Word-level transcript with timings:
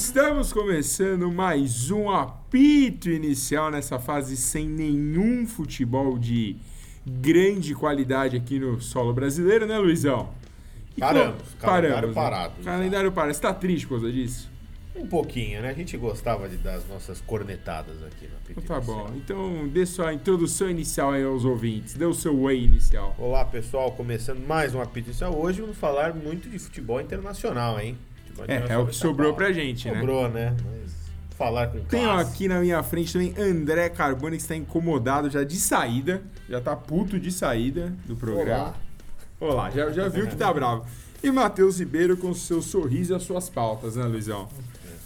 Estamos 0.00 0.52
começando 0.52 1.28
mais 1.32 1.90
um 1.90 2.08
apito 2.08 3.10
inicial 3.10 3.68
nessa 3.68 3.98
fase 3.98 4.36
sem 4.36 4.68
nenhum 4.68 5.44
futebol 5.44 6.16
de 6.16 6.56
grande 7.04 7.74
qualidade 7.74 8.36
aqui 8.36 8.60
no 8.60 8.80
solo 8.80 9.12
brasileiro, 9.12 9.66
né, 9.66 9.76
Luizão? 9.76 10.30
E 10.96 11.00
paramos, 11.00 11.42
com... 11.58 11.66
calendário 11.66 12.12
parado. 12.14 12.54
Né? 12.58 12.64
Calendário 12.64 13.10
parado. 13.10 13.34
Você 13.34 13.40
tá 13.40 13.52
triste 13.52 13.88
por 13.88 13.98
causa 13.98 14.12
disso? 14.12 14.48
Um 14.94 15.08
pouquinho, 15.08 15.62
né? 15.62 15.70
A 15.70 15.74
gente 15.74 15.96
gostava 15.96 16.48
de 16.48 16.58
dar 16.58 16.74
as 16.74 16.88
nossas 16.88 17.20
cornetadas 17.20 18.00
aqui 18.04 18.28
no 18.28 18.36
apito 18.36 18.62
Tá 18.68 18.76
inicial. 18.76 18.96
bom, 19.08 19.12
então 19.16 19.66
dê 19.66 19.84
sua 19.84 20.14
introdução 20.14 20.70
inicial 20.70 21.10
aí 21.10 21.24
aos 21.24 21.44
ouvintes, 21.44 21.94
dê 21.94 22.04
o 22.04 22.14
seu 22.14 22.40
way 22.44 22.62
inicial. 22.62 23.16
Olá 23.18 23.44
pessoal, 23.44 23.90
começando 23.90 24.46
mais 24.46 24.76
um 24.76 24.80
apito 24.80 25.08
inicial. 25.08 25.36
Hoje 25.36 25.60
vamos 25.60 25.76
falar 25.76 26.14
muito 26.14 26.48
de 26.48 26.56
futebol 26.60 27.00
internacional, 27.00 27.80
hein? 27.80 27.98
É, 28.46 28.72
é 28.72 28.78
o 28.78 28.86
que 28.86 28.94
sobrou 28.94 29.34
pra 29.34 29.52
gente, 29.52 29.90
né? 29.90 29.98
Sobrou, 29.98 30.28
né? 30.28 30.54
Mas 30.64 30.92
falar 31.36 31.68
com 31.68 31.78
Tenho 31.80 32.10
aqui 32.10 32.48
na 32.48 32.60
minha 32.60 32.82
frente 32.82 33.12
também 33.12 33.34
André 33.38 33.88
Carbone, 33.88 34.36
que 34.36 34.42
está 34.42 34.56
incomodado 34.56 35.30
já 35.30 35.44
de 35.44 35.56
saída. 35.56 36.22
Já 36.48 36.60
tá 36.60 36.76
puto 36.76 37.18
de 37.18 37.30
saída 37.30 37.92
do 38.06 38.16
programa. 38.16 38.74
Olá. 39.40 39.52
Olá, 39.52 39.70
já, 39.70 39.90
já 39.90 40.08
viu 40.08 40.26
que 40.26 40.36
tá 40.36 40.52
bravo. 40.52 40.84
E 41.22 41.30
Matheus 41.30 41.78
Ribeiro 41.78 42.16
com 42.16 42.34
seu 42.34 42.60
sorriso 42.60 43.12
e 43.12 43.16
as 43.16 43.22
suas 43.22 43.48
pautas, 43.48 43.96
né, 43.96 44.04
Luizão? 44.04 44.48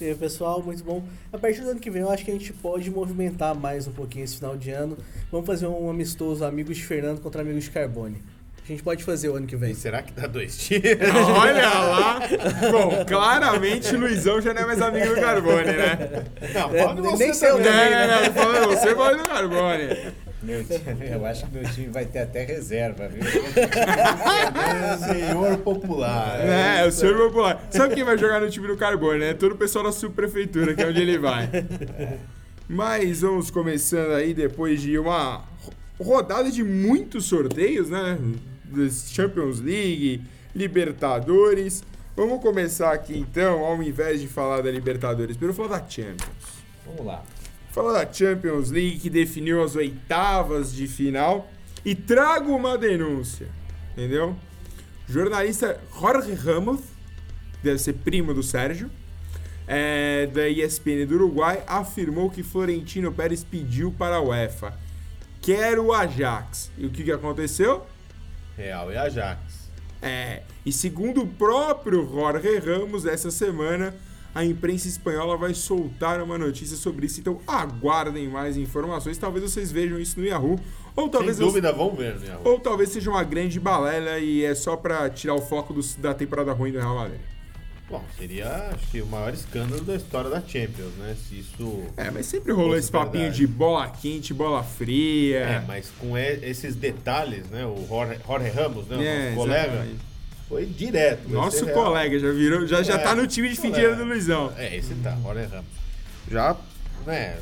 E 0.01 0.07
aí, 0.07 0.15
pessoal, 0.15 0.63
muito 0.63 0.83
bom. 0.83 1.05
A 1.33 1.39
partir 1.39 1.61
do 1.61 1.71
ano 1.71 1.81
que 1.81 1.91
vem, 1.91 2.03
eu 2.03 2.11
acho 2.11 2.25
que 2.25 2.31
a 2.31 2.35
gente 2.35 2.53
pode 2.53 2.91
movimentar 2.91 3.55
mais 3.55 3.87
um 3.87 3.93
pouquinho 3.93 4.25
esse 4.25 4.37
final 4.37 4.57
de 4.57 4.71
ano. 4.71 4.97
Vamos 5.31 5.47
fazer 5.47 5.67
um 5.67 5.89
amistoso 5.89 6.45
amigos 6.45 6.77
de 6.77 6.85
Fernando 6.85 7.21
contra 7.21 7.43
amigos 7.43 7.65
de 7.65 7.71
Carbone. 7.71 8.23
A 8.65 8.69
gente 8.69 8.83
pode 8.83 9.03
fazer 9.03 9.29
o 9.29 9.35
ano 9.35 9.47
que 9.47 9.57
vem. 9.57 9.73
E 9.73 9.75
será 9.75 10.03
que 10.03 10.13
dá 10.13 10.29
dois 10.29 10.57
tiros? 10.57 10.87
Olha 11.37 11.69
lá! 11.69 12.21
Bom, 12.71 13.05
claramente 13.05 13.97
Luizão 13.97 14.41
já 14.41 14.55
não 14.55 14.63
é 14.63 14.67
mais 14.67 14.81
amigo 14.81 15.15
do 15.15 15.21
Carbone, 15.21 15.65
né? 15.65 16.25
Não, 16.55 16.69
pode 16.69 16.99
é, 17.01 17.03
você 17.03 17.25
nem 17.25 17.35
seu 17.35 17.57
também. 17.57 17.91
Não, 17.91 18.07
não, 18.07 18.23
não, 18.23 18.33
falando 18.33 18.67
você 18.69 18.95
pode 18.95 19.19
do 19.19 19.29
Carbone. 19.29 20.13
Meu 20.45 20.65
time, 20.65 21.09
eu 21.11 21.27
acho 21.27 21.45
que 21.47 21.55
meu 21.59 21.65
time 21.71 21.89
vai 21.89 22.05
ter 22.05 22.21
até 22.21 22.45
reserva, 22.45 23.09
viu? 23.09 23.23
senhor 25.13 25.59
popular. 25.59 26.41
É, 26.41 26.87
o 26.87 26.93
senhor 26.93 27.17
popular. 27.17 27.67
Sabe 27.69 27.97
quem 27.97 28.05
vai 28.05 28.17
jogar 28.17 28.41
no 28.41 28.49
time 28.49 28.69
do 28.69 28.77
Carbone, 28.77 29.19
né? 29.19 29.35
Todo 29.35 29.53
o 29.53 29.59
pessoal 29.59 29.85
da 29.85 29.93
subprefeitura, 29.93 30.73
que 30.75 30.83
é 30.83 30.87
onde 30.87 31.01
ele 31.01 31.19
vai. 31.19 31.49
Mas 32.69 33.23
vamos 33.23 33.51
começando 33.51 34.13
aí 34.13 34.33
depois 34.33 34.81
de 34.81 34.97
uma 34.99 35.45
rodada 36.01 36.51
de 36.51 36.63
muitos 36.63 37.25
sorteios, 37.27 37.91
né? 37.91 38.19
Champions 39.13 39.61
League, 39.61 40.23
Libertadores. 40.55 41.83
Vamos 42.17 42.41
começar 42.43 42.93
aqui 42.93 43.17
então, 43.17 43.65
ao 43.65 43.83
invés 43.83 44.21
de 44.21 44.29
falar 44.29 44.61
da 44.61 44.71
Libertadores, 44.71 45.37
primeiro 45.37 45.57
falar 45.57 45.81
da 45.81 45.89
Champions. 45.89 46.29
Vamos 46.85 47.07
lá. 47.07 47.23
Falar 47.71 48.05
da 48.05 48.13
Champions 48.13 48.71
League 48.71 48.99
que 48.99 49.09
definiu 49.09 49.63
as 49.63 49.77
oitavas 49.77 50.75
de 50.75 50.87
final 50.87 51.51
e 51.85 51.95
trago 51.95 52.55
uma 52.55 52.77
denúncia, 52.77 53.49
entendeu? 53.93 54.37
Jornalista 55.09 55.81
Jorge 55.99 56.35
Ramos, 56.35 56.81
deve 57.63 57.79
ser 57.79 57.95
primo 57.95 58.35
do 58.35 58.43
Sérgio, 58.43 58.91
é, 59.67 60.27
da 60.27 60.49
ESPN 60.49 61.07
do 61.07 61.15
Uruguai, 61.15 61.63
afirmou 61.67 62.31
que 62.31 62.43
Florentino 62.43 63.13
Pérez 63.13 63.43
pediu 63.43 63.91
para 63.93 64.17
a 64.17 64.21
UEFA 64.21 64.77
quero 65.43 65.87
o 65.87 65.93
Ajax. 65.93 66.71
E 66.79 66.87
o 66.87 66.91
que, 66.91 67.03
que 67.03 67.13
aconteceu? 67.13 67.85
Real 68.57 68.93
e 68.93 68.97
Ajax. 68.97 69.71
É, 70.01 70.43
e 70.67 70.73
segundo 70.73 71.23
o 71.23 71.27
próprio 71.27 72.09
Jorge 72.09 72.59
Ramos, 72.59 73.07
essa 73.07 73.31
semana 73.31 73.95
a 74.35 74.45
imprensa 74.45 74.89
espanhola 74.89 75.37
vai 75.37 75.53
soltar 75.53 76.23
uma 76.23 76.39
notícia 76.39 76.77
sobre 76.77 77.07
isso. 77.07 77.21
Então 77.21 77.41
aguardem 77.47 78.29
mais 78.29 78.57
informações. 78.57 79.19
Talvez 79.19 79.51
vocês 79.51 79.71
vejam 79.71 80.01
isso 80.01 80.19
no 80.19 80.27
Yahoo. 80.27 80.59
Ou 80.97 81.09
talvez 81.09 81.37
Sem 81.37 81.47
dúvida 81.47 81.73
vão 81.73 81.95
ver 81.95 82.19
no 82.19 82.27
Yahoo. 82.27 82.43
Ou 82.45 82.59
talvez 82.59 82.91
seja 82.91 83.11
uma 83.11 83.23
grande 83.23 83.61
balela 83.61 84.19
e 84.19 84.45
é 84.45 84.55
só 84.55 84.77
para 84.77 85.09
tirar 85.11 85.35
o 85.35 85.41
foco 85.41 85.73
do, 85.73 85.83
da 85.99 86.15
temporada 86.15 86.53
ruim 86.53 86.73
do 86.73 86.79
Real 86.79 86.95
Madrid. 86.95 87.21
Bom, 87.93 88.03
seria 88.17 88.71
acho 88.73 89.05
o 89.05 89.07
maior 89.07 89.35
escândalo 89.35 89.85
da 89.85 89.95
história 89.95 90.31
da 90.31 90.41
Champions, 90.41 90.95
né? 90.97 91.15
Se 91.29 91.41
isso. 91.41 91.85
É, 91.95 92.11
mas 92.11 92.25
sempre 92.25 92.51
rolou 92.51 92.75
esse 92.75 92.91
papinho 92.91 93.25
verdade. 93.25 93.41
de 93.41 93.47
bola 93.47 93.87
quente, 93.91 94.33
bola 94.33 94.63
fria. 94.63 95.41
É, 95.41 95.65
mas 95.69 95.93
com 96.01 96.17
esses 96.17 96.75
detalhes, 96.75 97.51
né? 97.51 97.67
O 97.67 97.87
Jorge, 97.87 98.19
Jorge 98.27 98.49
Ramos, 98.49 98.87
né? 98.87 98.97
O 98.97 99.03
é, 99.03 99.25
nosso 99.25 99.37
colega. 99.37 99.73
Exatamente. 99.75 100.01
Foi 100.49 100.65
direto. 100.65 101.29
Nosso 101.29 101.67
colega, 101.67 102.19
já 102.19 102.33
virou, 102.33 102.67
já, 102.67 102.83
já 102.83 102.95
é, 102.95 102.99
tá 102.99 103.15
no 103.15 103.27
time 103.27 103.51
de 103.51 103.57
fim 103.57 103.71
do 103.71 104.05
Luizão. 104.05 104.51
É, 104.57 104.75
esse 104.75 104.95
tá, 104.95 105.15
Jorge 105.23 105.45
Ramos. 105.45 105.67
Já, 106.31 106.57
né, 107.07 107.37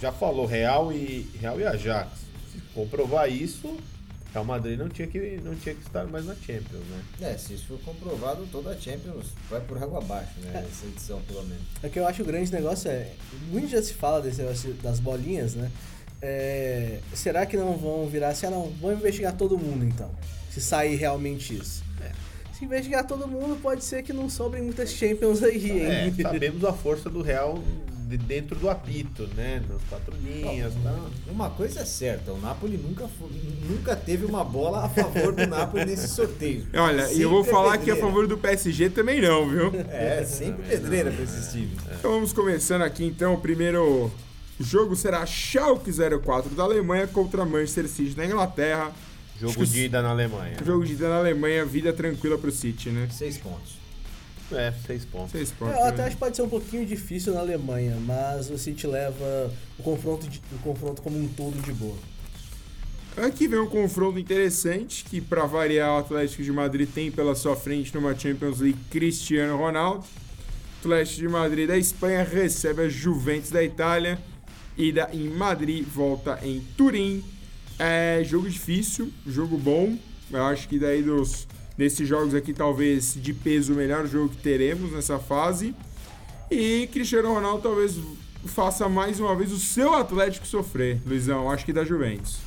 já 0.00 0.12
falou 0.12 0.46
Real 0.46 0.92
e 0.92 1.28
Real 1.40 1.58
e 1.58 1.66
Ajax. 1.66 2.10
Se 2.52 2.60
comprovar 2.72 3.28
isso, 3.28 3.76
Real 4.34 4.44
Madrid 4.44 4.76
não 4.76 4.88
tinha, 4.88 5.06
que, 5.06 5.40
não 5.44 5.54
tinha 5.54 5.76
que 5.76 5.82
estar 5.82 6.04
mais 6.08 6.26
na 6.26 6.34
Champions, 6.34 6.82
né? 6.90 7.04
É, 7.20 7.38
se 7.38 7.54
isso 7.54 7.66
for 7.68 7.78
comprovado, 7.84 8.44
toda 8.50 8.70
a 8.70 8.76
Champions 8.76 9.26
vai 9.48 9.60
por 9.60 9.80
água 9.80 9.98
abaixo, 9.98 10.32
né? 10.40 10.50
É. 10.54 10.58
Essa 10.68 10.86
edição, 10.86 11.22
pelo 11.22 11.44
menos. 11.44 11.62
É 11.84 11.88
que 11.88 12.00
eu 12.00 12.06
acho 12.06 12.22
o 12.22 12.24
grande 12.24 12.50
negócio 12.50 12.90
é. 12.90 13.12
Muito 13.52 13.68
já 13.68 13.80
se 13.80 13.94
fala 13.94 14.20
desse 14.20 14.42
negócio 14.42 14.74
das 14.74 14.98
bolinhas, 14.98 15.54
né? 15.54 15.70
É, 16.20 16.98
será 17.12 17.46
que 17.46 17.56
não 17.56 17.76
vão 17.76 18.08
virar 18.08 18.30
assim? 18.30 18.46
Ah, 18.46 18.50
não, 18.50 18.72
vamos 18.80 18.98
investigar 18.98 19.36
todo 19.36 19.56
mundo 19.56 19.84
então. 19.84 20.10
Se 20.50 20.60
sair 20.60 20.96
realmente 20.96 21.54
isso. 21.54 21.84
É. 22.00 22.10
Se 22.52 22.64
investigar 22.64 23.06
todo 23.06 23.28
mundo, 23.28 23.56
pode 23.62 23.84
ser 23.84 24.02
que 24.02 24.12
não 24.12 24.28
sobrem 24.28 24.64
muitas 24.64 24.90
Champions 24.90 25.44
aí, 25.44 25.70
hein? 25.70 26.12
É, 26.18 26.22
sabemos 26.22 26.64
a 26.64 26.72
força 26.72 27.08
do 27.08 27.22
Real 27.22 27.62
dentro 28.04 28.56
do 28.58 28.68
apito, 28.68 29.28
né? 29.34 29.62
Nas 29.68 29.82
quatro 29.88 30.14
linhas. 30.22 30.74
Não, 30.82 31.10
Uma 31.28 31.50
coisa 31.50 31.80
é 31.80 31.84
certa, 31.84 32.32
o 32.32 32.40
Napoli 32.40 32.76
nunca, 32.76 33.08
nunca 33.68 33.96
teve 33.96 34.24
uma 34.24 34.44
bola 34.44 34.84
a 34.84 34.88
favor 34.88 35.32
do 35.32 35.46
Napoli 35.46 35.84
nesse 35.84 36.08
sorteio. 36.08 36.66
Olha, 36.74 37.10
e 37.12 37.22
eu 37.22 37.30
vou 37.30 37.42
falar 37.42 37.78
que 37.78 37.90
a 37.90 37.96
favor 37.96 38.26
do 38.26 38.36
PSG 38.36 38.90
também 38.90 39.20
não, 39.20 39.48
viu? 39.48 39.72
É, 39.90 40.24
sempre 40.24 40.64
pedreira 40.68 41.10
para 41.10 41.22
esses 41.22 41.52
times. 41.52 41.78
Então 41.98 42.12
vamos 42.12 42.32
começando 42.32 42.82
aqui 42.82 43.04
então. 43.04 43.34
O 43.34 43.40
primeiro 43.40 44.10
jogo 44.60 44.94
será 44.94 45.24
Schalke 45.26 45.90
04 45.92 46.54
da 46.54 46.62
Alemanha 46.62 47.06
contra 47.06 47.44
Manchester 47.44 47.88
City 47.88 48.14
da 48.14 48.24
Inglaterra. 48.24 48.92
Jogo 49.40 49.66
de 49.66 49.84
ida 49.86 50.00
na 50.00 50.10
Alemanha. 50.10 50.56
Jogo 50.64 50.84
de 50.84 50.92
ida 50.92 51.08
na 51.08 51.18
Alemanha, 51.18 51.64
vida 51.64 51.92
tranquila 51.92 52.38
pro 52.38 52.52
City, 52.52 52.90
né? 52.90 53.08
Seis 53.10 53.36
pontos. 53.36 53.83
É, 54.52 54.72
seis 54.86 55.04
pontos. 55.04 55.32
Seis 55.32 55.50
pontos. 55.50 55.74
Eu 55.74 55.86
até 55.86 56.04
acho 56.04 56.16
que 56.16 56.20
pode 56.20 56.36
ser 56.36 56.42
um 56.42 56.48
pouquinho 56.48 56.84
difícil 56.84 57.34
na 57.34 57.40
Alemanha, 57.40 57.96
mas 58.04 58.50
o 58.50 58.58
City 58.58 58.86
leva 58.86 59.52
o 59.78 59.82
confronto, 59.82 60.28
de, 60.28 60.40
o 60.52 60.58
confronto 60.58 61.02
como 61.02 61.18
um 61.18 61.28
todo 61.28 61.60
de 61.62 61.72
boa. 61.72 61.96
Aqui 63.16 63.46
vem 63.46 63.60
um 63.60 63.68
confronto 63.68 64.18
interessante 64.18 65.04
que, 65.04 65.20
para 65.20 65.46
variar, 65.46 65.94
o 65.94 65.98
Atlético 65.98 66.42
de 66.42 66.50
Madrid 66.50 66.88
tem 66.92 67.12
pela 67.12 67.34
sua 67.34 67.54
frente 67.54 67.94
numa 67.94 68.14
Champions 68.18 68.58
League 68.58 68.78
Cristiano 68.90 69.56
Ronaldo. 69.56 70.04
O 70.04 70.86
Atlético 70.86 71.20
de 71.20 71.28
Madrid 71.28 71.68
da 71.68 71.78
Espanha 71.78 72.24
recebe 72.24 72.82
a 72.82 72.88
Juventus 72.88 73.50
da 73.50 73.62
Itália. 73.62 74.18
Ida 74.76 75.08
em 75.12 75.28
Madrid, 75.28 75.86
volta 75.86 76.40
em 76.42 76.60
Turim. 76.76 77.24
É 77.78 78.22
jogo 78.24 78.50
difícil, 78.50 79.12
jogo 79.26 79.56
bom. 79.56 79.96
Eu 80.30 80.44
acho 80.44 80.68
que 80.68 80.78
daí 80.78 81.02
dos 81.02 81.46
desses 81.76 82.06
jogos 82.08 82.34
aqui, 82.34 82.52
talvez 82.52 83.14
de 83.14 83.32
peso, 83.32 83.72
o 83.72 83.76
melhor 83.76 84.06
jogo 84.06 84.30
que 84.30 84.42
teremos 84.42 84.92
nessa 84.92 85.18
fase. 85.18 85.74
E 86.50 86.88
Cristiano 86.92 87.32
Ronaldo 87.32 87.62
talvez 87.62 87.98
faça 88.46 88.88
mais 88.88 89.18
uma 89.20 89.34
vez 89.34 89.52
o 89.52 89.58
seu 89.58 89.94
Atlético 89.94 90.46
sofrer, 90.46 91.00
Luizão. 91.06 91.50
Acho 91.50 91.64
que 91.64 91.72
da 91.72 91.84
Juventus. 91.84 92.38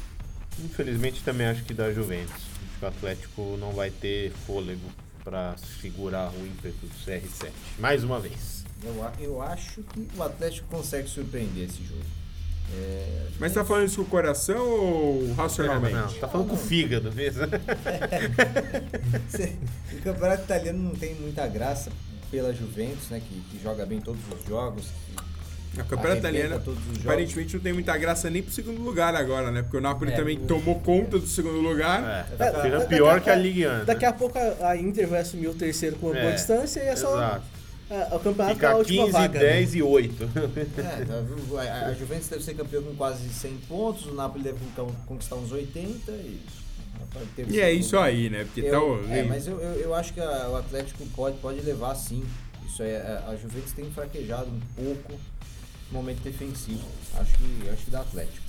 Infelizmente 0.64 1.24
também 1.24 1.48
acho 1.48 1.64
que 1.64 1.74
da 1.74 1.92
Juventus. 1.92 2.34
Acho 2.34 2.80
que 2.80 2.86
o 2.86 2.88
Atlético 2.88 3.58
não 3.60 3.72
vai 3.72 3.90
ter 3.90 4.32
fôlego 4.46 4.90
para 5.24 5.56
segurar 5.82 6.32
o 6.32 6.46
ímpeto 6.46 6.86
do 6.86 6.96
CR7. 7.06 7.52
Mais 7.80 8.04
uma 8.04 8.20
vez. 8.20 8.64
Eu, 8.84 8.96
eu 9.20 9.42
acho 9.42 9.82
que 9.82 10.08
o 10.16 10.24
Atlético 10.24 10.68
consegue 10.70 11.10
surpreender 11.10 11.66
esse 11.66 11.84
jogo. 11.84 12.06
É, 12.74 13.28
Mas 13.40 13.54
tá 13.54 13.64
falando 13.64 13.86
isso 13.86 13.98
com 13.98 14.04
o 14.04 14.06
coração 14.06 14.68
ou 14.68 15.34
racionalmente? 15.34 15.96
Não, 15.96 16.08
tá 16.14 16.28
falando 16.28 16.48
não, 16.48 16.56
com 16.56 16.62
o 16.62 16.66
fígado 16.66 17.12
mesmo. 17.14 17.44
o 19.94 20.02
campeonato 20.04 20.44
italiano 20.44 20.80
não 20.80 20.96
tem 20.96 21.16
muita 21.16 21.48
graça 21.48 21.92
pela 22.30 22.54
Juventus, 22.54 23.10
né? 23.10 23.22
Que, 23.22 23.42
que 23.50 23.64
joga 23.64 23.86
bem 23.86 24.02
todos 24.02 24.22
os 24.34 24.46
jogos. 24.46 24.86
O 25.74 25.86
campeonato 25.86 26.20
italiano 26.20 26.62
aparentemente 27.02 27.56
não 27.56 27.62
tem 27.62 27.72
muita 27.72 27.96
graça 27.98 28.30
nem 28.30 28.42
pro 28.42 28.52
segundo 28.52 28.82
lugar 28.82 29.16
agora, 29.16 29.52
né? 29.52 29.62
Porque 29.62 29.78
o 29.78 29.82
Napoli 29.82 30.12
é, 30.12 30.16
também 30.16 30.38
o... 30.38 30.42
tomou 30.42 30.80
conta 30.80 31.20
do 31.20 31.28
segundo 31.28 31.60
lugar. 31.60 32.28
É, 32.32 32.36
tá 32.36 32.68
é, 32.68 32.86
pior 32.86 33.22
que 33.22 33.30
a 33.30 33.36
Liga 33.36 33.82
1. 33.84 33.86
Daqui 33.86 34.06
a 34.06 34.12
pouco 34.12 34.40
a 34.40 34.76
Inter 34.76 35.08
vai 35.08 35.22
assumir 35.22 35.48
o 35.48 35.54
terceiro 35.54 35.96
com 35.98 36.08
uma 36.08 36.16
boa 36.16 36.32
é, 36.32 36.36
distância 36.36 36.82
e 36.82 36.88
é 36.88 36.96
só. 36.96 37.16
Exato 37.16 37.57
é, 37.90 38.16
o 38.16 38.20
campeonato 38.20 38.56
Fica 38.56 38.68
é 38.68 38.72
a 38.72 38.76
última 38.76 39.06
15, 39.06 39.12
vaga. 39.12 39.40
10 39.40 39.72
né? 39.72 39.78
e 39.80 39.84
8. 39.84 40.24
É, 41.58 41.86
a 41.86 41.94
Juventus 41.94 42.28
deve 42.28 42.44
ser 42.44 42.54
campeão 42.54 42.84
com 42.84 42.96
quase 42.96 43.30
100 43.30 43.58
pontos, 43.68 44.06
o 44.06 44.14
Napoli 44.14 44.44
deve 44.44 44.60
conquistar 45.06 45.36
uns 45.36 45.52
80 45.52 46.12
e. 46.12 46.40
E 47.48 47.62
é 47.62 47.72
isso 47.72 47.98
aí, 47.98 48.30
né? 48.30 48.44
Porque 48.44 48.62
eu, 48.62 49.02
tá 49.04 49.16
É, 49.16 49.24
mas 49.24 49.48
eu, 49.48 49.60
eu, 49.60 49.80
eu, 49.80 49.96
acho 49.96 50.14
que 50.14 50.20
a, 50.20 50.50
o 50.50 50.56
Atlético 50.58 51.06
pode, 51.16 51.38
pode 51.38 51.62
levar 51.62 51.96
sim 51.96 52.24
Isso 52.68 52.84
é, 52.84 53.24
a 53.26 53.36
Juventus 53.36 53.72
tem 53.72 53.90
fraquejado 53.90 54.48
um 54.48 54.60
pouco 54.76 55.14
no 55.14 55.98
momento 55.98 56.22
defensivo. 56.22 56.86
Acho 57.16 57.34
que, 57.38 57.70
acho 57.70 57.86
que 57.86 57.92
dá 57.92 58.02
Atlético. 58.02 58.46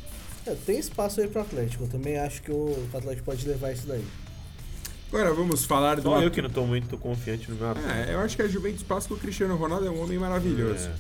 É, 0.47 0.55
tem 0.67 0.79
espaço 0.79 1.21
aí 1.21 1.29
pro 1.29 1.41
Atlético. 1.43 1.85
Eu 1.85 1.89
também 1.89 2.19
acho 2.19 2.43
que 2.43 2.51
o 2.51 2.89
Atlético 2.93 3.25
pode 3.25 3.47
levar 3.47 3.73
isso 3.73 3.87
daí. 3.87 4.05
Agora 5.13 5.33
vamos 5.33 5.65
falar 5.65 5.97
do. 5.97 6.03
Só 6.03 6.21
eu 6.21 6.31
que 6.31 6.43
não 6.43 6.51
tô 6.51 6.67
muito 6.67 6.97
confiante 6.99 7.51
no 7.51 7.57
meu 7.57 7.69
É, 7.91 8.15
eu 8.15 8.21
acho 8.21 8.37
que 8.37 8.43
a 8.43 8.49
Juventus 8.49 8.83
passa 8.83 9.09
com 9.09 9.15
o 9.15 9.19
Cristiano 9.19 9.57
Ronaldo 9.57 9.87
é 9.87 9.91
um 9.91 10.03
homem 10.03 10.19
maravilhoso. 10.19 10.87
É. 10.87 10.93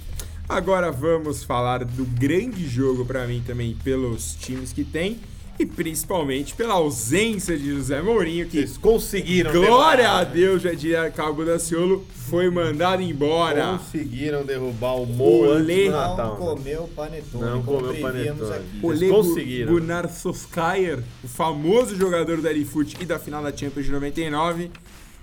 Agora 0.49 0.90
vamos 0.90 1.44
falar 1.44 1.84
do 1.84 2.06
grande 2.06 2.66
jogo 2.66 3.05
pra 3.05 3.26
mim 3.26 3.43
também 3.46 3.76
pelos 3.84 4.34
times 4.34 4.72
que 4.72 4.82
tem 4.82 5.20
e 5.58 5.66
principalmente 5.66 6.55
pela 6.55 6.75
ausência 6.75 7.58
de 7.58 7.70
José 7.75 8.00
Mourinho 8.00 8.46
que 8.46 8.58
Vocês 8.58 8.76
conseguiram. 8.78 9.50
glória 9.52 10.05
derrubar, 10.05 10.20
a 10.20 10.25
Deus 10.25 10.62
já 10.62 10.72
diria 10.72 11.10
Cabo 11.10 11.44
Daciolo 11.44 12.05
foi 12.14 12.49
mandado 12.50 13.02
embora. 13.02 13.78
Conseguiram 13.78 14.44
derrubar 14.44 14.94
o 15.00 15.06
Mo 15.06 15.44
antes 15.44 15.56
Olê. 15.64 15.84
do 15.87 15.90
Não 15.93 15.99
Natal. 16.10 16.31
né? 16.32 16.37
comeu 16.38 16.90
panetone, 16.94 17.44
Não 17.44 17.62
como 17.62 17.78
comeu 17.87 18.00
panetone. 18.02 18.52
aqui. 18.55 19.08
Conseguiram. 19.08 19.72
Gunnar 19.72 20.08
Solskjaer, 20.10 21.02
o 21.25 21.28
famoso 21.28 21.96
jogador 21.96 22.40
da 22.40 22.50
Foot 22.64 22.96
e 23.00 23.04
da 23.04 23.19
final 23.19 23.43
da 23.43 23.54
Champions 23.56 23.87
de 23.87 23.93
99, 23.93 24.70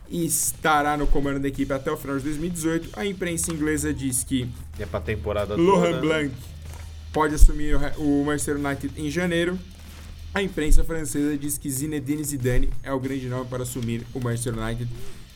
estará 0.09 0.95
no 0.97 1.07
comando 1.07 1.39
da 1.39 1.47
equipe 1.47 1.71
até 1.73 1.91
o 1.91 1.97
final 1.97 2.17
de 2.17 2.23
2018. 2.23 2.89
A 2.93 3.05
imprensa 3.05 3.51
inglesa 3.51 3.93
diz 3.93 4.23
que 4.23 4.47
É 4.79 4.85
pra 4.85 4.99
temporada 4.99 5.55
Lohan 5.55 5.91
toda. 5.91 6.01
Blanc 6.01 6.31
pode 7.13 7.35
assumir 7.35 7.75
o 7.97 8.21
o 8.21 8.25
Manchester 8.25 8.57
United 8.57 8.93
em 8.97 9.09
janeiro. 9.09 9.57
A 10.35 10.41
imprensa 10.43 10.83
francesa 10.83 11.37
diz 11.37 11.57
que 11.57 11.69
Zinedine 11.71 12.21
Zidane 12.21 12.69
é 12.83 12.91
o 12.91 12.99
grande 12.99 13.27
nome 13.29 13.45
para 13.49 13.63
assumir 13.63 14.05
o 14.13 14.19
Manchester 14.19 14.53
United 14.57 14.89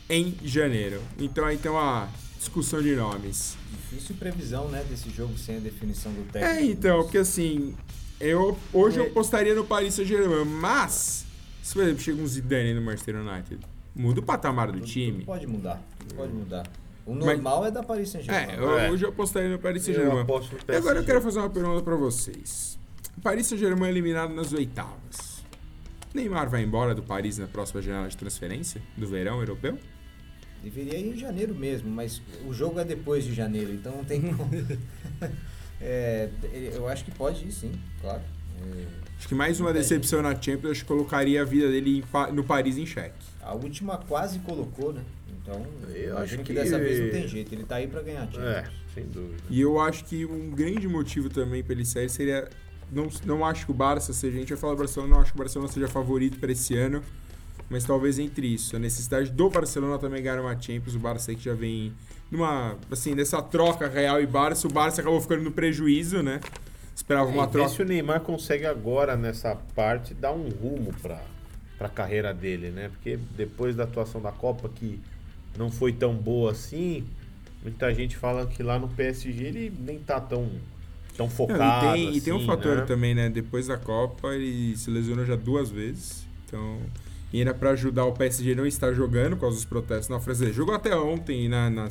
em 0.09 0.35
janeiro. 0.43 1.01
Então 1.17 1.45
aí 1.45 1.57
tem 1.57 1.71
uma 1.71 2.09
discussão 2.37 2.81
de 2.81 2.93
nomes. 2.97 3.55
Difícil 3.71 4.15
previsão, 4.17 4.67
né, 4.67 4.83
desse 4.89 5.09
jogo 5.09 5.37
sem 5.37 5.55
a 5.55 5.59
definição 5.59 6.11
do 6.11 6.29
técnico. 6.29 6.53
É, 6.53 6.63
então, 6.65 7.03
porque 7.03 7.17
assim, 7.19 7.73
eu 8.19 8.57
hoje 8.73 8.99
eu 8.99 9.05
É. 9.05 9.07
apostaria 9.07 9.55
no 9.55 9.63
Paris 9.63 9.93
Saint-Germain, 9.93 10.43
mas 10.43 11.25
se 11.63 11.73
por 11.73 11.83
exemplo 11.83 12.01
chega 12.01 12.21
um 12.21 12.27
Zidane 12.27 12.73
no 12.73 12.81
Manchester 12.81 13.15
United, 13.15 13.65
muda 13.95 14.19
o 14.19 14.23
patamar 14.23 14.67
do 14.67 14.79
Tudo- 14.79 14.85
time. 14.85 15.11
Tudo 15.19 15.25
pode 15.27 15.47
mudar, 15.47 15.81
tudo 15.99 16.13
pode 16.15 16.33
mudar. 16.33 16.69
O 17.05 17.15
Mas- 17.15 17.25
normal 17.25 17.65
é 17.65 17.71
da 17.71 17.81
Paris 17.81 18.09
Saint-Germain. 18.09 18.51
É, 18.53 18.59
eu- 18.59 18.77
É. 18.79 18.91
hoje 18.91 19.05
eu 19.05 19.09
apostaria 19.09 19.49
no 19.49 19.59
Paris 19.59 19.87
Eu 19.87 19.93
Saint-Germain. 19.95 20.23
aposto 20.23 20.51
no 20.55 20.73
E 20.73 20.75
agora 20.77 20.99
eu 20.99 21.05
quero 21.05 21.21
fazer 21.21 21.39
uma 21.39 21.49
pergunta 21.49 21.81
pra 21.81 21.95
vocês. 21.95 22.77
O 23.19 23.21
Paris 23.21 23.47
Saint-Germain 23.47 23.87
é 23.89 23.91
eliminado 23.91 24.33
nas 24.33 24.53
oitavas. 24.53 25.43
Neymar 26.13 26.49
vai 26.49 26.63
embora 26.63 26.95
do 26.95 27.03
Paris 27.03 27.37
na 27.37 27.47
próxima 27.47 27.81
janela 27.81 28.07
de 28.07 28.15
transferência 28.15 28.81
do 28.95 29.05
verão 29.05 29.39
europeu? 29.41 29.77
Deveria 30.63 30.97
ir 30.97 31.13
em 31.13 31.17
janeiro 31.17 31.53
mesmo, 31.53 31.89
mas 31.91 32.21
o 32.47 32.53
jogo 32.53 32.79
é 32.79 32.85
depois 32.85 33.25
de 33.25 33.33
janeiro, 33.33 33.73
então 33.73 33.91
não 33.97 34.05
tem 34.05 34.21
como. 34.33 34.49
É, 35.81 36.27
eu 36.75 36.89
acho 36.89 37.05
que 37.05 37.11
pode 37.11 37.47
ir 37.47 37.53
sim, 37.53 37.71
claro. 38.01 38.21
É, 38.61 38.85
Acho 39.17 39.29
que 39.29 39.33
mais 39.33 39.61
uma 39.61 39.71
decepção 39.71 40.21
na 40.21 40.31
Champions, 40.35 40.71
acho 40.71 40.81
que 40.81 40.87
colocaria 40.89 41.41
a 41.41 41.45
vida 41.45 41.69
dele 41.69 42.03
no 42.33 42.43
Paris 42.43 42.77
em 42.77 42.85
xeque. 42.85 43.15
a 43.41 43.53
última 43.53 43.97
quase 43.97 44.39
colocou, 44.39 44.91
né? 44.91 45.01
Então, 45.41 45.65
Eu 45.95 46.17
acho 46.17 46.37
que, 46.39 46.43
que- 46.43 46.53
dessa 46.53 46.77
vez 46.77 46.99
não 46.99 47.09
tem 47.11 47.27
jeito. 47.29 47.55
Ele 47.55 47.63
tá 47.63 47.77
aí 47.77 47.87
pra 47.87 48.01
ganhar 48.01 48.23
Champions. 48.25 48.43
É, 48.43 48.69
sem 48.93 49.05
dúvida. 49.05 49.41
E 49.49 49.61
eu 49.61 49.79
acho 49.79 50.03
que 50.03 50.25
um 50.25 50.49
grande 50.51 50.85
motivo 50.85 51.29
também 51.29 51.63
pra 51.63 51.71
ele 51.73 51.85
sair 51.85 52.09
seria. 52.09 52.49
Não, 52.91 53.07
não 53.25 53.45
acho 53.45 53.65
que 53.65 53.71
o 53.71 53.73
Barça 53.75 54.13
seja. 54.13 54.37
A 54.37 54.39
gente 54.39 54.49
vai 54.49 54.57
falar 54.57 54.73
do 54.73 54.79
Barcelona, 54.79 55.13
não 55.15 55.21
acho 55.21 55.31
que 55.31 55.37
o 55.37 55.39
Barcelona 55.43 55.71
seja 55.71 55.87
favorito 55.87 56.39
pra 56.39 56.51
esse 56.51 56.75
ano. 56.75 57.01
Mas 57.69 57.83
talvez 57.83 58.17
entre 58.17 58.47
isso. 58.47 58.75
A 58.75 58.79
necessidade 58.79 59.29
do 59.31 59.49
Barcelona 59.49 59.99
também 59.99 60.23
ganhar 60.23 60.41
uma 60.41 60.59
Champions. 60.59 60.95
O 60.95 60.99
Barça 60.99 61.29
aí 61.31 61.37
que 61.37 61.43
já 61.43 61.53
vem 61.53 61.93
numa. 62.31 62.75
Assim, 62.91 63.13
nessa 63.13 63.41
troca 63.41 63.87
Real 63.87 64.19
e 64.21 64.25
Barça. 64.25 64.67
O 64.67 64.71
Barça 64.71 65.01
acabou 65.01 65.21
ficando 65.21 65.43
no 65.43 65.51
prejuízo, 65.51 66.23
né? 66.23 66.39
Esperava 66.95 67.29
uma 67.29 67.43
E 67.43 67.45
ver 67.45 67.51
troca. 67.51 67.69
se 67.69 67.81
o 67.81 67.85
Neymar 67.85 68.21
consegue 68.21 68.65
agora, 68.65 69.15
nessa 69.15 69.55
parte, 69.75 70.13
dar 70.15 70.31
um 70.31 70.49
rumo 70.49 70.91
pra, 71.01 71.21
pra 71.77 71.87
carreira 71.89 72.33
dele, 72.33 72.71
né? 72.71 72.89
Porque 72.89 73.17
depois 73.37 73.75
da 73.75 73.83
atuação 73.83 74.19
da 74.19 74.31
Copa, 74.31 74.67
que 74.67 74.99
não 75.57 75.71
foi 75.71 75.93
tão 75.93 76.13
boa 76.15 76.51
assim, 76.51 77.05
muita 77.63 77.93
gente 77.93 78.17
fala 78.17 78.45
que 78.47 78.61
lá 78.63 78.77
no 78.79 78.87
PSG 78.89 79.43
ele 79.43 79.73
nem 79.79 79.99
tá 79.99 80.19
tão, 80.19 80.49
tão 81.19 81.25
Não, 81.27 81.31
focado. 81.33 81.97
e, 81.97 82.05
tem, 82.05 82.15
e 82.17 82.21
tem 82.21 82.33
um 82.33 82.37
assim, 82.37 82.45
fator 82.45 82.77
né? 82.77 82.85
também, 82.85 83.13
né? 83.13 83.29
Depois 83.29 83.67
da 83.67 83.75
Copa, 83.77 84.29
ele 84.33 84.75
se 84.77 84.89
lesionou 84.89 85.25
já 85.25 85.35
duas 85.35 85.69
vezes. 85.69 86.25
Então, 86.45 86.77
e 87.33 87.41
era 87.41 87.53
pra 87.53 87.71
ajudar 87.71 88.05
o 88.05 88.13
PSG 88.13 88.55
não 88.55 88.65
estar 88.65 88.93
jogando 88.93 89.35
por 89.35 89.41
causa 89.41 89.57
dos 89.57 89.65
protestos 89.65 90.07
na 90.09 90.19
França. 90.19 90.45
Ele 90.45 90.53
jogou 90.53 90.73
até 90.73 90.95
ontem, 90.95 91.47
na, 91.49 91.69
na 91.69 91.89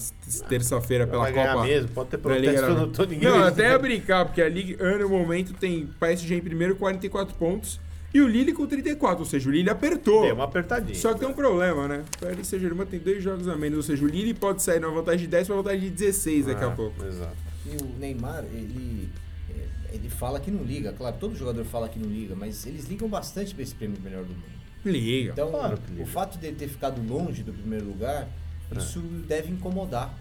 terça-feira, 0.48 1.06
pela 1.06 1.30
Copa. 1.30 1.62
mesmo, 1.64 1.88
pode 1.90 2.08
ter 2.10 2.18
protesto, 2.18 2.66
eu 2.66 2.74
não 2.74 2.88
tô 2.88 3.04
ninguém. 3.04 3.28
Não, 3.28 3.44
até 3.44 3.70
ia 3.70 3.78
brincar, 3.78 4.24
porque 4.24 4.40
a 4.42 4.48
Liga 4.48 4.82
1 4.82 4.98
no 4.98 5.08
momento 5.10 5.52
tem 5.52 5.86
PSG 6.00 6.36
em 6.36 6.40
primeiro, 6.40 6.74
44 6.76 7.34
pontos. 7.36 7.78
E 8.12 8.22
o 8.22 8.26
Lille 8.26 8.54
com 8.54 8.66
34, 8.66 9.18
ou 9.20 9.26
seja, 9.26 9.50
o 9.50 9.52
Lille 9.52 9.68
apertou. 9.68 10.22
Deu 10.22 10.34
uma 10.34 10.44
apertadinha. 10.44 10.94
Só 10.94 11.12
que 11.12 11.20
tem 11.20 11.28
um 11.28 11.34
problema, 11.34 11.86
né? 11.86 12.04
O 12.16 12.24
Paris 12.24 12.46
Saint-Germain 12.46 12.86
tem 12.86 12.98
dois 12.98 13.22
jogos 13.22 13.46
a 13.46 13.54
menos, 13.54 13.76
ou 13.76 13.82
seja, 13.82 14.02
o 14.02 14.08
Lille 14.08 14.32
pode 14.32 14.62
sair 14.62 14.80
numa 14.80 14.94
vantagem 14.94 15.20
de 15.20 15.26
10 15.26 15.46
para 15.46 15.56
vantagem 15.56 15.80
de 15.80 15.90
16 15.90 16.46
daqui 16.46 16.64
a 16.64 16.68
Ah, 16.68 16.70
pouco. 16.70 17.04
Exato. 17.04 17.36
E 17.66 17.70
o 17.82 17.98
Neymar, 17.98 18.44
ele, 18.52 19.08
é, 19.50 19.94
ele 19.94 20.08
fala 20.08 20.40
que 20.40 20.50
não 20.50 20.62
liga, 20.64 20.92
claro, 20.92 21.16
todo 21.18 21.34
jogador 21.36 21.64
fala 21.64 21.88
que 21.88 21.98
não 21.98 22.08
liga, 22.08 22.34
mas 22.34 22.64
eles 22.66 22.86
ligam 22.86 23.08
bastante 23.08 23.54
pra 23.54 23.62
esse 23.62 23.74
prêmio 23.74 23.96
de 23.96 24.02
melhor 24.02 24.24
do 24.24 24.32
mundo. 24.32 24.58
Liga. 24.84 25.32
Então, 25.32 25.50
Claro 25.50 25.76
que 25.78 25.90
liga. 25.90 26.02
o 26.04 26.06
fato 26.06 26.38
dele 26.38 26.56
ter 26.56 26.68
ficado 26.68 27.02
longe 27.06 27.42
do 27.42 27.52
primeiro 27.52 27.84
lugar, 27.86 28.28
É. 28.74 28.78
isso 28.78 29.00
deve 29.00 29.50
incomodar. 29.52 30.14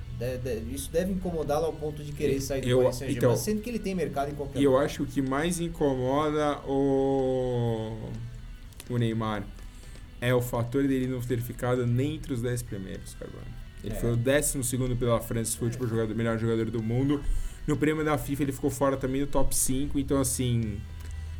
Isso 0.73 0.89
deve 0.91 1.11
incomodá-lo 1.13 1.65
ao 1.67 1.73
ponto 1.73 2.03
de 2.03 2.11
querer 2.11 2.41
sair 2.41 2.61
do 2.61 2.67
Eu- 2.67 2.79
Paris 2.81 2.95
Saint-Germain, 2.95 3.17
então- 3.33 3.37
sendo 3.37 3.61
que 3.61 3.69
ele 3.69 3.77
tem 3.77 3.93
mercado 3.93 4.31
em 4.31 4.33
qualquer 4.35 4.59
E 4.59 4.63
eu 4.63 4.71
lugar. 4.71 4.85
acho 4.85 4.95
que 4.97 5.03
o 5.03 5.05
que 5.05 5.21
mais 5.21 5.59
incomoda 5.59 6.57
o, 6.67 7.95
o 8.89 8.97
Neymar 8.97 9.43
é 10.19 10.33
o 10.33 10.41
fator 10.41 10.87
dele 10.87 11.05
não 11.05 11.21
ter 11.21 11.39
ficado 11.39 11.85
nem 11.85 12.15
entre 12.15 12.33
os 12.33 12.41
10 12.41 12.63
primeiros, 12.63 13.13
Carvalho. 13.13 13.45
Ele 13.83 13.93
É. 13.93 13.95
foi 13.99 14.13
o 14.13 14.15
12 14.15 14.95
pela 14.97 15.19
France 15.21 15.55
Football, 15.57 15.87
jogador, 15.87 16.15
melhor 16.15 16.37
jogador 16.37 16.69
do 16.69 16.81
mundo. 16.81 17.21
No 17.65 17.75
prêmio 17.77 18.03
da 18.03 18.17
FIFA 18.17 18.43
ele 18.43 18.51
ficou 18.51 18.69
fora 18.69 18.95
também 18.97 19.21
do 19.21 19.27
top 19.27 19.55
5, 19.55 19.99
então 19.99 20.19
assim. 20.19 20.79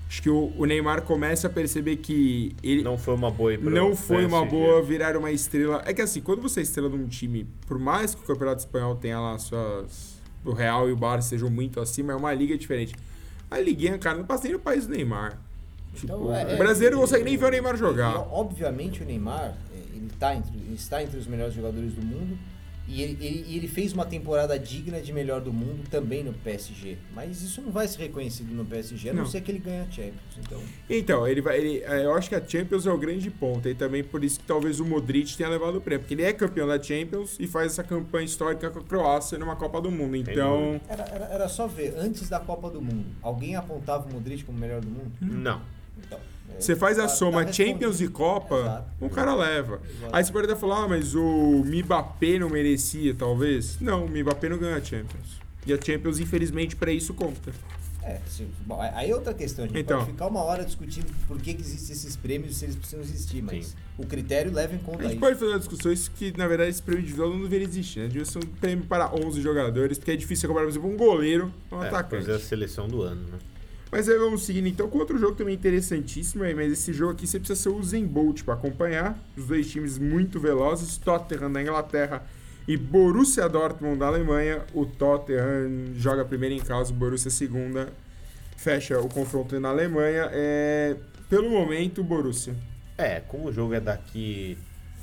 Acho 0.09 0.21
que 0.21 0.29
o, 0.29 0.53
o 0.57 0.65
Neymar 0.65 1.01
começa 1.01 1.47
a 1.47 1.49
perceber 1.49 1.97
que 1.97 2.55
ele 2.63 2.81
Não 2.81 2.97
foi 2.97 3.13
uma 3.13 3.29
boa 3.29 3.57
pro 3.57 3.69
não 3.69 3.93
foi 3.93 4.25
uma 4.25 4.41
PSG. 4.45 4.49
boa 4.57 4.81
virar 4.81 5.17
uma 5.17 5.31
estrela. 5.31 5.81
É 5.85 5.93
que 5.93 6.01
assim, 6.01 6.21
quando 6.21 6.41
você 6.41 6.61
é 6.61 6.63
estrela 6.63 6.89
de 6.89 6.95
um 6.95 7.07
time, 7.07 7.45
por 7.67 7.77
mais 7.77 8.15
que 8.15 8.21
o 8.21 8.25
Campeonato 8.25 8.59
Espanhol 8.59 8.95
tenha 8.95 9.19
lá 9.19 9.37
suas. 9.37 10.15
O 10.45 10.53
Real 10.53 10.87
e 10.87 10.93
o 10.93 10.95
Barça 10.95 11.27
sejam 11.29 11.49
muito 11.49 11.81
acima, 11.81 12.13
é 12.13 12.15
uma 12.15 12.33
liga 12.33 12.57
diferente. 12.57 12.95
A 13.51 13.59
liguinha, 13.59 13.97
cara, 13.97 14.17
não 14.17 14.25
passa 14.25 14.43
nem 14.45 14.53
no 14.53 14.59
país 14.59 14.87
do 14.87 14.93
Neymar. 14.93 15.41
Tipo, 15.99 16.13
Então, 16.13 16.35
é- 16.35 16.53
o 16.53 16.57
brasileiro 16.57 16.95
não 16.95 17.03
é- 17.03 17.05
consegue 17.05 17.23
nem 17.23 17.37
ver 17.37 17.45
o 17.45 17.49
Neymar 17.49 17.75
jogar. 17.77 18.17
obviamente 18.31 19.01
o 19.01 19.05
Neymar, 19.05 19.57
é, 19.73 19.77
ele, 19.95 20.09
tá 20.19 20.35
entre, 20.35 20.55
ele 20.57 20.75
está 20.75 21.03
entre 21.03 21.17
os 21.17 21.27
melhores 21.27 21.53
jogadores 21.53 21.93
do 21.93 22.05
mundo 22.05 22.37
e 22.89 23.01
ele, 23.01 23.17
ele, 23.19 23.55
ele 23.57 23.67
fez 23.67 23.91
uma 23.91 24.05
temporada 24.05 24.57
digna 24.57 25.01
de 25.01 25.11
melhor 25.11 25.41
do 25.41 25.51
mundo 25.51 25.83
também 25.89 26.23
no 26.23 26.31
PSG. 26.31 26.97
Mas 27.13 27.41
isso 27.41 27.61
não 27.61 27.69
vai 27.69 27.85
ser 27.85 28.03
reconhecido 28.03 28.53
no 28.53 28.63
PSG, 28.63 29.09
a 29.09 29.13
não, 29.13 29.23
Não. 29.23 29.29
ser 29.29 29.41
que 29.41 29.51
ele 29.51 29.59
ganhe 29.59 29.81
a 29.81 29.91
Champions. 29.91 30.13
Então, 30.39 30.61
Então, 30.89 31.27
ele 31.27 31.41
vai. 31.41 31.57
Ele, 31.57 31.83
é, 31.83 32.05
eu 32.05 32.13
acho 32.13 32.29
que 32.29 32.35
a 32.35 32.47
Champions 32.47 32.85
é 32.87 32.91
o 32.91 32.97
grande 32.97 33.29
ponto. 33.29 33.67
E 33.67 33.75
também 33.75 34.05
por 34.05 34.23
isso 34.23 34.39
que 34.39 34.45
talvez 34.45 34.79
o 34.79 34.85
Modric 34.85 35.35
tenha 35.35 35.49
levado 35.49 35.79
o 35.79 35.81
prêmio. 35.81 35.99
Porque 36.03 36.13
ele 36.13 36.23
é 36.23 36.31
campeão 36.31 36.65
da 36.65 36.81
Champions 36.81 37.35
e 37.41 37.45
faz 37.45 37.73
essa 37.73 37.83
campanha 37.83 38.23
histórica 38.25 38.69
com 38.69 38.79
a 38.79 38.83
Croácia 38.83 39.37
numa 39.37 39.57
Copa 39.57 39.81
do 39.81 39.91
Mundo. 39.91 40.15
Então. 40.15 40.79
era, 40.87 41.03
era, 41.11 41.25
era 41.25 41.49
só 41.49 41.67
ver, 41.67 41.93
antes 41.97 42.29
da 42.29 42.39
Copa 42.39 42.69
do 42.69 42.81
Mundo, 42.81 43.05
alguém 43.21 43.57
apontava 43.57 44.07
o 44.09 44.13
Modric 44.13 44.45
como 44.45 44.57
melhor 44.57 44.79
do 44.79 44.87
mundo? 44.87 45.11
Não. 45.19 45.61
Então, 46.05 46.19
é, 46.55 46.59
Você 46.61 46.75
faz 46.75 46.97
a 46.99 47.07
soma 47.07 47.45
tá 47.45 47.51
Champions 47.53 48.01
e. 48.01 48.07
Copa, 48.07 48.55
Exato. 48.59 48.85
um 49.05 49.09
cara 49.09 49.33
leva. 49.35 49.81
Exato. 49.89 50.15
Aí 50.15 50.23
você 50.23 50.31
pode 50.31 50.45
até 50.51 50.55
falar, 50.59 50.83
ah, 50.83 50.87
mas 50.87 51.13
o 51.15 51.63
Mbappé 51.65 52.39
não 52.39 52.49
merecia, 52.49 53.13
talvez. 53.13 53.79
Não, 53.79 54.05
o 54.05 54.09
Mbappé 54.09 54.49
não 54.49 54.57
ganha 54.57 54.77
a 54.77 54.81
Champions. 54.83 55.37
E 55.65 55.73
a 55.73 55.77
Champions, 55.81 56.19
infelizmente, 56.19 56.75
pra 56.75 56.91
isso 56.91 57.13
conta. 57.13 57.51
É, 58.01 58.21
se- 58.25 58.47
bom, 58.65 58.79
aí 58.81 59.11
é 59.11 59.13
outra 59.13 59.33
questão. 59.33 59.65
A 59.65 59.67
gente 59.67 59.79
Então. 59.81 59.97
pode 59.99 60.11
ficar 60.11 60.27
uma 60.27 60.41
hora 60.41 60.63
discutindo 60.63 61.07
por 61.27 61.37
que, 61.41 61.53
que 61.53 61.61
existem 61.61 61.93
esses 61.93 62.15
prêmios 62.15 62.51
e 62.55 62.59
se 62.59 62.63
eles 62.63 62.75
precisam 62.77 63.01
existir, 63.01 63.41
mas 63.43 63.75
o 63.97 64.05
critério 64.05 64.49
leva 64.53 64.73
em 64.73 64.77
A 64.77 64.79
conta 64.79 65.03
gente 65.03 65.11
isso. 65.11 65.19
pode 65.19 65.37
fazer 65.37 65.91
isso 65.93 66.11
que, 66.11 66.31
na 66.37 66.47
verdade, 66.47 66.69
esse 66.69 66.81
prêmio 66.81 67.01
individual 67.01 67.31
não 67.31 67.41
deveria 67.41 67.67
existir, 67.67 67.99
né? 67.99 68.07
Devia 68.07 68.23
ser 68.23 68.37
um 68.37 68.47
prêmio 68.61 68.85
para 68.85 69.13
11 69.13 69.41
jogadores, 69.41 69.97
porque 69.97 70.11
é 70.11 70.15
difícil 70.15 70.43
você 70.43 70.47
comparar, 70.47 70.65
por 70.67 70.71
exemplo, 70.71 70.89
um 70.89 70.95
goleiro 70.95 71.53
a 71.69 71.75
um 71.75 71.83
É, 71.83 71.87
atacante. 71.89 72.25
fazer 72.25 72.37
a 72.37 72.39
seleção 72.39 72.87
do 72.87 73.01
ano, 73.01 73.23
né? 73.23 73.37
Mas 73.91 74.09
aí 74.09 74.17
vamos 74.17 74.43
seguindo 74.43 74.67
então 74.67 74.89
com 74.89 74.97
outro 74.97 75.17
jogo 75.17 75.35
também 75.35 75.55
interessantíssimo, 75.55 76.43
mas 76.55 76.71
esse 76.71 76.91
jogo 76.91 77.13
aqui 77.13 77.25
você 77.25 77.39
precisa 77.39 77.59
ser 77.59 77.69
o 77.69 77.81
Zen 77.81 78.05
Bolt 78.05 78.43
para 78.43 78.53
acompanhar. 78.53 79.17
Os 79.35 79.45
dois 79.45 79.69
times 79.69 79.97
muito 79.97 80.39
velozes, 80.39 80.97
Tottenham 80.97 81.51
da 81.51 81.61
Inglaterra 81.61 82.23
e 82.67 82.75
Borussia 82.75 83.47
Dortmund 83.47 83.97
da 83.97 84.07
Alemanha. 84.07 84.65
O 84.73 84.85
Tottenham 84.85 85.93
joga 85.95 86.25
primeiro 86.25 86.53
em 86.53 86.59
casa, 86.59 86.91
o 86.91 86.95
Borussia 86.95 87.31
segunda. 87.31 87.93
Fecha 88.57 88.99
o 88.99 89.07
confronto 89.07 89.57
na 89.59 89.69
Alemanha. 89.69 90.29
É, 90.33 90.97
pelo 91.29 91.49
momento, 91.49 92.03
Borussia. 92.03 92.55
É, 92.97 93.21
como 93.21 93.47
o 93.47 93.53
jogo 93.53 93.73
é 93.73 93.79
daqui 93.79 94.57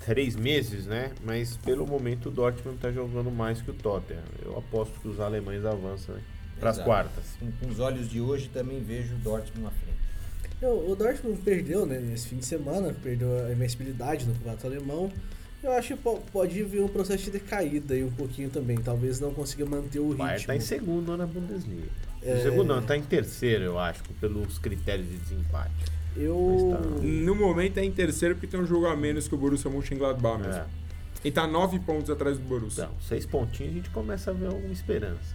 três 0.05 0.37
meses, 0.37 0.85
né? 0.85 1.13
Mas 1.25 1.57
pelo 1.57 1.87
momento 1.87 2.29
o 2.29 2.31
Dortmund 2.31 2.79
tá 2.79 2.91
jogando 2.93 3.31
mais 3.31 3.63
que 3.63 3.71
o 3.71 3.75
Tottenham. 3.75 4.23
Eu 4.45 4.59
aposto 4.59 5.01
que 5.01 5.09
os 5.09 5.21
alemães 5.21 5.65
avançam 5.65 6.17
para 6.61 6.71
as 6.71 6.79
quartas. 6.79 7.25
Com, 7.41 7.51
com 7.53 7.69
os 7.73 7.81
olhos 7.81 8.09
de 8.09 8.21
hoje 8.21 8.49
também 8.53 8.81
vejo 8.83 9.15
o 9.15 9.19
Dortmund 9.19 9.63
na 9.65 9.71
frente. 9.71 9.95
Eu- 10.63 10.91
o 10.91 10.97
Dortmund 10.97 11.41
perdeu, 11.43 11.85
né, 11.85 11.99
nesse 11.99 12.29
fim 12.29 12.37
de 12.39 12.47
semana, 12.47 12.95
perdeu 13.03 13.47
a 13.47 13.53
invencibilidade 13.53 14.25
no 14.27 14.33
campeonato 14.35 14.67
alemão. 14.67 15.13
Eu 15.63 15.73
acho 15.73 15.95
que 15.97 16.03
po- 16.03 16.23
pode 16.33 16.63
vir 16.63 16.81
um 16.83 16.89
processo 16.89 17.25
de 17.25 17.31
decaída 17.33 17.95
aí 17.95 18.05
um 18.05 18.11
pouquinho 18.11 18.51
também. 18.51 18.77
Talvez 18.77 19.19
não 19.19 19.33
consiga 19.33 19.65
manter 19.65 19.99
o 19.99 20.15
Bayern 20.15 20.33
ritmo. 20.37 20.47
tá 20.47 20.57
em 20.57 20.61
segundo 20.61 21.17
na 21.17 21.27
Bundesliga. 21.27 21.89
É. 22.23 22.39
Em 22.39 22.43
segundo 22.43 22.69
não, 22.75 22.83
tá 22.83 22.97
em 22.97 23.03
terceiro, 23.03 23.65
eu 23.65 23.79
acho, 23.79 24.03
pelos 24.21 24.59
critérios 24.59 25.09
de 25.09 25.17
desempate. 25.17 25.73
Eu. 26.17 26.71
Mas 26.71 26.81
tá- 27.01 27.03
No 27.03 27.35
momento 27.35 27.79
é 27.79 27.85
em 27.85 27.91
terceiro 27.91 28.35
porque 28.35 28.47
tem 28.47 28.61
um 28.61 28.67
jogo 28.67 28.87
a 28.87 28.95
menos 28.97 29.27
que 29.27 29.35
o 29.35 29.39
Borussia 29.39 29.71
Mönchengladbach 29.71 30.39
mesmo. 30.41 30.61
É. 30.63 30.67
E 31.25 31.31
tá 31.31 31.47
nove 31.47 31.79
pontos 31.81 32.11
atrás 32.11 32.37
do 32.39 32.45
Borussia. 32.45 32.85
Então, 32.85 32.95
seis 33.01 33.25
pontinhos 33.25 33.73
a 33.73 33.77
gente 33.77 33.91
começa 33.91 34.31
a 34.31 34.35
ver 34.35 34.47
alguma 34.47 34.73
esperança. 34.73 35.35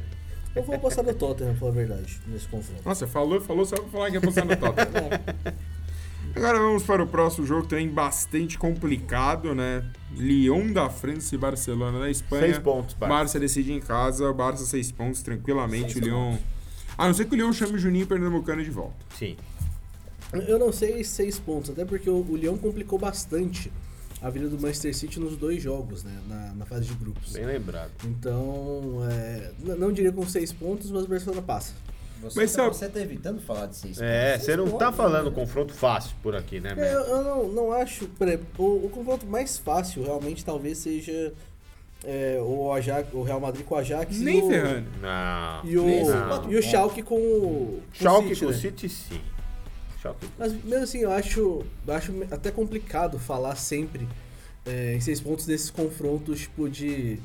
Eu 0.56 0.64
vou 0.64 0.76
apostar 0.76 1.06
no 1.06 1.14
Tottenham, 1.14 1.52
pra 1.52 1.60
falar 1.60 1.72
a 1.72 1.76
verdade, 1.76 2.20
nesse 2.28 2.48
confronto. 2.48 2.82
Nossa, 2.84 3.08
falou, 3.08 3.40
falou 3.40 3.66
só 3.66 3.76
pra 3.76 3.90
falar 3.90 4.10
que 4.10 4.16
ia 4.16 4.22
passar 4.22 4.46
no 4.46 4.56
Tottenham. 4.56 5.10
Agora 6.36 6.60
vamos 6.60 6.84
para 6.84 7.04
o 7.04 7.08
próximo 7.08 7.46
jogo, 7.46 7.68
também 7.68 7.90
bastante 7.90 8.58
complicado, 8.58 9.56
né? 9.56 9.84
Lyon 10.16 10.72
da 10.72 10.90
França 10.90 11.34
e 11.34 11.38
Barcelona 11.38 12.00
da 12.00 12.10
Espanha. 12.10 12.44
Seis 12.44 12.60
pontos, 12.60 12.94
Barça. 12.94 13.16
Barça 13.16 13.40
decide 13.40 13.74
em 13.74 13.80
casa, 13.80 14.32
Barça 14.32 14.66
seis 14.66 14.92
pontos, 14.92 15.22
tranquilamente. 15.22 15.94
Seis 15.94 16.06
o 16.06 16.08
Lyon. 16.08 16.38
A 16.98 17.08
não 17.08 17.14
ser 17.14 17.26
que 17.26 17.34
o 17.34 17.36
Lyon 17.36 17.52
chame 17.52 17.74
o 17.74 17.78
Juninho 17.80 18.06
Pernambucano 18.06 18.64
de 18.64 18.70
volta. 18.70 18.96
Sim. 19.18 19.38
Eu 20.48 20.60
não 20.60 20.72
sei 20.72 21.04
seis 21.04 21.40
pontos, 21.40 21.72
até 21.72 21.84
porque 21.84 22.10
o, 22.10 22.18
o 22.18 22.36
Lyon 22.36 22.58
complicou 22.58 23.00
bastante 23.00 23.72
a 24.22 24.30
vida 24.30 24.48
do 24.50 24.60
Manchester 24.60 24.96
City 24.96 25.20
nos 25.20 25.38
dois 25.38 25.62
jogos, 25.62 26.04
né? 26.04 26.12
Na, 26.28 26.54
na 26.54 26.66
fase 26.66 26.86
de 26.86 26.94
grupos. 26.94 27.32
Bem 27.34 27.46
lembrado. 27.46 27.92
Então, 28.06 29.00
é, 29.10 29.52
não 29.78 29.92
diria 29.92 30.12
com 30.12 30.28
seis 30.28 30.52
pontos, 30.52 30.92
mas 30.92 31.06
o 31.06 31.08
Barcelona 31.08 31.42
passa. 31.42 31.74
Você, 32.22 32.38
Mas 32.38 32.52
tá, 32.52 32.64
sabe- 32.64 32.76
você 32.76 32.90
tá 32.90 33.00
evitando 33.00 33.40
falar 33.42 33.68
de 33.68 33.78
seis 33.78 33.98
É, 34.02 34.34
pontos. 34.34 34.46
você 34.46 34.58
não 34.58 34.66
tá 34.72 34.86
pontos, 34.88 34.98
falando 34.98 35.30
né? 35.30 35.36
confronto 35.36 35.74
fácil 35.74 36.12
por 36.22 36.36
aqui, 36.36 36.60
né, 36.60 36.74
É, 36.78 36.94
eu, 36.94 37.00
eu 37.00 37.24
não, 37.24 37.48
não 37.48 37.72
acho. 37.72 38.10
O, 38.58 38.64
o 38.86 38.90
confronto 38.90 39.26
mais 39.26 39.58
fácil 39.58 40.04
realmente 40.04 40.44
talvez 40.44 40.80
seja 40.80 41.32
é, 42.04 42.38
o, 42.42 42.74
Ajax, 42.74 43.08
o 43.14 43.24
Real 43.24 43.40
Madrid 43.40 43.66
com 43.66 43.74
o 43.76 43.78
Ajax 43.78 44.20
Nem 44.20 44.40
e 44.40 44.42
o, 44.42 44.48
ferrando. 44.50 44.88
Não. 45.02 45.62
E 45.64 45.78
o, 45.78 45.86
Não. 46.10 46.52
e 46.52 46.58
o 46.58 46.62
Schalke 46.62 47.02
com 47.04 47.16
o 47.16 47.20
com 47.20 47.80
o 47.80 47.82
Schalke 47.94 48.28
City, 48.36 48.40
com 48.42 48.46
o 48.48 48.52
né? 48.52 48.58
City, 48.58 48.90
sim. 48.90 49.22
Com 50.02 50.16
Mas 50.38 50.54
mesmo 50.64 50.84
assim, 50.84 51.00
eu 51.00 51.12
acho, 51.12 51.64
eu 51.88 51.94
acho 51.94 52.14
até 52.32 52.52
complicado 52.52 53.20
falar 53.20 53.56
sempre 53.56 54.08
é, 54.66 54.96
em 54.96 55.00
seis 55.02 55.20
pontos 55.20 55.46
desses 55.46 55.70
confrontos 55.70 56.42
tipo 56.42 56.70
de 56.70 57.20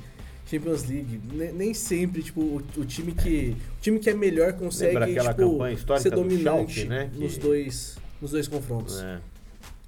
Champions 0.47 0.85
League. 0.85 1.21
Ne- 1.33 1.53
Nem 1.53 1.75
sempre, 1.75 2.23
tipo, 2.23 2.41
o, 2.41 2.63
o 2.77 2.85
time 2.85 3.13
que 3.13 3.57
o 3.79 3.81
time 3.81 3.99
que 3.99 4.11
é 4.11 4.15
melhor 4.15 4.53
consegue 4.55 4.93
tipo, 5.35 5.53
campanha 5.53 5.75
histórica 5.75 6.03
ser 6.03 6.11
do 6.11 6.23
dominante 6.23 6.73
Schalke, 6.75 6.85
né, 6.89 7.11
que- 7.13 7.19
nos 7.19 7.37
dois 7.39 7.97
nos 8.21 8.31
dois 8.31 8.49
confrontos. 8.49 9.01
É. 9.01 9.21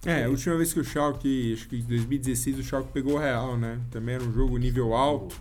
É, 0.05 0.25
a 0.25 0.29
última 0.29 0.57
vez 0.57 0.73
que 0.73 0.79
o 0.79 0.85
Schalke, 0.85 1.53
acho 1.55 1.69
que 1.69 1.77
em 1.77 1.83
2016, 1.83 2.59
o 2.61 2.63
Schalke 2.63 2.93
pegou 2.93 3.15
o 3.15 3.19
Real, 3.19 3.57
né? 3.59 3.81
Também 3.91 4.15
era 4.15 4.23
um 4.23 4.33
jogo 4.33 4.57
nível 4.57 4.95
alto. 4.95 5.35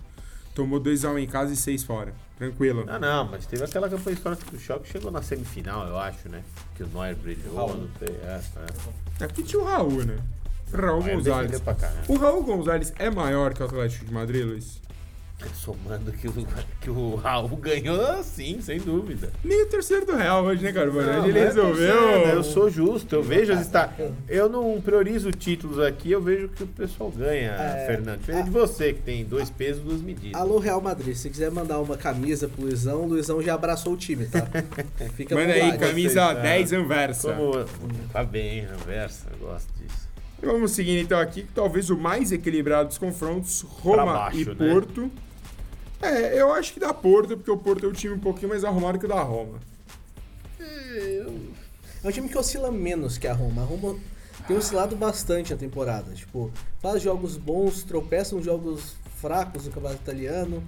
Tomou 0.56 0.80
2x1 0.80 1.20
em 1.22 1.28
casa 1.28 1.54
e 1.54 1.56
6 1.58 1.84
fora. 1.84 2.14
Tranquilo. 2.38 2.86
Ah, 2.88 2.98
não, 2.98 3.26
mas 3.26 3.46
teve 3.46 3.64
aquela 3.64 3.90
campanha 3.90 4.14
histórica 4.16 4.50
do 4.50 4.58
Schalke 4.58 4.88
chegou 4.90 5.12
na 5.12 5.22
semifinal, 5.22 5.86
eu 5.86 5.98
acho, 5.98 6.30
né? 6.30 6.42
Que 6.76 6.84
o 6.84 6.88
Neuer 6.88 7.16
brilhou, 7.16 7.56
Raul. 7.56 7.76
não 7.76 7.90
sei. 8.00 8.16
É, 8.24 8.42
é. 9.20 9.26
Aqui 9.26 9.44
tinha 9.44 9.62
o 9.62 9.66
Raul, 9.66 10.06
né? 10.06 10.18
Raul 10.74 11.04
Gonzalez. 11.04 11.60
pra 11.60 11.76
caramba. 11.76 12.02
O 12.08 12.18
Raul 12.18 12.44
Gonzalez 12.44 12.94
é 12.98 13.10
maior 13.10 13.54
que 13.54 13.62
o 13.62 13.66
Atlético 13.66 14.06
de 14.06 14.14
Madrid, 14.14 14.46
Luiz? 14.46 14.82
Somando 15.54 16.12
que 16.12 16.28
o, 16.28 16.48
que 16.82 16.90
o 16.90 17.16
Raul 17.16 17.56
ganhou, 17.58 18.24
sim, 18.24 18.62
sem 18.62 18.80
dúvida. 18.80 19.32
Nem 19.44 19.64
o 19.64 19.66
terceiro 19.68 20.06
do 20.06 20.16
Real 20.16 20.44
hoje, 20.44 20.64
né, 20.64 20.72
Carbone? 20.72 21.06
Não, 21.06 21.20
Hoje 21.20 21.30
ele 21.30 21.40
é 21.40 21.46
resolveu. 21.46 21.96
Eu 21.96 22.44
sou 22.44 22.70
justo, 22.70 23.16
eu 23.16 23.24
vejo 23.24 23.52
as 23.54 23.62
esta... 23.62 23.94
Eu 24.28 24.48
não 24.48 24.80
priorizo 24.82 25.32
títulos 25.32 25.80
aqui, 25.80 26.12
eu 26.12 26.22
vejo 26.22 26.48
que 26.50 26.64
o 26.64 26.68
pessoal 26.68 27.12
ganha, 27.12 27.52
É, 27.52 27.86
Fernando. 27.86 28.20
Diferente 28.20 28.46
de 28.46 28.52
você, 28.52 28.94
que 28.94 29.02
tem 29.02 29.26
dois 29.26 29.50
pesos, 29.50 29.84
duas 29.84 30.02
medidas. 30.02 30.40
Alô 30.40 30.58
Real 30.58 30.82
Madrid, 30.82 31.14
se 31.16 31.24
você 31.24 31.30
quiser 31.30 31.52
mandar 31.52 31.80
uma 31.80 31.98
camisa 31.98 32.48
pro 32.48 32.64
Luizão, 32.64 33.04
o 33.04 33.08
Luizão 33.08 33.42
já 33.42 33.56
abraçou 33.56 33.94
o 33.94 33.98
time, 33.98 34.26
tá? 34.26 34.48
Fica 35.16 35.36
Manda 35.36 35.54
aí, 35.54 35.78
camisa 35.78 36.28
Vocês, 36.28 36.42
10 36.44 36.74
Anversa. 36.74 37.34
Como... 37.34 37.66
Tá 38.12 38.24
bem, 38.24 38.66
Anversa, 38.66 39.28
eu 39.32 39.48
gosto 39.48 39.68
disso. 39.74 40.06
E 40.42 40.46
Vamos 40.46 40.72
seguindo 40.72 41.02
então 41.02 41.20
aqui, 41.20 41.46
talvez 41.54 41.90
o 41.90 41.98
mais 41.98 42.32
equilibrado 42.32 42.90
dos 42.90 42.98
confrontos, 42.98 43.62
Roma 43.62 44.06
baixo, 44.06 44.38
e 44.40 44.46
né? 44.46 44.56
É, 46.06 46.40
eu 46.42 46.54
acho 46.54 46.74
que 46.74 46.80
dá 46.80 46.94
Porto, 46.94 47.36
porque 47.36 47.52
o 47.52 47.58
Porto 47.58 47.86
é 47.86 47.90
um 47.90 47.94
time 47.94 48.14
um 48.16 48.20
pouquinho 48.20 48.50
mais 48.50 48.64
arrumado 48.64 49.00
que 49.00 49.06
o 49.06 49.10
da 49.10 49.22
Roma. 49.22 49.60
É 52.04 52.08
um 52.08 52.12
time 52.12 52.30
que 52.30 52.38
oscila 52.38 52.72
menos 52.72 53.18
que 53.18 53.28
a 53.28 53.34
Roma. 53.34 53.62
A 53.64 53.66
Roma 53.66 53.98
tem 54.48 54.56
oscilado 54.58 54.96
bastante 54.96 55.54
a 55.54 55.58
temporada. 55.58 56.14
Tipo, 56.14 56.52
faz 56.80 57.02
jogos 57.02 57.36
bons, 57.38 57.84
tropeça 57.84 58.36
nos 58.36 58.46
jogos 58.46 58.96
fracos 59.20 59.66
no 59.66 59.72
campeonato 59.72 60.02
italiano. 60.02 60.64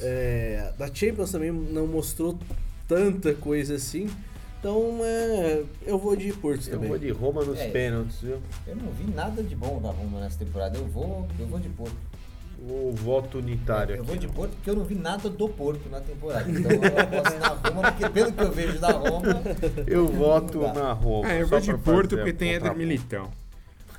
É, 0.00 0.72
da 0.78 0.86
Champions 0.92 1.32
também 1.32 1.50
não 1.50 1.86
mostrou 1.86 2.38
tanta 2.86 3.34
coisa 3.34 3.74
assim. 3.76 4.08
Então, 4.60 4.98
é, 5.02 5.62
eu 5.86 5.98
vou 5.98 6.14
de 6.16 6.32
Porto 6.32 6.66
Eu 6.66 6.72
também. 6.72 6.88
vou 6.88 6.98
de 6.98 7.10
Roma 7.10 7.44
nos 7.44 7.58
É. 7.58 7.68
pênaltis, 7.70 8.20
viu? 8.20 8.38
Eu 8.66 8.76
não 8.76 8.90
vi 8.90 9.04
nada 9.12 9.42
de 9.42 9.54
bom 9.54 9.80
da 9.80 9.90
Roma 9.90 10.20
nessa 10.20 10.38
temporada. 10.38 10.76
Eu 10.76 10.84
vou, 10.86 11.26
eu 11.38 11.46
vou 11.46 11.58
de 11.60 11.68
Porto. 11.70 11.96
O 12.60 12.92
voto 12.92 13.38
unitário 13.38 13.94
Eu 13.94 14.02
aqui. 14.02 14.06
vou 14.10 14.16
de 14.16 14.28
Porto 14.28 14.50
porque 14.52 14.68
eu 14.70 14.74
não 14.74 14.84
vi 14.84 14.94
nada 14.96 15.30
do 15.30 15.48
Porto 15.48 15.88
na 15.88 16.00
temporada. 16.00 16.50
Então 16.50 16.70
eu 16.72 16.98
aposto 17.00 17.38
na 17.38 17.48
Roma, 17.48 17.92
porque 17.92 18.08
pelo 18.10 18.32
que 18.32 18.42
eu 18.42 18.50
vejo 18.52 18.78
da 18.80 18.90
Roma. 18.92 19.42
Eu 19.86 20.08
voto 20.08 20.60
na 20.60 20.92
Roma. 20.92 21.30
É, 21.32 21.40
eu 21.42 21.46
vou 21.46 21.60
de 21.60 21.72
Porto 21.78 22.16
porque 22.16 22.32
tem 22.32 22.54
Éder. 22.54 22.74
Militão. 22.76 23.30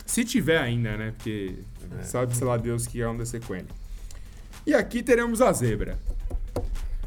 Se 0.06 0.26
tiver 0.26 0.58
ainda, 0.60 0.98
né? 0.98 1.14
Porque 1.16 1.56
É. 2.00 2.04
sabe, 2.04 2.36
sei 2.36 2.46
lá, 2.46 2.58
Deus 2.58 2.86
que 2.86 3.02
anda 3.02 3.26
sequência. 3.26 3.68
E 4.68 4.74
aqui 4.74 5.02
teremos 5.02 5.42
a 5.42 5.52
zebra. 5.54 5.98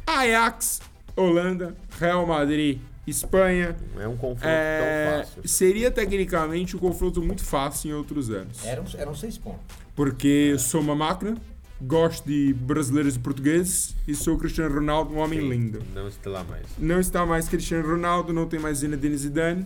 Ajax, 0.05 0.81
Holanda, 1.15 1.75
Real 1.99 2.25
Madrid, 2.25 2.79
Espanha. 3.05 3.75
Não 3.95 4.01
é 4.01 4.07
um 4.07 4.17
confronto 4.17 4.47
É, 4.47 5.11
tão 5.17 5.25
fácil. 5.25 5.47
seria 5.47 5.91
tecnicamente 5.91 6.75
um 6.75 6.79
confronto 6.79 7.21
muito 7.21 7.43
fácil 7.43 7.91
em 7.91 7.93
outros 7.93 8.29
anos. 8.29 8.65
Eram, 8.65 8.83
eram 8.97 9.15
seis 9.15 9.37
pontos. 9.37 9.82
Porque 9.95 10.55
sou 10.57 10.81
uma 10.81 10.95
máquina, 10.95 11.35
gosto 11.81 12.25
de 12.27 12.53
brasileiros 12.53 13.15
e 13.15 13.19
portugueses 13.19 13.95
e 14.07 14.15
sou 14.15 14.37
Cristiano 14.37 14.73
Ronaldo, 14.75 15.13
um 15.13 15.19
homem 15.19 15.39
Sim, 15.39 15.49
lindo. 15.49 15.81
Não 15.93 16.07
está 16.07 16.29
lá 16.29 16.43
mais. 16.43 16.65
Não 16.79 16.99
está 16.99 17.25
mais 17.25 17.47
Cristiano 17.47 17.87
Ronaldo, 17.87 18.33
não 18.33 18.47
tem 18.47 18.59
mais 18.59 18.79
Zinedine 18.79 19.15
Zidane, 19.17 19.65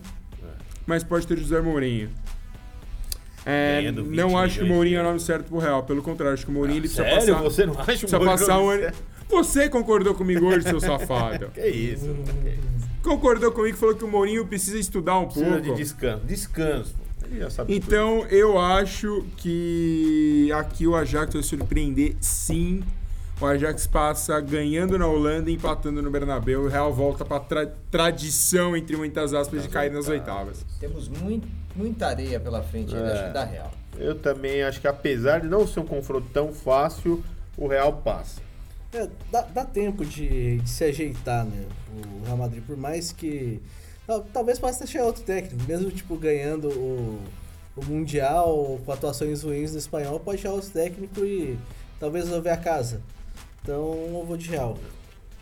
mas 0.86 1.02
pode 1.02 1.26
ter 1.26 1.38
José 1.38 1.60
Mourinho. 1.60 2.10
É, 3.46 3.80
Ganhando 3.80 4.04
20 4.04 4.16
não 4.16 4.36
acho 4.36 4.58
que 4.58 4.64
o 4.64 4.66
Mourinho 4.66 4.96
é 4.96 5.00
de 5.00 5.04
o 5.06 5.08
nome 5.08 5.20
certo 5.20 5.46
pro 5.48 5.58
Real, 5.58 5.82
pelo 5.84 6.02
contrário, 6.02 6.34
acho 6.34 6.44
que 6.44 6.50
o 6.50 6.54
Mourinho 6.54 6.76
ele 6.76 6.88
precisa 6.88 7.04
Sério? 7.04 7.34
passar, 7.34 7.42
Você 7.42 7.66
não 7.66 7.72
acha 7.72 7.82
um 7.82 7.84
precisa 7.86 8.18
bom 8.18 8.24
passar 8.26 8.60
um 8.60 8.68
ano. 8.68 8.92
Você 9.30 9.68
concordou 9.70 10.14
comigo 10.14 10.44
hoje, 10.46 10.62
seu 10.68 10.80
safado. 10.80 11.48
Que 11.54 11.66
isso? 11.66 12.04
Que 12.42 12.48
isso? 12.50 12.88
Concordou 13.02 13.52
comigo 13.52 13.74
e 13.76 13.78
falou 13.78 13.94
que 13.94 14.04
o 14.04 14.08
Mourinho 14.08 14.44
precisa 14.46 14.78
estudar 14.78 15.18
um 15.18 15.26
Precisa 15.26 15.56
de 15.60 15.68
pouco. 15.68 15.76
descanso. 15.76 16.26
Descanso. 16.26 16.94
Então, 17.68 18.26
eu 18.26 18.58
acho 18.58 19.24
que 19.36 20.50
aqui 20.52 20.86
o 20.86 20.94
Ajax 20.96 21.34
vai 21.34 21.42
surpreender 21.42 22.16
sim. 22.20 22.82
O 23.40 23.46
Ajax 23.46 23.86
passa 23.86 24.40
ganhando 24.40 24.98
na 24.98 25.06
Holanda 25.06 25.48
e 25.48 25.54
empatando 25.54 26.02
no 26.02 26.10
Bernabéu. 26.10 26.62
O 26.62 26.68
Real 26.68 26.92
volta 26.92 27.24
para 27.24 27.38
tra 27.40 27.66
tradição, 27.90 28.76
entre 28.76 28.96
muitas 28.96 29.32
aspas, 29.32 29.62
de 29.62 29.68
cair 29.68 29.92
nas 29.92 30.08
oitavas. 30.08 30.58
oitavas. 30.58 30.78
Temos 30.80 31.08
muito, 31.08 31.46
muita 31.76 32.08
areia 32.08 32.40
pela 32.40 32.62
frente 32.62 32.94
ainda, 32.94 33.08
É. 33.08 33.12
acho 33.12 33.26
que 33.28 33.32
dá 33.34 33.44
real. 33.44 33.70
tudo. 33.92 34.02
Eu 34.02 34.14
também 34.18 34.62
acho 34.64 34.80
que 34.80 34.88
apesar 34.88 35.40
de 35.40 35.46
não 35.46 35.66
ser 35.68 35.80
um 35.80 35.86
confronto 35.86 36.28
tão 36.32 36.52
fácil, 36.52 37.22
o 37.56 37.68
Real 37.68 37.92
passa. 38.04 38.40
É, 38.92 39.08
dá, 39.30 39.42
dá 39.42 39.64
tempo 39.64 40.04
de, 40.04 40.58
de 40.58 40.68
se 40.70 40.82
ajeitar, 40.84 41.44
né? 41.44 41.64
O 42.22 42.24
Real 42.24 42.36
Madrid, 42.38 42.62
por 42.66 42.76
mais 42.76 43.12
que. 43.12 43.60
Tal- 44.08 44.22
Talvez 44.32 44.58
possa 44.58 44.82
achar 44.82 45.04
outro 45.04 45.22
técnico, 45.22 45.62
mesmo 45.68 45.90
tipo 45.92 46.16
ganhando 46.16 46.68
o, 46.70 47.20
o 47.76 47.84
Mundial 47.84 48.80
com 48.84 48.90
atuações 48.90 49.42
ruins 49.44 49.70
no 49.72 49.78
espanhol, 49.78 50.18
pode 50.18 50.38
achar 50.40 50.50
outro 50.52 50.70
técnico 50.70 51.24
e 51.24 51.56
talvez 52.00 52.24
resolver 52.24 52.50
a 52.50 52.56
casa. 52.56 53.00
Então 53.62 53.92
eu 54.12 54.24
vou 54.26 54.36
de 54.36 54.48
Real. 54.48 54.76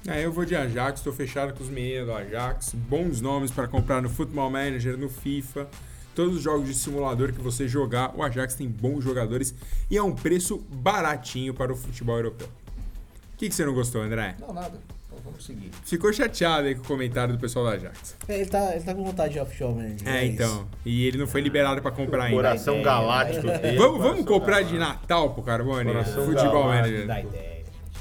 É, 0.07 0.25
eu 0.25 0.31
vou 0.33 0.45
de 0.45 0.55
Ajax, 0.55 1.01
estou 1.01 1.13
fechado 1.13 1.53
com 1.55 1.63
os 1.65 1.71
meninos 1.71 2.07
do 2.07 2.13
Ajax. 2.13 2.73
Bons 2.75 3.21
nomes 3.21 3.51
para 3.51 3.67
comprar 3.67 4.01
no 4.03 4.09
Football 4.09 4.51
Manager, 4.51 4.97
no 4.97 5.09
FIFA. 5.09 5.67
Todos 6.15 6.37
os 6.37 6.43
jogos 6.43 6.67
de 6.69 6.75
simulador 6.75 7.33
que 7.33 7.41
você 7.41 7.67
jogar, 7.69 8.15
o 8.17 8.23
Ajax 8.23 8.55
tem 8.55 8.69
bons 8.69 9.03
jogadores 9.05 9.55
e 9.91 9.97
é 9.97 10.03
um 10.03 10.13
preço 10.15 10.59
baratinho 10.71 11.53
para 11.53 11.73
o 11.73 11.77
futebol 11.77 12.17
europeu. 12.17 12.47
O 12.47 13.37
que, 13.37 13.49
que 13.49 13.55
você 13.55 13.65
não 13.67 13.75
gostou, 13.75 14.01
André? 14.01 14.35
Não, 14.41 14.53
nada. 14.53 14.81
Vamos 15.27 15.45
seguir. 15.45 15.71
Ficou 15.85 16.13
chateado 16.13 16.67
aí 16.69 16.75
com 16.75 16.83
o 16.83 16.87
comentário 16.87 17.35
do 17.35 17.41
pessoal 17.41 17.67
da 17.67 17.73
Ajax. 17.73 18.17
É, 18.27 18.41
ele 18.41 18.47
tá, 18.51 18.75
ele 18.75 18.85
tá 18.85 18.95
com 18.95 19.05
vontade 19.05 19.35
de 19.35 19.41
offshore 19.41 19.75
manager. 19.75 20.09
É, 20.09 20.25
então. 20.25 20.67
E 20.85 21.07
ele 21.07 21.19
não 21.19 21.27
foi 21.27 21.41
liberado 21.43 21.83
pra 21.83 21.91
comprar 21.91 22.25
ainda. 22.25 22.37
Coração 22.37 22.81
galáctico 22.83 23.47
dele. 23.47 23.77
Vamos, 23.77 24.01
vamos 24.01 24.25
comprar 24.25 24.63
de 24.63 24.73
galáctico. 24.79 25.03
Natal 25.03 25.35
pro 25.35 25.43
Carbone? 25.43 25.85
Coração 25.93 26.25
Futebol 26.25 26.65
galáctico. 26.65 26.67
Manager. 26.67 27.07
Dá 27.07 27.21
ideia. 27.21 27.57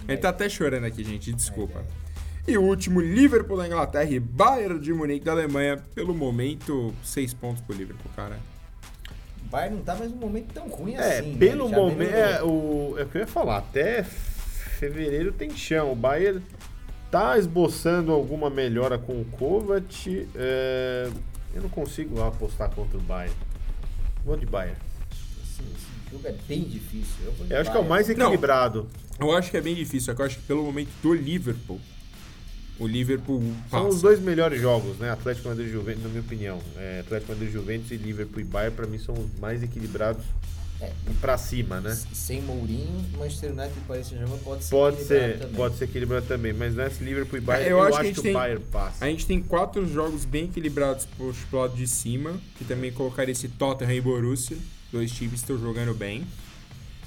Ele 0.08 0.18
tá 0.18 0.30
até 0.30 0.48
chorando 0.48 0.86
aqui, 0.86 1.04
gente, 1.04 1.34
desculpa. 1.34 1.84
E 2.48 2.56
o 2.58 2.62
último, 2.62 3.02
Liverpool 3.02 3.58
da 3.58 3.66
Inglaterra 3.66 4.10
e 4.12 4.20
Bayern 4.20 4.80
de 4.80 4.94
Munique 4.94 5.26
da 5.26 5.32
Alemanha. 5.32 5.78
Pelo 5.96 6.14
momento, 6.14 6.94
seis 7.04 7.34
pontos 7.34 7.60
pro 7.62 7.76
Liverpool, 7.76 8.12
cara. 8.16 8.38
O 9.44 9.50
Bayern 9.50 9.78
não 9.78 9.84
tá 9.84 9.96
mais 9.96 10.12
num 10.12 10.18
momento 10.18 10.54
tão 10.54 10.68
ruim 10.68 10.94
É, 10.94 11.20
assim. 11.20 11.32
né? 11.32 11.38
pelo 11.40 11.68
Já 11.70 11.76
momento. 11.76 12.14
É, 12.14 12.44
o, 12.44 12.96
é 13.00 13.04
o 13.04 13.06
que 13.08 13.18
eu 13.18 13.22
ia 13.22 13.28
falar. 13.28 13.58
Até 13.58 14.04
fevereiro 14.04 15.32
tem 15.32 15.50
chão. 15.56 15.92
O 15.92 15.96
Bayern 15.96 16.42
tá 17.12 17.38
esboçando 17.38 18.12
alguma 18.12 18.50
melhora 18.50 18.98
com 18.98 19.22
o 19.22 19.26
Kovac. 19.26 20.28
é, 20.36 21.10
eu 21.54 21.62
não 21.62 21.70
consigo 21.70 22.22
apostar 22.22 22.70
contra 22.72 22.98
o 22.98 23.02
Bayern. 23.02 23.34
Vou 24.26 24.36
de 24.36 24.46
Bayern. 24.46 24.78
Esse, 25.12 25.62
esse 25.62 26.12
jogo 26.12 26.28
é 26.28 26.36
bem 26.48 26.64
difícil. 26.64 27.26
Eu, 27.26 27.32
vou 27.34 27.46
de 27.48 27.54
Eu 27.54 27.62
acho 27.62 27.72
que 27.72 27.78
é 27.78 27.80
o 27.80 27.88
mais 27.88 28.08
Não. 28.10 28.14
equilibrado. 28.16 28.88
Eu 29.20 29.32
acho 29.32 29.50
que 29.50 29.56
é 29.58 29.62
bem 29.62 29.74
difícil, 29.76 30.08
só 30.08 30.14
que 30.14 30.22
eu 30.22 30.26
acho 30.26 30.36
que 30.38 30.44
pelo 30.44 30.64
momento 30.64 30.90
do 31.02 31.14
Liverpool, 31.14 31.80
o 32.78 32.86
Liverpool 32.86 33.42
São 33.70 33.88
os 33.88 33.96
passa. 33.96 34.02
dois 34.02 34.20
melhores 34.20 34.60
jogos, 34.60 34.98
né? 34.98 35.10
Atlético 35.10 35.48
Madrid 35.48 35.68
e 35.68 35.72
Juventus, 35.72 36.04
na 36.04 36.10
minha 36.10 36.22
opinião. 36.22 36.60
É, 36.76 37.00
Atlético 37.00 37.32
Madrid 37.32 37.50
e 37.50 37.54
Juventus 37.54 37.92
e 37.92 37.96
Liverpool 37.96 38.42
e 38.42 38.44
Bayern, 38.44 38.76
pra 38.76 38.86
mim, 38.86 38.98
são 39.00 39.16
os 39.16 39.40
mais 39.40 39.64
equilibrados 39.64 40.26
É. 40.82 40.92
pra 41.22 41.38
cima, 41.38 41.80
né? 41.80 41.98
Sem 42.14 42.42
Mourinho, 42.42 43.06
Manchester 43.18 43.52
United 43.52 43.74
e 43.78 43.82
Paris 43.88 44.08
Saint-Germain 44.08 44.40
pode 44.40 44.64
ser 44.66 44.70
Pode 44.72 44.96
equilibrado 45.02 45.32
ser, 45.34 45.40
também. 45.40 45.56
pode 45.56 45.78
ser 45.78 45.84
equilibrado 45.86 46.26
também, 46.28 46.54
mas 46.54 46.76
nesse 46.76 47.04
Liverpool 47.04 47.38
e 47.38 47.42
Bayern, 47.42 47.70
eu 47.70 47.78
eu, 47.78 47.84
acho 47.84 47.94
acho, 47.94 48.00
que 48.00 48.04
a 48.04 48.08
gente 48.08 48.16
que, 48.18 48.22
tem- 48.24 48.32
o 48.32 48.34
Bayern 48.38 48.64
passa. 48.72 49.06
A 49.06 49.08
gente 49.08 49.26
tem 49.26 49.42
quatro 49.42 49.88
jogos 49.88 50.26
bem 50.26 50.46
equilibrados 50.46 51.06
pro 51.18 51.34
pro 51.50 51.60
lado 51.60 51.76
de 51.78 51.88
cima, 51.88 52.34
que 52.58 52.66
também 52.66 52.92
colocaria 52.92 53.32
esse 53.32 53.48
Tottenham 53.48 53.94
e 53.94 54.02
Borussia. 54.02 54.58
Dois 54.92 55.12
times 55.12 55.32
que 55.42 55.52
estão 55.52 55.58
jogando 55.58 55.94
bem. 55.94 56.26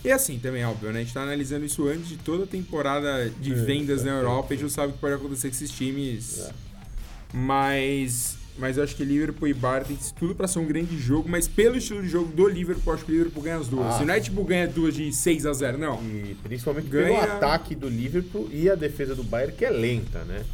E 0.04 0.10
assim, 0.12 0.38
também, 0.38 0.64
óbvio, 0.64 0.90
né? 0.92 1.00
A 1.00 1.02
gente 1.02 1.12
tá 1.12 1.22
analisando 1.22 1.64
isso 1.64 1.86
antes 1.88 2.08
de 2.08 2.16
toda 2.16 2.44
a 2.44 2.46
temporada 2.46 3.28
de 3.40 3.52
É, 3.52 3.54
vendas 3.54 4.02
na 4.04 4.12
é, 4.12 4.14
Europa. 4.18 4.48
A 4.48 4.52
gente 4.56 4.62
não 4.62 4.70
sabe 4.70 4.90
o 4.90 4.94
que 4.94 4.98
pode 5.00 5.14
acontecer 5.14 5.48
com 5.48 5.54
esses 5.56 5.70
times. 5.70 6.38
É. 6.40 6.52
Mas, 7.32 8.36
mas 8.58 8.76
eu 8.76 8.82
acho 8.84 8.96
que 8.96 9.04
Liverpool 9.04 9.48
e 9.48 9.54
Bayern 9.54 9.86
tem 9.88 9.98
tudo 10.18 10.34
pra 10.34 10.48
ser 10.48 10.58
um 10.58 10.66
grande 10.66 10.98
jogo. 10.98 11.28
Mas 11.28 11.46
pelo 11.46 11.76
estilo 11.76 12.02
de 12.02 12.08
jogo 12.08 12.32
do 12.32 12.48
Liverpool, 12.48 12.92
acho 12.92 13.04
que 13.04 13.12
o 13.12 13.14
Liverpool 13.14 13.42
ganha 13.42 13.56
as 13.56 13.68
duas. 13.68 13.86
Ah. 13.86 13.98
Se 13.98 14.04
o 14.04 14.20
tipo 14.20 14.44
ganha 14.44 14.66
duas 14.66 14.94
de 14.94 15.12
6 15.12 15.46
a 15.46 15.52
0 15.52 15.78
não. 15.78 16.02
E 16.02 16.36
principalmente 16.42 16.88
Ganha- 16.88 17.20
pelo 17.20 17.32
ataque 17.32 17.74
do 17.74 17.88
Liverpool 17.88 18.48
e 18.52 18.68
a 18.68 18.74
defesa 18.74 19.14
do 19.14 19.22
Bayern, 19.22 19.54
que 19.56 19.64
é 19.64 19.70
lenta, 19.70 20.24
né? 20.24 20.44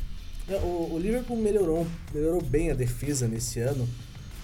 É, 0.49 0.56
O, 0.56 0.90
o 0.94 0.99
Liverpool 0.99 1.37
melhorou, 1.37 1.87
melhorou 2.14 2.42
bem 2.42 2.70
a 2.70 2.75
defesa 2.75 3.26
nesse 3.26 3.61
ano. 3.61 3.88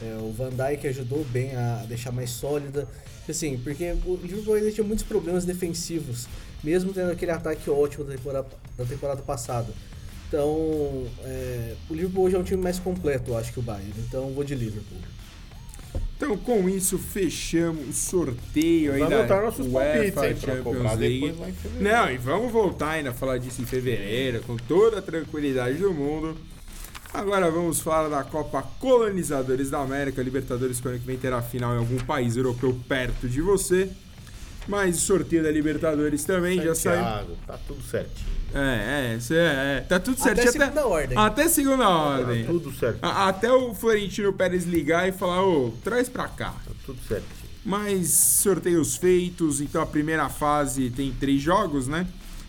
É, 0.02 0.16
o 0.18 0.32
Van 0.32 0.48
Dijk 0.48 0.86
ajudou 0.88 1.24
bem 1.24 1.54
a 1.54 1.84
deixar 1.86 2.10
mais 2.10 2.30
sólida. 2.30 2.88
Assim, 3.28 3.58
porque 3.62 3.94
o 4.06 4.16
Liverpool 4.20 4.54
ainda 4.54 4.72
tinha 4.72 4.84
muitos 4.84 5.04
problemas 5.04 5.44
defensivos, 5.44 6.26
mesmo 6.64 6.92
tendo 6.92 7.12
aquele 7.12 7.30
ataque 7.30 7.70
ótimo 7.70 8.04
da 8.04 8.14
temporada, 8.16 8.48
da 8.76 8.84
temporada 8.84 9.22
passada. 9.22 9.68
Então, 10.30 11.06
é, 11.24 11.74
o 11.90 11.94
Liverpool 11.94 12.22
hoje 12.22 12.36
é 12.36 12.38
um 12.38 12.44
time 12.44 12.62
mais 12.62 12.78
completo, 12.78 13.32
eu 13.32 13.36
acho, 13.36 13.52
que 13.52 13.58
o 13.58 13.62
Bayern. 13.62 13.92
Então, 13.98 14.30
vou 14.30 14.44
de 14.44 14.54
Liverpool. 14.54 14.96
Então, 16.16 16.36
com 16.36 16.68
isso, 16.68 16.98
fechamos 16.98 17.88
o 17.88 17.92
sorteio 17.92 18.92
aí 18.92 19.00
Vai 19.00 19.10
da 19.10 19.16
voltar 19.18 19.42
nossos 19.42 19.66
palpites 19.66 20.16
UEFA 20.16 20.20
aí 20.20 20.34
pra 20.34 20.54
Champions 20.54 20.98
League. 20.98 21.34
Não, 21.80 22.12
e 22.12 22.16
vamos 22.16 22.52
voltar 22.52 22.90
ainda 22.90 23.10
a 23.10 23.12
falar 23.12 23.38
disso 23.38 23.60
em 23.60 23.66
fevereiro, 23.66 24.40
com 24.42 24.56
toda 24.56 25.00
a 25.00 25.02
tranquilidade 25.02 25.78
do 25.78 25.92
mundo. 25.92 26.36
Agora 27.12 27.50
vamos 27.50 27.80
falar 27.80 28.08
da 28.08 28.22
Copa 28.22 28.62
Colonizadores 28.78 29.68
da 29.68 29.80
América, 29.80 30.22
Libertadores, 30.22 30.78
que 30.78 30.86
ano 30.86 31.00
que 31.00 31.06
vem 31.06 31.18
terá 31.18 31.42
final 31.42 31.74
em 31.74 31.78
algum 31.78 31.98
país 31.98 32.36
europeu 32.36 32.78
perto 32.86 33.28
de 33.28 33.40
você. 33.40 33.90
Mas 34.68 34.96
o 34.96 35.00
sorteio 35.00 35.42
da 35.42 35.50
Libertadores 35.50 36.22
também 36.22 36.62
já 36.62 36.72
saiu. 36.72 37.02
Santiago, 37.02 37.36
tá 37.44 37.58
tudo 37.66 37.82
certinho. 37.82 38.39
É, 38.54 39.14
é, 39.16 39.20
cê- 39.20 39.34
é, 39.36 39.84
tá 39.88 39.98
tudo 40.00 40.16
Até 40.22 40.34
certinho. 40.42 40.52
segunda 40.64 40.86
ordem. 40.86 41.18
Até 41.18 41.48
segunda 41.48 41.88
ordem. 41.88 42.44
Tá 42.44 42.50
tudo 42.52 42.72
certinho. 42.72 43.00
A- 43.02 43.28
Até 43.28 43.52
o 43.52 43.74
Florentino 43.74 44.32
Pérez 44.32 44.64
ligar 44.64 45.08
e 45.08 45.12
falar, 45.12 45.42
ô, 45.44 45.72
traz 45.84 46.08
pra 46.08 46.26
cá. 46.28 46.50
Tá 46.64 46.72
tudo 46.84 46.98
certinho. 47.06 47.40
Mas 47.64 48.08
sorteios 48.10 48.96
feitos, 48.96 49.60
então 49.60 49.82
a 49.82 49.86
primeira 49.86 50.28
fase 50.28 50.90
tem 50.90 51.12
três 51.12 51.40
jogos, 51.42 51.86
né? 51.86 52.06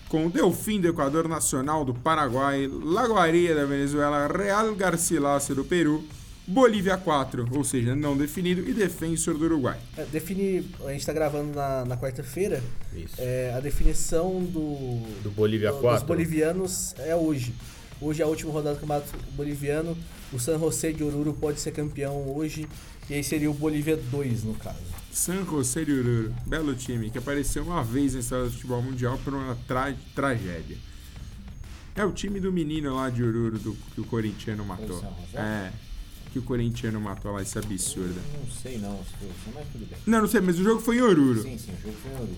Com 0.08 0.26
o 0.28 0.30
Delfim 0.30 0.80
do 0.82 0.88
Equador 0.88 1.28
Nacional 1.28 1.84
do 1.86 1.94
Paraguai, 1.94 2.70
Lagoaria 2.72 3.54
da 3.56 3.66
Venezuela, 3.66 4.28
Real 4.28 4.74
Garcilaso 4.76 5.54
do 5.56 5.64
Peru, 5.64 6.04
Bolívia 6.52 6.98
4, 6.98 7.48
ou 7.56 7.64
seja, 7.64 7.96
não 7.96 8.18
definido, 8.18 8.68
e 8.68 8.74
Defensor 8.74 9.38
do 9.38 9.46
Uruguai. 9.46 9.80
É, 9.98 10.04
define, 10.06 10.70
a 10.86 10.92
gente 10.92 11.06
tá 11.06 11.14
gravando 11.14 11.54
na, 11.56 11.86
na 11.86 11.96
quarta-feira, 11.98 12.62
Isso. 12.94 13.16
é, 13.18 13.54
a 13.56 13.60
definição 13.62 14.44
do, 14.44 15.02
Do 15.24 15.32
Bolívia 15.32 15.72
do- 15.72 15.78
4. 15.80 16.00
dos 16.00 16.08
bolivianos 16.08 16.94
é 17.00 17.16
hoje. 17.16 17.54
Hoje 18.02 18.22
é 18.22 18.26
a 18.26 18.28
última 18.28 18.52
rodada 18.52 18.76
do 18.76 18.82
Campeonato 18.82 19.14
Boliviano. 19.34 19.96
O 20.34 20.40
San 20.40 20.58
José 20.60 20.92
de 20.92 21.04
Oruro 21.04 21.34
pode 21.34 21.60
ser 21.60 21.72
campeão 21.72 22.36
hoje. 22.36 22.68
E 23.10 23.14
aí 23.14 23.24
seria 23.24 23.50
o 23.50 23.54
Bolívia 23.54 23.96
2, 23.96 24.44
no 24.44 24.56
caso. 24.56 24.78
San 25.12 25.46
José 25.46 25.86
de 25.86 25.92
Oruro, 25.94 26.34
belo 26.48 26.74
time, 26.76 27.10
que 27.12 27.18
apareceu 27.18 27.64
uma 27.64 27.84
vez 27.84 28.14
na 28.16 28.20
história 28.22 28.46
do 28.46 28.52
futebol 28.52 28.82
mundial 28.82 29.20
por 29.24 29.34
uma 29.34 29.56
tra- 29.68 29.94
tragédia. 30.16 30.78
É 31.96 32.04
o 32.04 32.12
time 32.12 32.40
do 32.40 32.52
menino 32.52 32.96
lá 32.96 33.10
de 33.10 33.24
Oruro 33.24 33.60
do, 33.60 33.74
que 33.94 34.02
o 34.02 34.06
corintiano 34.06 34.66
matou. 34.66 35.00
San 35.00 35.10
José? 35.28 35.38
É, 35.38 35.72
que 36.32 36.40
o 36.40 36.42
corintiano 36.42 37.00
matou 37.00 37.32
lá, 37.34 37.42
isso 37.42 37.58
é 37.58 37.62
absurdo. 37.62 38.16
Não 38.40 38.50
sei 38.52 38.78
não, 38.78 39.00
mas 39.54 39.68
tudo 39.72 39.86
bem. 39.90 39.98
Não, 40.08 40.22
não 40.22 40.28
sei, 40.28 40.42
mas 40.42 40.58
o 40.60 40.64
jogo 40.64 40.82
foi 40.82 40.98
em 40.98 41.02
Oruro. 41.02 41.42
Sim, 41.44 41.58
sim, 41.58 41.72
o 41.78 41.82
jogo 41.82 41.98
foi 42.02 42.12
em 42.12 42.16
Oruro. 42.16 42.38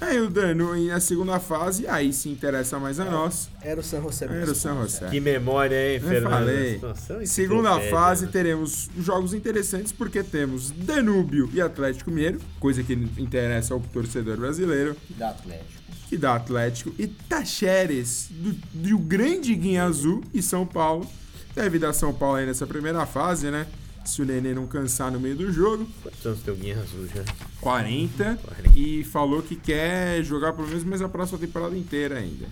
Aí 0.00 0.20
o 0.20 0.28
Dano 0.28 0.76
em 0.76 0.90
a 0.90 0.98
segunda 0.98 1.38
fase, 1.38 1.86
aí 1.86 2.12
se 2.12 2.28
interessa 2.28 2.78
mais 2.80 2.98
a 2.98 3.04
nós. 3.04 3.48
Era 3.62 3.80
o 3.80 3.82
San 3.82 4.02
José 4.02 4.26
mesmo. 4.26 4.42
Era 4.42 4.50
o 4.50 4.54
San 4.54 4.74
José. 4.82 5.08
Que 5.08 5.20
memória, 5.20 5.74
hein, 5.76 6.00
Eu 6.02 6.08
Fernando? 6.08 6.32
falei. 6.32 6.80
Segunda 7.26 7.68
enciclopédia, 7.70 7.90
fase 7.90 8.26
né? 8.26 8.32
teremos 8.32 8.90
jogos 8.98 9.32
interessantes 9.32 9.92
porque 9.92 10.22
temos 10.24 10.72
Danúbio 10.72 11.48
e 11.54 11.60
Atlético 11.60 12.10
Mineiro, 12.10 12.40
coisa 12.58 12.82
que 12.82 12.92
interessa 13.16 13.72
ao 13.72 13.80
torcedor 13.80 14.36
brasileiro, 14.36 14.96
Que 15.06 15.14
dá 15.14 15.30
Atlético. 15.30 15.72
que 16.08 16.16
dá 16.18 16.34
Atlético, 16.34 16.92
e 16.98 17.06
Tacheres 17.06 18.28
do, 18.30 18.52
do 18.74 18.98
grande 18.98 19.54
Guinha 19.54 19.84
Azul 19.84 20.22
e 20.34 20.42
São 20.42 20.66
Paulo. 20.66 21.08
Deve 21.54 21.78
dar 21.78 21.92
São 21.92 22.12
Paulo 22.12 22.36
aí 22.36 22.46
nessa 22.46 22.66
primeira 22.66 23.06
fase, 23.06 23.50
né? 23.50 23.66
Se 24.04 24.20
o 24.20 24.24
Nenê 24.24 24.52
não 24.52 24.66
cansar 24.66 25.10
no 25.10 25.18
meio 25.18 25.36
do 25.36 25.50
jogo. 25.52 25.88
Quantos 26.02 26.26
anos 26.26 26.40
tem 26.40 26.52
o 26.52 26.56
Guinha 26.56 26.76
Azul 26.78 27.06
já? 27.06 27.24
40 27.60 28.38
40. 28.42 28.78
e 28.78 29.02
falou 29.04 29.42
que 29.42 29.56
quer 29.56 30.22
jogar 30.22 30.52
pelo 30.52 30.68
menos 30.68 30.84
mais 30.84 31.00
a 31.00 31.08
próxima 31.08 31.38
temporada 31.38 31.76
inteira 31.76 32.18
ainda. 32.18 32.46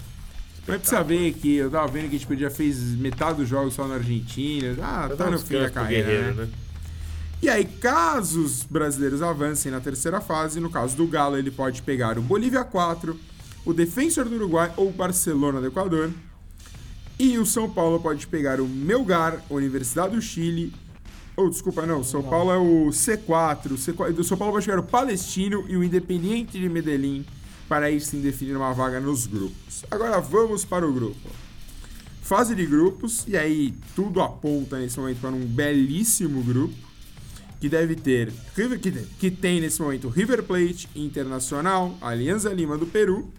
Mas 0.66 0.78
precisa 0.78 1.02
ver 1.02 1.32
que 1.34 1.56
eu 1.56 1.70
tava 1.70 1.88
vendo 1.88 2.08
que 2.08 2.18
tipo, 2.18 2.32
ele 2.32 2.42
já 2.42 2.50
fez 2.50 2.78
metade 2.96 3.38
dos 3.38 3.48
jogos 3.48 3.74
só 3.74 3.86
na 3.86 3.96
Argentina. 3.96 4.76
Ah, 4.80 5.10
tá 5.16 5.28
no 5.28 5.38
fim 5.38 5.58
da 5.58 5.68
carreira, 5.68 6.32
né? 6.32 6.44
né? 6.44 6.48
E 7.42 7.48
aí, 7.48 7.64
caso 7.64 8.40
os 8.40 8.62
brasileiros 8.62 9.20
avancem 9.20 9.72
na 9.72 9.80
terceira 9.80 10.20
fase, 10.20 10.60
no 10.60 10.70
caso 10.70 10.96
do 10.96 11.08
Galo, 11.08 11.36
ele 11.36 11.50
pode 11.50 11.82
pegar 11.82 12.16
o 12.16 12.22
Bolívia 12.22 12.62
4, 12.62 13.18
o 13.64 13.74
Defensor 13.74 14.26
do 14.26 14.36
Uruguai 14.36 14.72
ou 14.76 14.88
o 14.88 14.92
Barcelona 14.92 15.60
do 15.60 15.66
Equador. 15.66 16.12
E 17.18 17.38
o 17.38 17.46
São 17.46 17.70
Paulo 17.70 18.00
pode 18.00 18.26
pegar 18.26 18.60
o 18.60 18.68
Melgar, 18.68 19.42
Universidade 19.50 20.16
do 20.16 20.22
Chile. 20.22 20.72
Ou, 21.36 21.48
desculpa, 21.48 21.86
não, 21.86 22.02
São 22.02 22.22
Paulo 22.22 22.50
é 22.50 22.58
o 22.58 22.90
C4. 22.90 23.72
O 23.72 23.74
C4 23.74 24.12
do 24.12 24.24
São 24.24 24.36
Paulo 24.36 24.54
pode 24.54 24.66
pegar 24.66 24.80
o 24.80 24.82
Palestino 24.82 25.64
e 25.68 25.76
o 25.76 25.84
Independiente 25.84 26.58
de 26.58 26.68
Medellín 26.68 27.24
para 27.68 27.86
aí 27.86 27.98
sim 28.00 28.20
definir 28.20 28.54
uma 28.54 28.74
vaga 28.74 29.00
nos 29.00 29.26
grupos. 29.26 29.82
Agora 29.90 30.20
vamos 30.20 30.62
para 30.62 30.86
o 30.86 30.92
grupo. 30.92 31.30
Fase 32.20 32.54
de 32.54 32.66
grupos, 32.66 33.24
e 33.26 33.36
aí 33.36 33.74
tudo 33.96 34.20
aponta 34.20 34.78
nesse 34.78 35.00
momento 35.00 35.20
para 35.20 35.30
um 35.30 35.40
belíssimo 35.40 36.42
grupo 36.42 36.74
que 37.58 37.68
deve 37.68 37.94
ter, 37.94 38.32
que 39.18 39.30
tem 39.30 39.60
nesse 39.60 39.80
momento 39.80 40.08
River 40.08 40.42
Plate, 40.42 40.88
Internacional, 40.94 41.96
Alianza 42.00 42.52
Lima 42.52 42.76
do 42.76 42.86
Peru, 42.86 43.32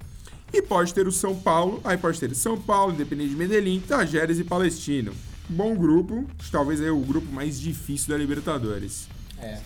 e 0.53 0.61
pode 0.61 0.93
ter 0.93 1.07
o 1.07 1.11
São 1.11 1.35
Paulo, 1.35 1.81
aí 1.83 1.97
pode 1.97 2.19
ter 2.19 2.33
São 2.35 2.61
Paulo, 2.61 2.93
Independente 2.93 3.31
de 3.31 3.35
Medellín, 3.35 3.79
Tajeres 3.79 4.37
e 4.37 4.43
Palestino. 4.43 5.11
Bom 5.49 5.75
grupo, 5.75 6.25
talvez 6.51 6.79
aí 6.79 6.91
o 6.91 6.99
grupo 6.99 7.27
mais 7.33 7.59
difícil 7.59 8.09
da 8.09 8.17
Libertadores. 8.17 9.07
É. 9.41 9.59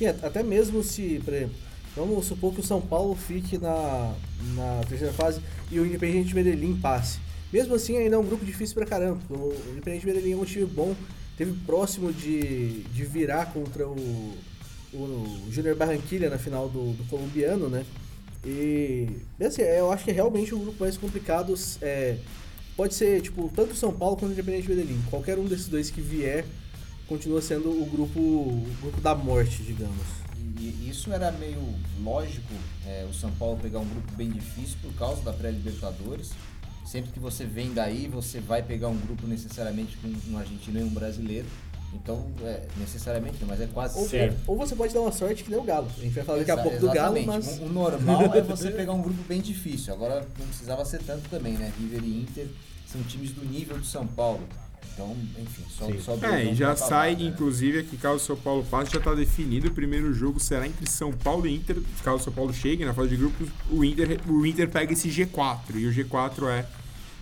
E, 0.00 0.06
até 0.06 0.42
mesmo 0.42 0.82
se, 0.82 1.20
por 1.24 1.32
exemplo, 1.32 1.54
vamos 1.94 2.24
supor 2.26 2.54
que 2.54 2.60
o 2.60 2.64
São 2.64 2.80
Paulo 2.80 3.14
fique 3.14 3.58
na, 3.58 4.14
na 4.54 4.80
terceira 4.88 5.12
fase 5.12 5.40
e 5.70 5.78
o 5.78 5.86
Independiente 5.86 6.34
Medellín 6.34 6.78
passe. 6.80 7.18
Mesmo 7.52 7.74
assim, 7.74 7.96
ainda 7.98 8.16
é 8.16 8.18
um 8.18 8.24
grupo 8.24 8.44
difícil 8.44 8.74
pra 8.74 8.86
caramba. 8.86 9.20
O 9.30 9.54
Independiente 9.72 10.06
Medellín 10.06 10.32
é 10.32 10.36
um 10.36 10.44
time 10.44 10.64
bom, 10.64 10.96
teve 11.36 11.52
próximo 11.66 12.12
de, 12.12 12.82
de 12.82 13.04
virar 13.04 13.52
contra 13.52 13.86
o, 13.86 14.34
o 14.92 15.48
Júnior 15.50 15.76
Barranquilha 15.76 16.28
na 16.28 16.38
final 16.38 16.68
do, 16.68 16.92
do 16.92 17.04
colombiano, 17.08 17.68
né? 17.68 17.84
E, 18.46 19.08
assim, 19.44 19.62
eu 19.62 19.90
acho 19.90 20.04
que 20.04 20.10
é 20.12 20.14
realmente 20.14 20.54
o 20.54 20.58
grupo 20.58 20.76
mais 20.78 20.96
complicado. 20.96 21.52
É, 21.82 22.16
pode 22.76 22.94
ser, 22.94 23.20
tipo, 23.20 23.50
tanto 23.54 23.74
São 23.74 23.92
Paulo 23.92 24.16
quanto 24.16 24.32
Independente 24.32 24.68
Medellín. 24.68 25.02
Qualquer 25.10 25.36
um 25.36 25.44
desses 25.44 25.66
dois 25.66 25.90
que 25.90 26.00
vier 26.00 26.44
continua 27.08 27.42
sendo 27.42 27.70
o 27.70 27.84
grupo, 27.86 28.20
o 28.20 28.76
grupo 28.80 29.00
da 29.00 29.16
morte, 29.16 29.64
digamos. 29.64 30.06
E, 30.60 30.88
isso 30.88 31.12
era 31.12 31.32
meio 31.32 31.60
lógico, 32.00 32.54
é, 32.86 33.04
o 33.10 33.12
São 33.12 33.32
Paulo 33.32 33.58
pegar 33.60 33.80
um 33.80 33.88
grupo 33.88 34.12
bem 34.12 34.30
difícil 34.30 34.76
por 34.80 34.92
causa 34.94 35.22
da 35.22 35.32
pré-Libertadores. 35.32 36.30
Sempre 36.84 37.10
que 37.10 37.18
você 37.18 37.44
vem 37.44 37.74
daí, 37.74 38.06
você 38.06 38.38
vai 38.38 38.62
pegar 38.62 38.86
um 38.86 38.96
grupo 38.96 39.26
necessariamente 39.26 39.96
com 39.96 40.08
um 40.30 40.38
argentino 40.38 40.78
e 40.78 40.84
um 40.84 40.88
brasileiro. 40.88 41.46
Então, 42.02 42.26
é, 42.42 42.62
necessariamente, 42.76 43.38
mas 43.46 43.60
é 43.60 43.66
quase 43.66 43.98
ou, 43.98 44.08
certo. 44.08 44.36
Ou 44.46 44.56
você 44.56 44.74
pode 44.76 44.92
dar 44.92 45.00
uma 45.00 45.12
sorte 45.12 45.42
que 45.42 45.50
nem 45.50 45.58
o 45.58 45.62
Galo. 45.62 45.88
A 45.96 46.00
gente 46.00 46.14
vai 46.14 46.24
falar 46.24 46.38
daqui 46.38 46.50
a 46.50 46.56
pouco 46.56 46.78
do 46.78 46.92
Galo, 46.92 47.26
mas... 47.26 47.58
O, 47.58 47.64
o 47.64 47.68
normal 47.68 48.34
é 48.34 48.40
você 48.42 48.70
pegar 48.70 48.92
um 48.92 49.02
grupo 49.02 49.22
bem 49.24 49.40
difícil. 49.40 49.92
Agora, 49.92 50.26
não 50.38 50.46
precisava 50.46 50.84
ser 50.84 51.00
tanto 51.02 51.28
também, 51.28 51.54
né? 51.54 51.72
River 51.78 52.04
e 52.04 52.20
Inter 52.20 52.46
são 52.86 53.02
times 53.02 53.32
do 53.32 53.44
nível 53.44 53.78
do 53.78 53.84
São 53.84 54.06
Paulo. 54.06 54.46
Então, 54.94 55.14
enfim, 55.38 55.62
só, 55.68 56.16
só 56.16 56.26
É, 56.26 56.44
e 56.46 56.54
já 56.54 56.74
sai, 56.74 57.16
né? 57.16 57.24
inclusive, 57.24 57.80
aqui 57.80 57.98
caso 57.98 58.16
o 58.16 58.20
São 58.20 58.36
Paulo 58.36 58.64
passe, 58.64 58.92
já 58.92 58.98
está 58.98 59.14
definido. 59.14 59.68
O 59.68 59.70
primeiro 59.72 60.12
jogo 60.14 60.40
será 60.40 60.66
entre 60.66 60.88
São 60.88 61.12
Paulo 61.12 61.46
e 61.46 61.54
Inter. 61.54 61.82
Caso 62.02 62.16
o 62.16 62.24
São 62.24 62.32
Paulo 62.32 62.54
chegue 62.54 62.84
na 62.84 62.94
fase 62.94 63.10
de 63.10 63.16
grupos, 63.16 63.48
o 63.70 63.84
Inter, 63.84 64.20
o 64.26 64.46
Inter 64.46 64.70
pega 64.70 64.92
esse 64.94 65.08
G4. 65.08 65.74
E 65.74 65.86
o 65.86 65.92
G4 65.92 66.48
é 66.48 66.66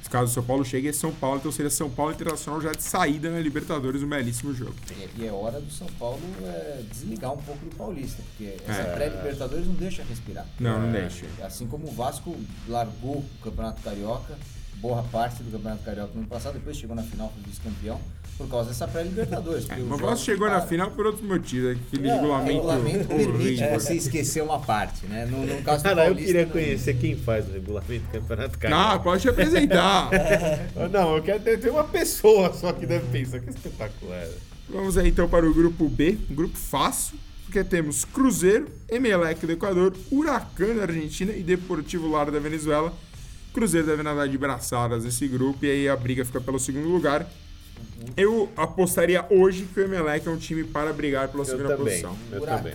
Caso 0.09 0.31
o 0.31 0.35
São 0.35 0.43
Paulo 0.43 0.65
chegue, 0.65 0.89
é 0.89 0.93
São 0.93 1.13
Paulo, 1.13 1.39
então 1.39 1.51
seria 1.51 1.71
São 1.71 1.91
Paulo 1.91 2.13
Internacional 2.13 2.61
já 2.61 2.73
de 2.73 2.83
saída 2.83 3.31
na 3.31 3.41
Libertadores, 3.41 4.03
um 4.03 4.09
belíssimo 4.09 4.55
jogo. 4.55 4.75
E 5.17 5.27
é 5.27 5.33
hora 5.33 5.61
do 5.61 5.71
São 5.71 5.87
Paulo 5.99 6.21
é, 6.43 6.83
desligar 6.91 7.33
um 7.33 7.39
pouco 7.39 7.65
do 7.65 7.75
Paulista, 7.75 8.23
porque 8.23 8.55
essa 8.67 8.83
é. 8.83 8.95
pré-Libertadores 8.95 9.67
não 9.67 9.75
deixa 9.75 10.03
respirar. 10.05 10.47
Não, 10.61 10.81
não 10.81 10.93
deixa. 10.93 11.27
Assim 11.43 11.67
como 11.67 11.89
o 11.89 11.91
Vasco 11.91 12.37
largou 12.69 13.17
o 13.17 13.25
Campeonato 13.43 13.83
Carioca, 13.83 14.39
boa 14.77 15.03
parte 15.05 15.43
do 15.43 15.51
Campeonato 15.51 15.83
Carioca 15.85 16.13
no 16.15 16.21
ano 16.21 16.29
passado, 16.29 16.55
depois 16.55 16.77
chegou 16.77 16.95
na 16.95 17.03
final, 17.03 17.33
foi 17.35 17.43
vice-campeão 17.51 18.01
por 18.37 18.49
causa 18.49 18.71
dessa 18.71 18.89
pré-Libertadores. 18.89 19.69
É, 19.71 19.77
o 19.77 19.97
Vasco 19.97 20.25
chegou 20.25 20.49
na 20.49 20.61
final 20.61 20.91
por 20.91 21.07
outros 21.07 21.25
motivos, 21.25 21.77
aquele 21.77 22.09
é, 22.09 22.15
regulamento. 22.15 22.65
O 22.65 22.69
regulamento 22.69 23.09
permite 23.09 23.63
é, 23.63 23.73
você 23.73 23.95
esquecer 23.95 24.43
uma 24.43 24.59
parte, 24.59 25.07
né? 25.07 25.25
No, 25.27 25.47
no 25.47 25.63
caso 25.63 25.85
Cara, 25.85 26.09
eu 26.09 26.17
queria 26.17 26.47
conhecer 26.47 26.95
quem 26.95 27.17
faz 27.17 27.49
o 27.49 27.53
regulamento 27.53 28.05
do 28.07 28.13
Campeonato 28.13 28.59
Carioca. 28.59 28.75
Ah, 28.85 28.99
pode 28.99 29.23
te 29.23 29.29
apresentar. 29.29 30.11
não, 30.91 31.17
eu 31.17 31.23
quero 31.23 31.41
ter, 31.41 31.59
ter, 31.59 31.71
uma 31.71 31.85
pessoa 31.85 32.53
só 32.53 32.73
que 32.73 32.85
deve 32.87 33.07
pensar 33.07 33.39
que 33.41 33.49
espetacular. 33.49 34.27
Vamos 34.69 34.99
aí 34.99 35.09
então 35.09 35.29
para 35.29 35.49
o 35.49 35.55
grupo 35.55 35.89
B, 35.89 36.19
um 36.31 36.35
grupo 36.35 36.57
fácil, 36.57 37.17
porque 37.45 37.63
temos 37.63 38.05
Cruzeiro, 38.05 38.69
Emelec 38.91 39.47
do 39.47 39.53
Equador, 39.53 39.95
Huracan 40.11 40.75
da 40.75 40.83
Argentina 40.83 41.33
e 41.33 41.43
Deportivo 41.43 42.11
Lara 42.11 42.31
da 42.31 42.39
Venezuela. 42.39 42.93
Cruzeiro 43.55 43.87
deve 43.87 44.03
nadar 44.03 44.29
de 44.29 44.37
braçadas 44.37 45.05
nesse 45.05 45.29
grupo 45.29 45.65
e 45.65 45.71
aí 45.71 45.89
a 45.89 45.95
briga 45.95 46.25
fica 46.25 46.41
pelo 46.41 46.59
segundo 46.59 46.89
lugar. 46.89 47.25
Eu 48.17 48.53
apostaria 48.57 49.25
hoje 49.31 49.67
que 49.73 49.79
o 49.79 49.85
Emelec 49.85 50.27
é 50.27 50.31
um 50.31 50.37
time 50.37 50.65
para 50.65 50.93
brigar 50.93 51.29
pela 51.29 51.43
eu 51.43 51.47
segunda 51.47 51.77
também, 51.77 52.03
posição. 52.03 52.17
O 52.33 52.43
Huracan, 52.43 52.73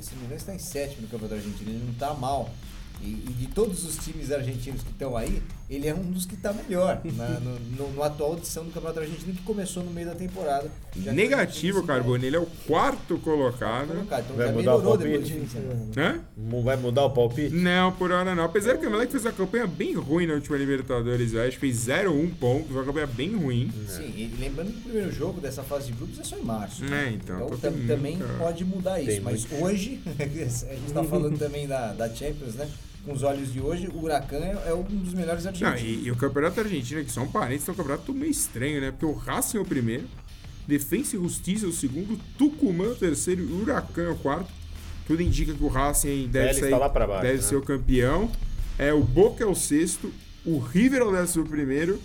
se 0.00 0.14
não 0.14 0.18
me 0.18 0.24
engano, 0.24 0.34
está 0.36 0.52
em 0.52 0.58
sétimo 0.58 1.02
no 1.02 1.08
Campeonato 1.08 1.34
Argentino. 1.34 1.70
Ele 1.70 1.84
não 1.84 1.92
está 1.92 2.12
mal. 2.12 2.50
E, 3.06 3.30
e, 3.30 3.32
de 3.32 3.46
todos 3.46 3.84
os 3.84 3.96
times 3.98 4.32
argentinos 4.32 4.82
que 4.82 4.90
estão 4.90 5.16
aí, 5.16 5.40
ele 5.70 5.86
é 5.86 5.94
um 5.94 6.02
dos 6.10 6.26
que 6.26 6.34
está 6.34 6.52
melhor 6.52 7.00
na, 7.16 7.28
no, 7.40 7.58
no, 7.60 7.92
no, 7.92 8.02
atual 8.02 8.36
edição 8.36 8.64
do 8.64 8.72
Campeonato 8.72 9.00
Argentino 9.00 9.32
que 9.32 9.42
começou 9.42 9.84
no 9.84 9.92
meio 9.92 10.08
da 10.08 10.14
temporada. 10.14 10.68
Negativo, 10.96 11.84
Carbone. 11.84 12.26
Ele 12.26 12.36
é 12.36 12.40
o 12.40 12.46
quarto 12.66 13.16
colocado. 13.18 13.88
colocado 13.88 14.24
então 14.24 14.36
vai 14.36 14.52
mudar 14.52 14.74
o 14.74 14.82
palpite? 14.82 15.32
De 15.32 16.00
Hã? 16.00 16.20
Vai 16.64 16.76
mudar 16.76 17.04
o 17.04 17.10
palpite? 17.10 17.54
Não, 17.54 17.92
por 17.92 18.10
hora 18.10 18.34
não. 18.34 18.44
Apesar 18.44 18.76
que 18.76 18.86
o 18.86 18.90
Moleque 18.90 19.12
fez 19.12 19.24
uma 19.24 19.32
campanha 19.32 19.66
bem 19.66 19.94
ruim 19.94 20.26
na 20.26 20.34
última 20.34 20.56
Libertadores, 20.56 21.32
eu 21.32 21.42
acho. 21.42 21.52
que 21.52 21.60
Fez 21.60 21.86
0-1 21.86 22.34
pontos, 22.34 22.70
uma 22.70 22.84
campanha 22.84 23.06
bem 23.06 23.36
ruim. 23.36 23.72
Sim, 23.88 24.12
e 24.16 24.34
lembrando 24.38 24.72
que 24.72 24.78
o 24.78 24.82
primeiro 24.82 25.12
jogo 25.12 25.40
dessa 25.40 25.62
fase 25.62 25.86
de 25.86 25.92
grupos 25.92 26.18
é 26.18 26.24
só 26.24 26.36
em 26.36 26.42
março. 26.42 26.84
É, 26.84 27.10
então. 27.10 27.46
então 27.46 27.72
também 27.86 28.18
pode 28.38 28.64
mudar 28.64 29.00
isso. 29.00 29.10
Tem 29.10 29.20
mas 29.20 29.46
muito. 29.46 29.64
hoje, 29.64 30.00
a 30.18 30.24
gente 30.24 30.86
está 30.86 31.04
falando 31.04 31.38
também 31.38 31.66
da, 31.66 31.92
da 31.92 32.08
Champions, 32.08 32.54
né? 32.54 32.68
Com 33.06 33.12
os 33.12 33.22
olhos 33.22 33.52
de 33.52 33.60
hoje, 33.60 33.86
o 33.86 34.02
Huracan 34.02 34.38
é, 34.38 34.64
é 34.66 34.74
um 34.74 34.82
dos 34.82 35.14
melhores 35.14 35.46
argentinos. 35.46 35.80
Não, 35.80 35.88
e, 35.88 36.06
e, 36.06 36.10
o 36.10 36.16
campeonato 36.16 36.58
argentino, 36.58 37.04
que 37.04 37.12
são 37.12 37.28
parentes, 37.28 37.66
é 37.68 37.72
um 37.72 37.74
campeonato 37.74 38.12
meio 38.12 38.30
estranho, 38.30 38.80
né? 38.80 38.90
Porque 38.90 39.06
o 39.06 39.12
Racing 39.12 39.58
é 39.58 39.60
o 39.60 39.64
primeiro, 39.64 40.08
Defensa 40.66 41.14
e 41.14 41.20
Justiça 41.20 41.66
é 41.66 41.68
o 41.68 41.72
segundo, 41.72 42.20
Tucumã 42.36 42.86
é 42.86 42.88
o 42.88 42.94
terceiro 42.96 43.42
e 43.42 43.46
o 43.46 43.62
Huracan 43.62 44.02
é 44.02 44.10
o 44.10 44.16
quarto. 44.16 44.52
Tudo 45.06 45.22
indica 45.22 45.54
que 45.54 45.62
o 45.62 45.68
Racing 45.68 46.26
deve, 46.26 46.54
sair, 46.54 46.70
tá 46.70 46.88
baixo, 46.88 47.22
deve 47.22 47.36
né? 47.36 47.42
ser 47.42 47.54
o 47.54 47.62
campeão. 47.62 48.28
É, 48.76 48.92
o 48.92 49.02
Boca 49.02 49.44
é 49.44 49.46
o 49.46 49.54
sexto, 49.54 50.12
o 50.44 50.58
River 50.58 51.00
é 51.00 51.04
o 51.04 51.12
décimo 51.12 51.46
primeiro 51.46 52.00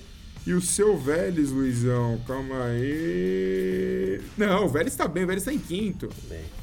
e 0.45 0.53
o 0.53 0.61
seu 0.61 0.95
Vélez, 0.95 1.49
Luizão, 1.49 2.21
calma 2.27 2.65
aí. 2.65 4.21
Não, 4.37 4.65
o 4.65 4.69
Vélez 4.69 4.95
tá 4.95 5.07
bem, 5.07 5.23
o 5.23 5.27
Vélez 5.27 5.43
tá 5.43 5.51
em 5.51 5.57
quinto. 5.57 6.09
Bem. 6.29 6.60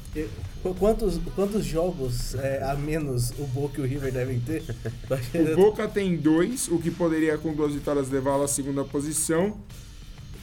Quantos, 0.77 1.19
quantos 1.35 1.63
jogos 1.63 2.35
é, 2.35 2.63
a 2.63 2.75
menos 2.75 3.31
o 3.37 3.43
Boca 3.45 3.79
e 3.79 3.83
o 3.83 3.87
River 3.87 4.11
devem 4.11 4.39
ter? 4.39 4.63
o 5.53 5.55
Boca 5.55 5.87
tem 5.87 6.17
dois, 6.17 6.67
o 6.67 6.79
que 6.79 6.91
poderia 6.91 7.37
com 7.37 7.53
duas 7.53 7.73
vitórias 7.73 8.09
levá-lo 8.09 8.43
à 8.43 8.47
segunda 8.47 8.83
posição. 8.83 9.57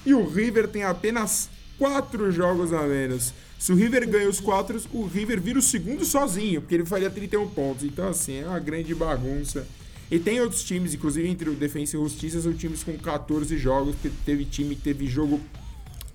E 0.04 0.14
o 0.14 0.26
River 0.26 0.68
tem 0.68 0.84
apenas 0.84 1.50
quatro 1.78 2.30
jogos 2.30 2.72
a 2.72 2.82
menos. 2.82 3.34
Se 3.58 3.72
o 3.72 3.74
River 3.74 4.08
ganha 4.08 4.28
os 4.28 4.38
quatro, 4.38 4.80
o 4.92 5.06
River 5.06 5.40
vira 5.40 5.58
o 5.58 5.62
segundo 5.62 6.04
sozinho, 6.04 6.60
porque 6.60 6.74
ele 6.74 6.84
faria 6.84 7.10
31 7.10 7.48
pontos. 7.48 7.84
Então, 7.84 8.08
assim, 8.08 8.40
é 8.40 8.46
uma 8.46 8.58
grande 8.58 8.94
bagunça. 8.94 9.66
E 10.10 10.18
tem 10.18 10.40
outros 10.40 10.62
times, 10.62 10.94
inclusive 10.94 11.28
entre 11.28 11.50
o 11.50 11.54
Defensa 11.54 11.96
e 11.96 12.00
Justiça, 12.00 12.40
são 12.40 12.52
times 12.52 12.84
com 12.84 12.96
14 12.96 13.56
jogos, 13.58 13.96
porque 13.96 14.16
teve 14.24 14.44
time 14.44 14.76
que 14.76 14.82
teve 14.82 15.06
jogo 15.06 15.40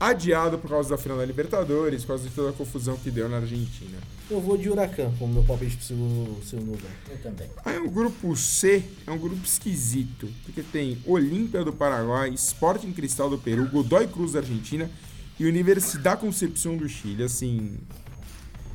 adiado 0.02 0.58
por 0.58 0.68
causa 0.68 0.90
da 0.90 0.98
final 0.98 1.16
da 1.16 1.24
Libertadores, 1.24 2.02
por 2.02 2.08
causa 2.08 2.28
de 2.28 2.34
toda 2.34 2.50
a 2.50 2.54
confusão 2.54 2.98
que 2.98 3.12
deu 3.12 3.30
na 3.30 3.38
Argentina. 3.38 4.00
Eu 4.32 4.42
vou 4.42 4.58
de 4.58 4.68
Huracan 4.68 5.12
como 5.20 5.32
meu 5.32 5.44
palpite 5.44 5.78
pro 5.78 5.86
segundo, 5.86 6.44
segundo 6.44 6.72
lugar. 6.72 6.92
Eu 7.08 7.18
também. 7.20 7.48
Aí 7.64 7.78
o 7.78 7.88
grupo 7.88 8.36
C 8.36 8.84
é 9.06 9.12
um 9.12 9.20
grupo 9.20 9.46
esquisito, 9.46 10.28
porque 10.44 10.64
tem 10.64 10.98
Olímpia 11.06 11.64
do 11.64 11.72
Paraguai, 11.72 12.32
Sporting 12.32 12.92
Cristal 12.94 13.30
do 13.30 13.38
Peru, 13.38 13.68
Godoy 13.68 14.08
Cruz 14.08 14.32
da 14.32 14.40
Argentina 14.40 14.90
e 15.40 15.46
Universidade 15.46 16.20
Concepción 16.20 16.78
do 16.78 16.90
Chile. 16.90 17.22
Assim, 17.22 17.78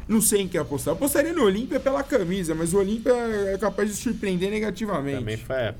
não 0.06 0.20
sei 0.20 0.42
em 0.42 0.48
que 0.48 0.56
apostar. 0.56 0.92
Eu 0.92 0.96
apostaria 0.96 1.32
no 1.32 1.42
Olímpia 1.42 1.80
pela 1.80 2.04
camisa, 2.04 2.54
mas 2.54 2.72
o 2.72 2.78
Olímpia 2.78 3.12
é 3.12 3.58
capaz 3.58 3.88
de 3.88 3.96
surpreender 3.96 4.48
negativamente. 4.48 5.18
Também 5.18 5.36
foi, 5.36 5.74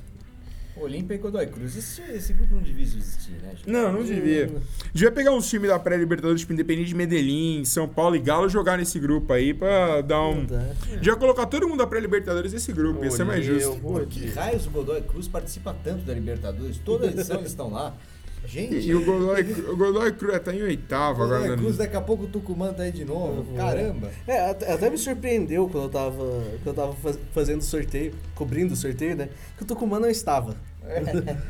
Olímpia 0.77 1.15
e 1.15 1.19
Godoy 1.19 1.47
Cruz. 1.47 1.77
Esse, 1.77 2.03
esse 2.13 2.33
grupo 2.33 2.55
não 2.55 2.63
devia 2.63 2.85
existir, 2.85 3.33
né? 3.43 3.51
Gente? 3.57 3.69
Não, 3.69 3.93
não 3.93 4.03
devia. 4.03 4.51
Devia 4.93 5.11
pegar 5.11 5.33
uns 5.33 5.49
times 5.49 5.69
da 5.69 5.79
pré-Libertadores, 5.79 6.41
tipo 6.41 6.53
Independente 6.53 6.89
de 6.89 6.95
Medellín, 6.95 7.65
São 7.65 7.89
Paulo 7.89 8.15
e 8.17 8.19
Galo, 8.19 8.49
jogar 8.49 8.77
nesse 8.77 8.99
grupo 8.99 9.33
aí 9.33 9.55
pra 9.55 10.03
dar 10.03 10.23
um. 10.29 10.47
Devia 10.91 11.17
colocar 11.17 11.47
todo 11.47 11.67
mundo 11.67 11.79
da 11.79 11.87
pré-Libertadores 11.87 12.53
nesse 12.53 12.73
grupo, 12.73 13.05
ia 13.05 13.11
ser 13.11 13.25
mais 13.25 13.45
justo. 13.45 13.81
Por 13.81 14.07
que 14.07 14.29
raios 14.31 14.67
o 14.67 14.71
Godoy 14.71 15.03
Cruz 15.03 15.27
participa 15.29 15.75
tanto 15.83 16.05
da 16.05 16.13
Libertadores? 16.13 16.79
Toda 16.79 17.07
edição 17.07 17.39
eles 17.39 17.51
estão 17.51 17.71
lá. 17.71 17.95
Gente. 18.45 18.89
E 18.89 18.95
o 18.95 19.05
Godoy, 19.05 19.43
o 19.69 19.77
Godoy 19.77 20.13
Cruz 20.13 20.41
tá 20.41 20.55
em 20.55 20.63
oitavo 20.63 21.25
agora. 21.25 21.41
Godoy 21.41 21.57
né? 21.57 21.63
Cruz, 21.63 21.77
daqui 21.77 21.97
a 21.97 22.01
pouco 22.01 22.25
o 22.25 22.29
Tucumã 22.29 22.73
tá 22.73 22.85
aí 22.85 22.93
de 22.93 23.05
novo. 23.05 23.41
Uhum. 23.41 23.57
Caramba. 23.57 24.11
É, 24.27 24.51
até 24.51 24.91
me 24.91 24.99
surpreendeu 24.99 25.69
quando 25.69 25.85
eu 25.85 25.91
tava, 25.91 26.43
quando 26.63 26.67
eu 26.67 26.75
tava 26.75 26.97
fazendo 27.33 27.63
sorteio, 27.63 28.15
cobrindo 28.35 28.75
o 28.75 28.77
sorteio, 28.77 29.17
né? 29.17 29.29
Que 29.57 29.65
o 29.65 29.67
Tucumã 29.67 29.99
não 29.99 30.09
estava. 30.09 30.57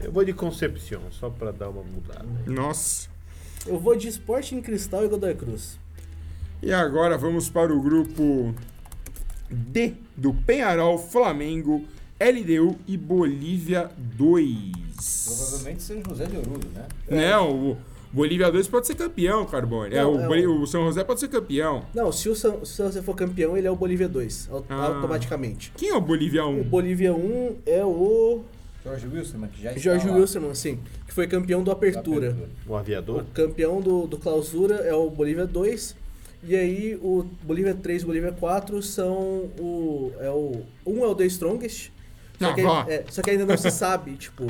Eu 0.03 0.11
vou 0.11 0.25
de 0.25 0.33
Concepción, 0.33 1.03
só 1.11 1.29
pra 1.29 1.53
dar 1.53 1.69
uma 1.69 1.83
mudada. 1.83 2.27
Nossa. 2.47 3.09
Eu 3.67 3.79
vou 3.79 3.95
de 3.97 4.09
Esporte 4.09 4.55
em 4.55 4.63
Cristal 4.63 5.05
e 5.05 5.09
Godoy 5.09 5.35
Cruz. 5.35 5.79
E 6.63 6.73
agora 6.73 7.19
vamos 7.19 7.51
para 7.51 7.75
o 7.75 7.81
grupo 7.83 8.55
D 9.51 9.95
do 10.17 10.33
Penharol, 10.33 10.97
Flamengo, 10.99 11.85
LDU 12.19 12.77
e 12.87 12.97
Bolívia 12.97 13.91
2. 14.17 14.73
Provavelmente 15.27 15.83
São 15.83 16.03
José 16.09 16.25
de 16.25 16.37
Oruro, 16.39 16.69
né? 16.75 16.87
Não, 17.11 17.73
o 17.73 17.77
Bolívia 18.11 18.51
2 18.51 18.67
pode 18.69 18.87
ser 18.87 18.95
campeão, 18.95 19.45
Carbone. 19.45 19.95
É, 19.95 20.03
não, 20.03 20.35
é, 20.35 20.47
o, 20.47 20.63
o, 20.63 20.67
São 20.67 20.87
José 20.87 21.05
pode 21.05 21.21
ser 21.21 21.29
campeão. 21.29 21.85
Não, 21.95 22.11
se 22.11 22.31
o 22.31 22.35
São, 22.35 22.65
se 22.65 22.81
o 22.81 22.87
José 22.87 23.03
for 23.03 23.15
campeão, 23.15 23.57
ele 23.57 23.67
é 23.67 23.71
o 23.71 23.77
Bolívia 23.77 24.09
2, 24.09 24.49
ah. 24.71 24.75
automaticamente. 24.87 25.71
Quem 25.77 25.91
é 25.91 25.95
o 25.95 26.01
Bolívia 26.01 26.47
1? 26.47 26.61
O 26.61 26.65
Bolívia 26.65 27.15
1 27.15 27.57
é 27.67 27.85
o. 27.85 28.43
Jorge 28.83 29.07
Wilson, 29.09 29.49
que 29.49 29.63
já 29.63 29.77
Jorge 29.77 30.09
Wilson, 30.09 30.55
sim. 30.55 30.79
Que 31.07 31.13
foi 31.13 31.27
campeão 31.27 31.63
do 31.63 31.71
Apertura. 31.71 32.31
Apertura. 32.31 32.51
O 32.67 32.77
aviador? 32.77 33.23
O 33.23 33.25
campeão 33.27 33.81
do, 33.83 34.07
do 34.07 34.17
Clausura 34.17 34.77
é 34.77 34.95
o 34.95 35.11
Bolívia 35.11 35.47
2. 35.47 35.97
E 36.45 36.55
aí 36.55 36.99
o 37.03 37.27
Bolívia 37.43 37.75
3 37.75 38.03
e 38.03 38.07
Bolívia 38.07 38.33
4 38.33 38.83
são 38.83 39.51
o. 39.59 40.13
É 40.21 40.31
o. 40.31 40.63
Um 40.87 41.05
é 41.05 41.09
o 41.09 41.15
The 41.15 41.27
Strongest. 41.27 41.91
Só, 42.39 42.53
que, 42.53 42.61
é, 42.91 43.05
só 43.11 43.23
que 43.23 43.31
ainda 43.31 43.47
não 43.47 43.57
se 43.57 43.71
sabe, 43.71 44.17
tipo. 44.17 44.47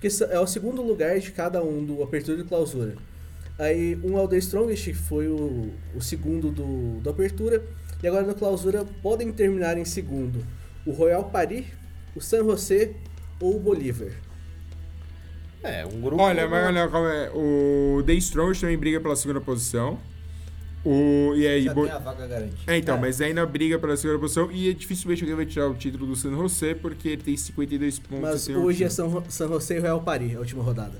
Que 0.00 0.08
é 0.30 0.38
o 0.38 0.46
segundo 0.46 0.82
lugar 0.82 1.18
de 1.18 1.32
cada 1.32 1.62
um 1.62 1.84
do 1.84 2.02
Apertura 2.02 2.40
e 2.40 2.44
Clausura. 2.44 2.94
Aí 3.58 3.98
um 4.02 4.18
é 4.18 4.22
o 4.22 4.28
The 4.28 4.36
Strongest, 4.38 4.84
que 4.84 4.94
foi 4.94 5.28
o, 5.28 5.70
o 5.94 6.00
segundo 6.00 6.50
do, 6.50 7.00
do 7.00 7.10
Apertura. 7.10 7.62
E 8.02 8.06
agora 8.06 8.26
no 8.26 8.34
Clausura 8.34 8.84
podem 9.02 9.32
terminar 9.32 9.78
em 9.78 9.84
segundo 9.84 10.44
o 10.84 10.92
Royal 10.92 11.24
Paris, 11.24 11.66
o 12.14 12.20
San 12.20 12.44
José 12.44 12.92
ou 13.40 13.56
o 13.56 13.60
Bolívar? 13.60 14.12
É, 15.62 15.86
um 15.86 16.00
grupo. 16.00 16.22
Olha, 16.22 16.46
mas 16.46 16.66
olha, 16.66 16.88
calma 16.88 17.10
aí. 17.10 17.28
O 17.30 18.02
The 18.04 18.12
Strongest 18.14 18.60
também 18.60 18.76
briga 18.76 19.00
pela 19.00 19.16
segunda 19.16 19.40
posição. 19.40 19.98
O, 20.84 21.32
e 21.34 21.46
aí, 21.46 21.64
Já 21.64 21.72
Bo- 21.74 21.84
tem 21.84 21.92
a 21.92 21.98
vaga 21.98 22.26
garantida. 22.26 22.72
É, 22.72 22.76
então, 22.76 22.96
É. 22.96 23.00
mas 23.00 23.20
ainda 23.20 23.46
briga 23.46 23.78
pela 23.78 23.96
segunda 23.96 24.18
posição 24.18 24.52
e 24.52 24.72
dificilmente 24.74 25.22
alguém 25.22 25.34
vai 25.36 25.46
tirar 25.46 25.68
o 25.68 25.74
título 25.74 26.06
do 26.06 26.14
San 26.14 26.30
José 26.36 26.74
porque 26.74 27.08
ele 27.08 27.22
tem 27.22 27.36
52 27.36 27.98
pontos. 27.98 28.20
Mas 28.20 28.48
hoje 28.48 28.84
é. 28.84 28.90
San, 28.90 29.08
San 29.30 29.48
José 29.48 29.76
e 29.76 29.80
Royal 29.80 30.02
Paris, 30.02 30.36
a 30.36 30.40
última 30.40 30.62
rodada. 30.62 30.98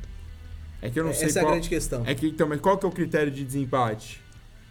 É 0.81 0.88
que 0.90 0.99
eu 0.99 1.05
não 1.05 1.12
sei 1.12 1.27
Essa 1.29 1.38
é 1.38 1.42
a 1.42 1.44
qual... 1.44 1.53
grande 1.53 1.68
questão. 1.68 2.03
É 2.07 2.14
que, 2.14 2.27
então, 2.27 2.49
mas 2.49 2.61
qual 2.61 2.79
que 2.79 2.85
é 2.87 2.88
o 2.88 2.92
critério 2.92 3.31
de 3.31 3.44
desempate? 3.44 4.23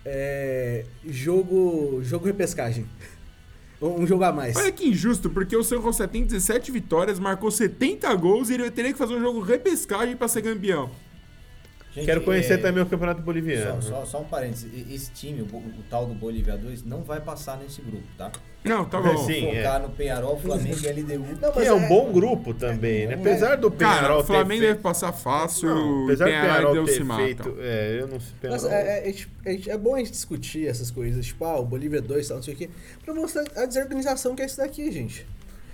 É, 0.05 0.85
jogo, 1.05 2.01
jogo 2.03 2.25
repescagem. 2.25 2.85
Um 3.81 4.07
jogo 4.07 4.23
a 4.23 4.31
mais. 4.31 4.55
Olha 4.55 4.71
que 4.71 4.87
injusto, 4.87 5.29
porque 5.29 5.55
o 5.57 5.63
San 5.63 5.81
José 5.81 6.07
tem 6.07 6.23
17 6.23 6.71
vitórias, 6.71 7.19
marcou 7.19 7.51
70 7.51 8.13
gols 8.15 8.49
e 8.49 8.53
ele 8.53 8.71
teria 8.71 8.91
que 8.93 8.97
fazer 8.97 9.13
um 9.13 9.19
jogo 9.21 9.41
repescagem 9.41 10.15
pra 10.15 10.27
ser 10.27 10.41
campeão. 10.41 10.89
Gente, 11.95 12.05
Quero 12.05 12.21
conhecer 12.21 12.53
é, 12.53 12.57
também 12.57 12.81
o 12.81 12.87
Campeonato 12.87 13.21
Boliviano. 13.21 13.79
Só, 13.79 13.89
só, 13.99 14.05
só 14.05 14.21
um 14.21 14.23
parênteses. 14.23 14.67
Esse 14.91 15.11
time, 15.11 15.41
o, 15.43 15.45
o 15.57 15.73
tal 15.91 16.07
do 16.07 16.15
Bolívia 16.15 16.57
2, 16.57 16.83
não 16.83 17.03
vai 17.03 17.19
passar 17.21 17.57
nesse 17.59 17.81
grupo, 17.83 18.03
tá? 18.17 18.31
Não, 18.63 18.83
tá 18.83 18.97
É, 18.97 19.01
bom. 19.01 19.17
sim. 19.25 19.41
Focar 19.57 19.79
no 19.81 19.89
Penharol, 19.89 20.39
Flamengo 20.39 20.77
e 20.83 20.87
LDU. 20.91 21.37
Não, 21.39 21.51
Que 21.51 21.59
mas 21.59 21.67
é 21.67 21.73
um 21.73 21.83
é- 21.83 21.87
bom 21.87 22.11
grupo 22.11 22.51
também, 22.53 23.05
né? 23.05 23.13
Apesar 23.13 23.57
do 23.57 23.69
Cara, 23.69 23.95
Penharol 23.97 24.21
o 24.21 24.23
Flamengo 24.23 24.61
deve 24.61 24.73
feito... 24.73 24.81
passar 24.81 25.11
fácil, 25.13 25.69
Não, 25.69 26.01
o 26.01 26.05
apesar 26.05 26.25
do 26.25 26.31
Penharol 26.31 26.47
e 26.47 26.63
Penharol 26.63 26.85
ter 26.85 26.91
se 26.93 27.05
feito... 27.25 27.55
É, 27.59 27.97
eu 28.01 28.07
não 28.07 28.19
sei... 28.19 28.29
Penharol... 28.41 28.69
é, 28.71 28.75
é, 28.75 29.09
é, 29.09 29.53
é, 29.53 29.69
é 29.69 29.77
bom 29.77 29.93
a 29.95 29.99
gente 29.99 30.11
discutir 30.11 30.67
essas 30.67 30.89
coisas, 30.89 31.23
tipo, 31.25 31.45
ah, 31.45 31.59
o 31.59 31.65
Bolívia 31.65 32.01
2 32.01 32.27
tal, 32.27 32.37
não 32.37 32.43
sei 32.43 32.53
o 32.55 32.57
quê, 32.57 32.69
pra 33.05 33.13
mostrar 33.13 33.43
a 33.55 33.65
desorganização 33.67 34.33
que 34.35 34.41
é 34.41 34.45
isso 34.47 34.57
daqui, 34.57 34.91
gente. 34.91 35.27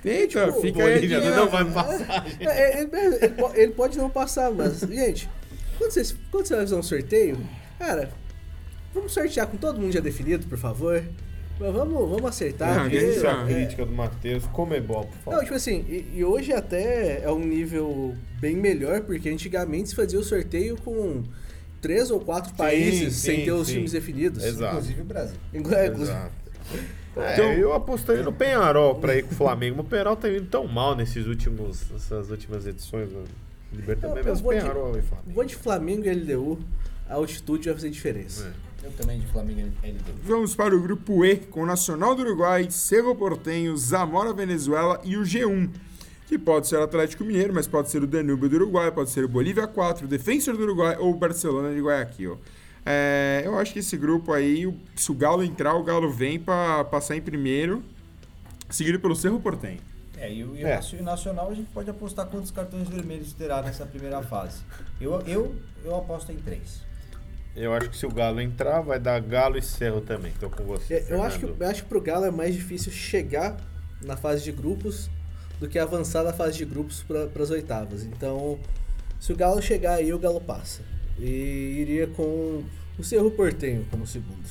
Eita, 0.03 0.47
Tipo, 0.47 0.61
fica 0.61 0.83
aí. 0.83 0.93
Bolívia 0.95 1.17
aqui, 1.19 1.29
não 1.29 1.45
né? 1.45 1.51
vai 1.51 1.65
passar. 1.65 2.25
É, 2.39 2.45
é, 2.45 2.81
ele, 2.81 2.89
ele 3.21 3.29
po- 3.29 3.51
ele 3.53 3.71
pode 3.73 3.97
não 3.97 4.09
passar, 4.09 4.49
mas, 4.51 4.79
gente, 4.79 5.29
quando, 5.79 5.91
vocês, 5.91 6.15
quando 6.29 6.45
você 6.45 6.55
vai 6.55 6.63
fazer 6.65 6.75
um 6.75 6.83
sorteio, 6.83 7.37
cara, 7.79 8.11
vamos 8.93 9.11
sortear 9.11 9.47
com 9.47 9.57
todo 9.57 9.79
mundo 9.79 9.91
já 9.91 9.99
definido, 9.99 10.45
por 10.45 10.57
favor. 10.59 11.03
Mas 11.59 11.73
Vamos, 11.73 12.09
vamos 12.09 12.25
acertar. 12.25 12.73
Não, 12.73 12.81
porque- 12.83 12.97
a 12.97 12.99
gente 13.01 13.17
Essa 13.17 13.27
é 13.27 13.29
a 13.31 13.33
já- 13.35 13.45
crítica 13.45 13.85
do 13.85 13.91
Matheus. 13.91 14.45
Como 14.53 14.73
é 14.73 14.79
bom, 14.79 15.01
por 15.03 15.09
Não, 15.17 15.23
favor. 15.33 15.43
tipo 15.43 15.55
assim, 15.55 15.85
e, 15.89 16.19
e 16.19 16.23
hoje 16.23 16.53
até 16.53 17.21
é 17.21 17.29
um 17.31 17.39
nível 17.39 18.15
bem 18.39 18.55
melhor, 18.55 19.01
porque 19.01 19.27
antigamente 19.29 19.89
se 19.89 19.95
fazia 19.95 20.17
o 20.17 20.23
sorteio 20.23 20.77
com 20.77 21.21
três 21.81 22.11
ou 22.11 22.19
quatro 22.21 22.53
países 22.53 23.15
sim, 23.15 23.35
sem 23.35 23.43
ter 23.45 23.51
os 23.51 23.67
sim. 23.67 23.73
times 23.73 23.91
definidos. 23.91 24.41
Exato. 24.41 24.75
Inclusive 24.75 25.01
o 25.01 25.05
Brasil. 25.05 25.35
É, 25.53 25.87
Exato. 25.87 26.31
É, 27.17 27.33
Então- 27.33 27.51
eu 27.53 27.73
apostei 27.73 28.21
no 28.21 28.31
Penharol 28.31 28.95
pra 28.95 29.17
ir 29.17 29.23
com 29.23 29.31
o 29.33 29.35
Flamengo. 29.35 29.81
O 29.81 29.83
Penharol 29.83 30.15
tá 30.15 30.29
indo 30.29 30.45
tão 30.45 30.65
mal 30.65 30.95
nesses 30.95 31.25
últimos, 31.27 31.89
nessas 31.91 32.29
últimas 32.31 32.65
edições 32.65 33.09
do 33.09 33.25
Libertadores. 33.71 34.25
Eu 34.25 34.31
Mas 34.33 34.41
vou 34.41 34.51
de- 34.53 34.59
e 34.59 34.61
Flamengo. 34.61 35.03
Vou 35.33 35.43
de 35.45 35.55
Flamengo 35.55 36.05
e 36.05 36.09
LDU, 36.09 36.59
a 37.07 37.15
altitude 37.15 37.65
vai 37.65 37.73
fazer 37.75 37.89
diferença. 37.89 38.53
É. 38.65 38.69
Eu 38.87 38.91
também 38.93 39.19
de 39.19 39.27
Flamengo 39.27 39.59
e 39.83 39.87
LDU. 39.87 40.13
Vamos 40.23 40.55
para 40.55 40.75
o 40.75 40.81
grupo 40.81 41.25
E, 41.25 41.35
com 41.37 41.63
o 41.63 41.65
Nacional 41.65 42.15
do 42.15 42.21
Uruguai, 42.21 42.67
Cerro 42.71 43.13
Portenho, 43.15 43.75
Zamora 43.77 44.33
Venezuela 44.33 45.01
e 45.03 45.17
o 45.17 45.21
G1. 45.23 45.69
Que 46.27 46.37
pode 46.37 46.67
ser 46.67 46.77
o 46.77 46.83
Atlético 46.83 47.23
Mineiro, 47.23 47.53
mas 47.53 47.67
pode 47.67 47.89
ser 47.89 48.03
o 48.03 48.07
Danúbio 48.07 48.47
do 48.47 48.55
Uruguai, 48.57 48.91
pode 48.91 49.09
ser 49.09 49.25
o 49.25 49.27
Bolívia 49.27 49.65
4, 49.67 50.05
o 50.05 50.07
Defensor 50.07 50.55
do 50.55 50.61
Uruguai 50.63 50.95
ou 50.99 51.11
o 51.11 51.15
Barcelona 51.15 51.73
de 51.73 51.81
Guayaquil. 51.81 52.37
É, 52.85 53.41
eu 53.45 53.57
acho 53.57 53.73
que 53.73 53.79
esse 53.79 53.97
grupo 53.97 54.31
aí, 54.31 54.65
o- 54.65 54.75
se 54.95 55.11
o 55.11 55.15
Galo 55.15 55.43
entrar, 55.43 55.73
o 55.75 55.83
Galo 55.83 56.09
vem 56.11 56.39
para 56.39 56.83
passar 56.85 57.15
em 57.15 57.21
primeiro, 57.21 57.83
seguido 58.69 58.99
pelo 58.99 59.15
Cerro 59.15 59.39
Portenho. 59.39 59.79
É, 60.19 60.31
e 60.31 60.43
o, 60.43 60.55
e 60.55 60.63
É. 60.63 60.75
Nacio- 60.75 61.01
Nacional 61.03 61.49
a 61.49 61.53
gente 61.53 61.69
pode 61.71 61.89
apostar 61.89 62.25
quantos 62.27 62.51
cartões 62.51 62.87
vermelhos 62.89 63.31
terá 63.33 63.61
nessa 63.61 63.85
primeira 63.85 64.21
fase. 64.21 64.61
Eu, 64.99 65.21
eu, 65.21 65.55
eu 65.83 65.95
aposto 65.95 66.31
em 66.31 66.35
três. 66.37 66.81
Eu 67.55 67.73
acho 67.73 67.89
que 67.89 67.97
se 67.97 68.05
o 68.05 68.09
Galo 68.11 68.39
entrar, 68.41 68.81
vai 68.81 68.99
dar 68.99 69.19
Galo 69.21 69.57
e 69.57 69.61
Cerro 69.61 70.01
também. 70.01 70.31
Tô 70.39 70.49
com 70.49 70.63
você. 70.63 70.93
É, 70.95 71.05
Eu 71.09 71.23
acho, 71.23 71.39
que, 71.39 71.45
eu 71.45 71.67
acho 71.67 71.83
que 71.83 71.89
pro 71.89 71.99
Galo 72.01 72.25
é 72.25 72.31
mais 72.31 72.53
difícil 72.53 72.91
chegar 72.91 73.57
na 74.01 74.15
fase 74.15 74.43
de 74.43 74.51
grupos 74.51 75.09
do 75.59 75.67
que 75.67 75.77
avançar 75.79 76.23
da 76.23 76.31
fase 76.31 76.57
de 76.57 76.65
grupos 76.65 77.03
para 77.03 77.43
as 77.43 77.49
oitavas. 77.49 78.03
Então, 78.03 78.57
se 79.19 79.33
o 79.33 79.35
Galo 79.35 79.61
chegar 79.61 79.95
aí, 79.95 80.13
o 80.13 80.19
Galo 80.19 80.39
passa. 80.39 80.81
E 81.17 81.25
iria 81.81 82.07
com 82.07 82.63
o 82.97 83.03
Cerro 83.03 83.31
Portenho 83.31 83.85
como 83.91 84.05
segundo. 84.07 84.47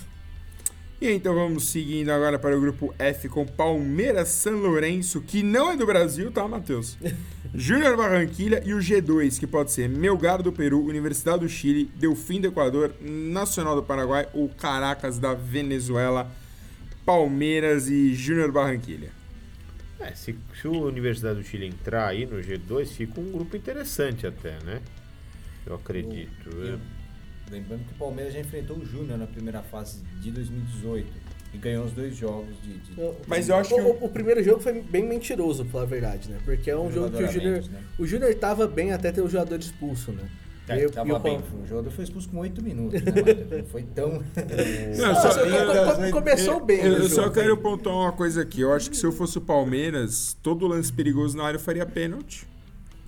E 1.01 1.11
então 1.13 1.33
vamos 1.33 1.69
seguindo 1.69 2.11
agora 2.11 2.41
para 2.41 2.57
o 2.57 2.61
grupo 2.61 2.93
F 2.99 3.29
com 3.29 3.47
Palmeiras 3.47 4.29
San 4.31 4.57
Lourenço, 4.57 5.21
que 5.21 5.45
não 5.45 5.71
é 5.71 5.77
do 5.77 5.87
Brasil, 5.87 6.33
tá, 6.33 6.47
Matheus? 6.49 6.99
Júnior 7.55 7.97
Barranquilha 7.97 8.61
e 8.67 8.75
o 8.75 8.79
G2, 8.79 9.39
que 9.39 9.47
pode 9.47 9.71
ser 9.71 9.89
Melgar 9.89 10.43
do 10.43 10.53
Peru, 10.53 10.85
Universidade 10.85 11.41
do 11.41 11.49
Chile, 11.49 11.89
Delfim 11.95 12.41
do 12.41 12.49
Equador, 12.49 12.93
Nacional 13.01 13.77
do 13.77 13.83
Paraguai 13.83 14.29
ou 14.35 14.49
Caracas 14.49 15.21
da 15.21 15.35
Venezuela, 15.35 16.31
Palmeiras 17.07 17.89
e 17.89 18.13
Júnior 18.15 18.51
Barranquilha. 18.51 19.11
É, 20.01 20.13
se, 20.15 20.37
se 20.61 20.67
a 20.67 20.71
Universidade 20.71 21.41
do 21.41 21.45
Chile 21.47 21.67
entrar 21.67 22.09
aí 22.09 22.27
no 22.27 22.39
G2, 22.41 22.87
fica 22.89 23.21
um 23.21 23.31
grupo 23.31 23.57
interessante 23.57 24.27
até, 24.27 24.59
né? 24.65 24.81
Eu 25.65 25.77
acredito. 25.77 26.51
Eu- 26.57 26.75
É. 26.75 26.98
Lembrando 27.51 27.85
que 27.87 27.93
o 27.93 27.97
Palmeiras 27.97 28.35
já 28.35 28.41
enfrentou 28.41 28.77
o 28.77 28.85
Júnior 28.85 29.19
na 29.19 29.27
primeira 29.27 29.63
fase 29.63 30.01
de 30.21 30.31
2018 30.31 31.07
e 31.55 31.59
ganhou 31.59 31.85
os 31.87 31.93
dois 31.93 32.15
jogos 32.17 32.55
de. 32.63 32.75
de- 32.79 33.13
Mas 33.27 33.49
eu 33.49 33.57
acho 33.57 33.75
o, 33.75 33.77
que 33.77 33.83
o, 34.05 34.07
o 34.07 34.09
primeiro 34.11 34.43
jogo 34.43 34.61
foi 34.61 34.83
bem 34.83 35.07
mentiroso, 35.07 35.63
pra 35.65 35.73
falar 35.73 35.85
a 35.85 35.87
verdade, 35.87 36.29
né? 36.31 36.39
Porque 36.45 36.71
é 36.71 36.77
um 36.79 36.93
jogo 36.93 37.17
que 37.17 37.23
o 37.23 37.27
Júnior. 37.33 37.63
né? 37.71 37.83
O 37.99 38.07
Júnior 38.07 38.35
tava 38.35 38.67
bem 38.67 38.93
até 38.93 39.11
ter 39.11 39.23
o 39.23 39.29
jogador 39.29 39.59
expulso, 39.59 40.13
né? 40.13 40.29
Tá, 40.67 40.77
E 40.77 40.85
o- 40.85 40.91
tava 40.91 41.09
e 41.09 41.13
o 41.13 41.19
bem, 41.19 41.39
o 41.65 41.67
jogador 41.67 41.91
foi 41.91 42.05
expulso 42.05 42.29
com 42.29 42.41
8 42.41 42.63
minutos, 42.63 43.01
né? 43.01 43.13
Não 43.59 43.65
foi 43.65 43.83
tão. 43.85 44.23
Não, 44.99 45.15
só- 45.15 45.31
co- 45.35 46.11
começou 46.13 46.61
bem. 46.63 46.81
Eu, 46.81 46.93
eu 46.99 47.09
só 47.09 47.23
jogo. 47.23 47.35
quero 47.35 47.57
pontuar 47.57 47.97
uma 47.97 48.13
coisa 48.13 48.43
aqui. 48.43 48.61
Eu 48.61 48.75
acho 48.75 48.91
que 48.91 48.97
se 48.99 49.07
eu 49.07 49.11
fosse 49.13 49.39
o 49.39 49.41
Palmeiras, 49.41 50.37
todo 50.43 50.67
lance 50.67 50.93
perigoso 50.93 51.35
na 51.39 51.45
área 51.45 51.57
eu 51.57 51.61
faria 51.63 51.87
pênalti. 51.87 52.47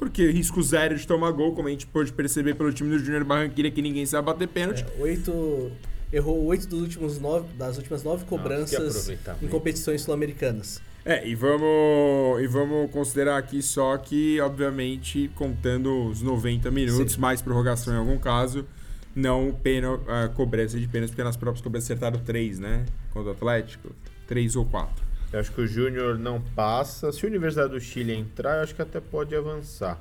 Porque 0.00 0.30
risco 0.30 0.62
zero 0.62 0.96
de 0.96 1.06
tomar 1.06 1.30
gol, 1.30 1.54
como 1.54 1.68
a 1.68 1.70
gente 1.70 1.86
pôde 1.86 2.10
perceber 2.10 2.54
pelo 2.54 2.72
time 2.72 2.88
do 2.88 2.98
Júnior 2.98 3.22
Barranquilha, 3.22 3.70
que 3.70 3.82
ninguém 3.82 4.06
sabe 4.06 4.24
bater 4.24 4.48
pênalti. 4.48 4.82
É, 4.82 5.02
oito. 5.02 5.70
Errou 6.10 6.42
oito 6.46 6.66
dos 6.66 6.80
últimos 6.80 7.20
nove, 7.20 7.46
das 7.52 7.76
últimas 7.76 8.02
nove 8.02 8.24
cobranças 8.24 8.96
aproveitamento. 8.96 9.44
em 9.44 9.48
competições 9.48 10.00
sul-americanas. 10.00 10.80
É, 11.04 11.28
e 11.28 11.34
vamos, 11.34 12.42
e 12.42 12.46
vamos 12.48 12.90
considerar 12.90 13.36
aqui 13.36 13.62
só 13.62 13.96
que, 13.98 14.40
obviamente, 14.40 15.30
contando 15.34 16.08
os 16.08 16.22
90 16.22 16.70
minutos, 16.70 17.16
mais 17.16 17.42
prorrogação 17.42 17.94
em 17.94 17.98
algum 17.98 18.18
caso, 18.18 18.66
não 19.14 19.52
pena, 19.52 20.00
a 20.08 20.28
cobrança 20.28 20.80
de 20.80 20.88
pênalti, 20.88 21.10
porque 21.10 21.22
nas 21.22 21.36
próprias 21.36 21.62
cobranças 21.62 21.90
acertaram 21.90 22.18
três, 22.24 22.58
né? 22.58 22.86
Contra 23.12 23.30
o 23.30 23.32
Atlético. 23.32 23.90
Três 24.26 24.56
ou 24.56 24.64
quatro. 24.64 25.09
Eu 25.32 25.38
acho 25.40 25.52
que 25.52 25.60
o 25.60 25.66
Júnior 25.66 26.18
não 26.18 26.40
passa. 26.40 27.12
Se 27.12 27.24
a 27.24 27.28
Universidade 27.28 27.70
do 27.72 27.80
Chile 27.80 28.12
entrar, 28.14 28.56
eu 28.56 28.62
acho 28.64 28.74
que 28.74 28.82
até 28.82 29.00
pode 29.00 29.34
avançar. 29.34 30.00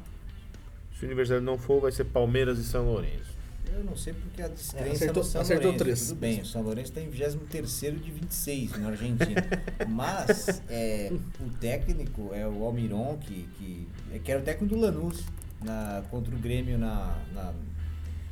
Se 0.97 1.05
a 1.05 1.07
Universidade 1.07 1.43
não 1.45 1.57
for, 1.57 1.81
vai 1.81 1.91
ser 1.91 2.05
Palmeiras 2.05 2.57
e 2.57 2.63
São 2.63 2.85
Lourenço. 2.85 3.37
Eu 3.71 3.83
não 3.83 3.95
sei 3.95 4.13
porque 4.13 4.41
a 4.41 4.47
descrença 4.47 4.89
É, 4.89 4.93
acertou- 4.93 5.23
do 5.23 5.29
São 5.29 5.41
acertou 5.41 5.71
Lourenço. 5.71 5.83
três. 5.83 6.07
Tudo 6.07 6.19
bem, 6.19 6.41
o 6.41 6.45
São 6.45 6.61
Lourenço 6.63 6.89
está 6.91 7.01
em 7.01 7.09
23 7.09 8.03
de 8.03 8.11
26 8.11 8.71
na 8.79 8.87
Argentina. 8.89 9.45
Mas 9.87 10.61
é, 10.67 11.11
o 11.39 11.49
técnico 11.59 12.31
é 12.33 12.47
o 12.47 12.63
Almiron, 12.63 13.17
que, 13.21 13.47
que, 13.57 13.87
é, 14.11 14.17
que 14.19 14.31
era 14.31 14.41
o 14.41 14.43
técnico 14.43 14.73
do 14.75 14.81
Lanús 14.81 15.23
na, 15.63 16.01
contra 16.09 16.33
o 16.35 16.39
Grêmio, 16.39 16.79
na, 16.79 17.15
na- 17.35 17.53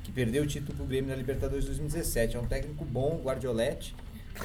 que 0.03 0.11
perdeu 0.11 0.43
o 0.43 0.47
título 0.47 0.75
pro 0.75 0.85
Grêmio 0.87 1.11
na 1.11 1.15
Libertadores 1.15 1.65
2017. 1.65 2.35
É 2.35 2.39
um 2.39 2.47
técnico 2.47 2.83
bom, 2.83 3.21
Guardiolete, 3.23 3.95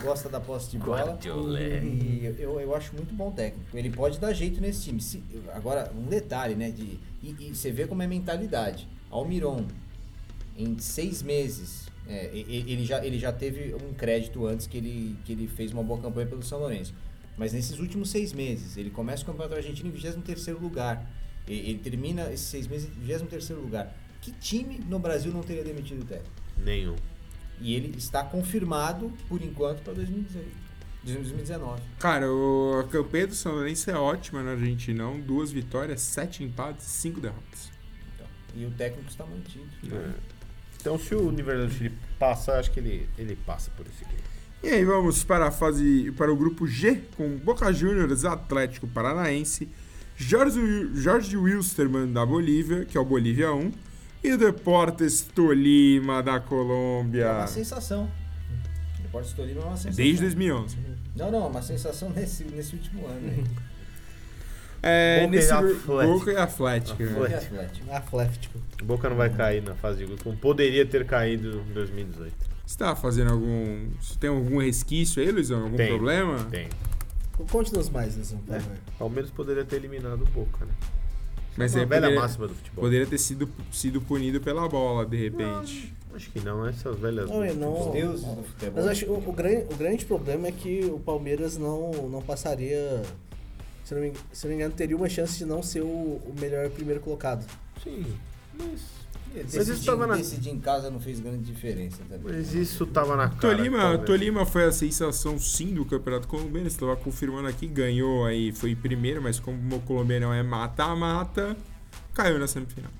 gosta 0.00 0.28
da 0.28 0.40
posse 0.40 0.70
de 0.70 0.78
bola. 0.78 1.02
Guardiolete. 1.12 1.86
E 1.86 2.34
eu, 2.38 2.60
eu 2.60 2.74
acho 2.74 2.94
muito 2.94 3.14
bom 3.14 3.30
técnico. 3.32 3.76
Ele 3.76 3.90
pode 3.90 4.18
dar 4.18 4.32
jeito 4.32 4.60
nesse 4.60 4.82
time. 4.84 5.00
Se- 5.00 5.22
agora, 5.52 5.92
um 5.96 6.04
detalhe, 6.06 6.54
né? 6.54 6.70
De, 6.70 6.98
e, 7.22 7.34
e 7.38 7.54
você 7.54 7.70
vê 7.70 7.86
como 7.86 8.02
é 8.02 8.06
mentalidade. 8.06 8.88
Almiron, 9.10 9.66
em 10.56 10.78
seis 10.78 11.22
meses, 11.22 11.86
é, 12.08 12.30
e- 12.32 12.46
e- 12.48 12.72
ele, 12.72 12.84
já, 12.84 13.04
ele 13.04 13.18
já 13.18 13.32
teve 13.32 13.74
um 13.74 13.92
crédito 13.94 14.46
antes 14.46 14.66
que 14.66 14.76
ele, 14.78 15.16
que 15.24 15.32
ele 15.32 15.46
fez 15.48 15.72
uma 15.72 15.82
boa 15.82 16.00
campanha 16.00 16.26
pelo 16.26 16.42
São 16.42 16.58
Lourenço. 16.60 16.94
Mas 17.36 17.52
nesses 17.52 17.78
últimos 17.78 18.10
seis 18.10 18.32
meses, 18.32 18.76
ele 18.76 18.90
começa 18.90 19.22
o 19.22 19.26
Campeonato 19.26 19.54
Argentino 19.54 19.88
em 19.88 19.92
23º 19.92 20.60
lugar. 20.60 21.10
E- 21.48 21.52
Ele 21.70 21.78
termina 21.78 22.30
esses 22.32 22.46
seis 22.46 22.66
meses 22.66 22.88
em 22.96 23.06
23º 23.06 23.56
lugar. 23.56 23.94
Que 24.20 24.30
time 24.32 24.78
no 24.88 24.98
Brasil 24.98 25.32
não 25.32 25.40
teria 25.42 25.64
demitido 25.64 26.02
o 26.02 26.04
técnico? 26.04 26.30
Nenhum. 26.58 26.94
E 27.62 27.74
ele 27.74 27.96
está 27.96 28.24
confirmado, 28.24 29.12
por 29.28 29.40
enquanto, 29.40 29.82
para 29.82 29.94
2018. 29.94 30.62
2019. 31.04 31.82
Cara, 31.98 32.30
o, 32.30 32.80
a 32.80 32.88
campanha 32.88 33.26
do 33.26 33.34
São 33.34 33.52
Lourenço 33.52 33.90
é 33.90 33.94
ótima 33.94 34.42
no 34.42 34.50
Argentinão. 34.50 35.18
Duas 35.20 35.50
vitórias, 35.50 36.00
sete 36.00 36.44
empates, 36.44 36.86
cinco 36.86 37.20
derrotas. 37.20 37.70
Então, 38.14 38.26
e 38.54 38.64
o 38.64 38.70
técnico 38.70 39.10
está 39.10 39.26
mantido. 39.26 39.66
É. 39.92 40.10
Então, 40.80 40.98
se 40.98 41.14
o 41.14 41.26
Universidade 41.26 41.72
do 41.72 41.76
Chile 41.76 41.98
passar, 42.18 42.58
acho 42.58 42.70
que 42.70 42.80
ele, 42.80 43.08
ele 43.18 43.36
passa 43.36 43.70
por 43.76 43.86
esse 43.86 44.04
grupo. 44.04 44.22
E 44.62 44.68
aí 44.68 44.84
vamos 44.84 45.24
para 45.24 45.48
a 45.48 45.50
fase 45.50 46.12
para 46.12 46.32
o 46.32 46.36
grupo 46.36 46.68
G 46.68 47.02
com 47.16 47.36
Boca 47.36 47.72
Juniors, 47.72 48.24
Atlético 48.24 48.86
Paranaense, 48.86 49.68
Jorge, 50.16 50.60
Jorge 50.94 51.36
Wilstermann 51.36 52.12
da 52.12 52.24
Bolívia, 52.24 52.84
que 52.84 52.96
é 52.96 53.00
o 53.00 53.04
Bolívia 53.04 53.52
1, 53.52 53.72
e 54.22 54.32
o 54.32 54.38
Deportes 54.38 55.22
Tolima 55.22 56.22
da 56.22 56.36
É 56.36 56.40
Colômbia. 56.40 57.32
uma 57.32 57.46
sensação. 57.46 58.08
O 58.98 59.02
Deportes 59.02 59.32
Tolima 59.32 59.60
é 59.62 59.64
uma 59.64 59.76
sensação. 59.76 59.96
Desde 60.04 60.20
2011. 60.22 60.76
Não, 61.16 61.30
não, 61.30 61.48
uma 61.48 61.62
sensação 61.62 62.10
nesse, 62.10 62.44
nesse 62.44 62.74
último 62.74 63.06
ano. 63.06 63.44
É, 64.82 65.20
Boca 65.20 65.26
e 65.34 65.36
nesse 65.36 65.52
Atlético. 65.52 65.86
Boca 65.86 66.32
e 66.32 66.36
Atlético. 66.36 67.02
né? 67.02 67.10
Atlético. 67.12 67.54
E 67.54 67.58
Atlético. 67.58 67.90
Atlético. 67.92 68.58
Boca 68.84 69.08
não 69.10 69.16
vai 69.16 69.30
cair 69.30 69.62
na 69.62 69.74
fase 69.74 69.98
de 69.98 70.06
grupo. 70.06 70.24
como 70.24 70.36
Poderia 70.36 70.84
ter 70.84 71.06
caído 71.06 71.62
em 71.70 71.72
2018. 71.72 72.34
Você 72.66 72.78
tá 72.78 72.96
fazendo 72.96 73.30
algum. 73.32 73.90
Você 74.00 74.18
tem 74.18 74.30
algum 74.30 74.58
resquício 74.60 75.22
aí, 75.22 75.30
Luizão? 75.30 75.64
Algum 75.64 75.76
Tem. 75.76 75.88
problema? 75.88 76.38
Tem. 76.50 76.68
Conte-nos 77.50 77.88
mais, 77.90 78.16
Luizão, 78.16 78.38
por 78.38 78.54
favor. 78.60 78.76
Palmeiras 78.98 79.30
poderia 79.30 79.64
ter 79.64 79.76
eliminado 79.76 80.22
o 80.22 80.26
Boca, 80.26 80.64
né? 80.64 80.72
Mas 81.56 81.74
é 81.76 81.84
velha 81.84 82.02
poderia, 82.02 82.20
máxima 82.20 82.48
do 82.48 82.54
futebol. 82.54 82.84
poderia 82.84 83.06
ter 83.06 83.18
sido, 83.18 83.48
sido 83.70 84.00
punido 84.00 84.40
pela 84.40 84.68
bola, 84.68 85.04
de 85.04 85.16
repente. 85.16 85.92
Acho 86.14 86.30
que 86.30 86.40
não, 86.40 86.66
essas 86.66 86.98
velhas. 86.98 87.28
Não, 87.30 87.54
não- 87.54 87.86
Os 87.88 87.92
deuses 87.92 88.24
do 88.24 88.42
futebol. 88.42 88.72
Mas 88.76 88.86
acho 88.86 89.04
que 89.04 89.10
o, 89.10 89.14
o 89.28 89.32
grande, 89.32 89.66
o 89.72 89.76
grande 89.76 90.04
problema 90.04 90.48
é 90.48 90.52
que 90.52 90.84
o 90.84 90.98
Palmeiras 90.98 91.56
não, 91.56 91.90
não 92.08 92.22
passaria. 92.22 93.02
Se 93.84 93.94
eu 93.94 93.98
não, 94.00 94.06
me, 94.08 94.12
se 94.32 94.44
não 94.44 94.50
me 94.50 94.56
engano, 94.56 94.74
teria 94.74 94.96
uma 94.96 95.08
chance 95.08 95.38
de 95.38 95.44
não 95.44 95.62
ser 95.62 95.82
o, 95.82 95.86
o 95.86 96.34
melhor 96.40 96.68
primeiro 96.70 97.00
colocado. 97.00 97.46
Sim, 97.82 98.04
mas. 98.58 99.01
Mas 99.34 99.68
isso 99.68 99.84
tava 99.84 100.06
na- 100.06 100.16
decidir 100.16 100.50
em 100.50 100.58
casa 100.60 100.90
não 100.90 101.00
fez 101.00 101.18
grande 101.20 101.42
diferença 101.44 101.98
também. 102.08 102.34
Mas 102.36 102.54
isso 102.54 102.84
tava 102.86 103.16
na 103.16 103.28
cara. 103.28 103.40
Tolima. 103.56 103.98
Tolima 103.98 104.44
foi 104.46 104.64
a 104.64 104.72
sensação 104.72 105.38
sim 105.38 105.74
do 105.74 105.84
Campeonato 105.84 106.28
Colombiano. 106.28 106.66
Estava 106.66 106.96
confirmando 106.96 107.48
aqui, 107.48 107.66
ganhou 107.66 108.24
aí, 108.26 108.52
foi 108.52 108.74
primeiro, 108.74 109.22
mas 109.22 109.40
como 109.40 109.76
o 109.76 109.80
colombiano 109.80 110.32
é 110.32 110.42
mata-mata, 110.42 111.56
caiu 112.14 112.38
na 112.38 112.46
semifinal. 112.46 112.90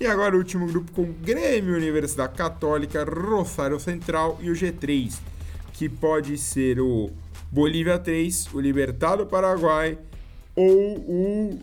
E 0.00 0.06
agora 0.06 0.34
o 0.34 0.38
último 0.38 0.66
grupo 0.66 0.90
com 0.92 1.04
Grêmio, 1.12 1.76
Universidade 1.76 2.34
Católica, 2.34 3.04
Rosário 3.04 3.78
Central 3.78 4.38
e 4.42 4.50
o 4.50 4.52
G3, 4.52 5.14
que 5.72 5.88
pode 5.88 6.36
ser 6.36 6.80
o 6.80 7.10
Bolívia 7.50 7.96
3, 7.98 8.52
o 8.52 8.60
Libertado 8.60 9.24
Paraguai 9.24 9.96
ou 10.56 10.68
o. 10.98 11.58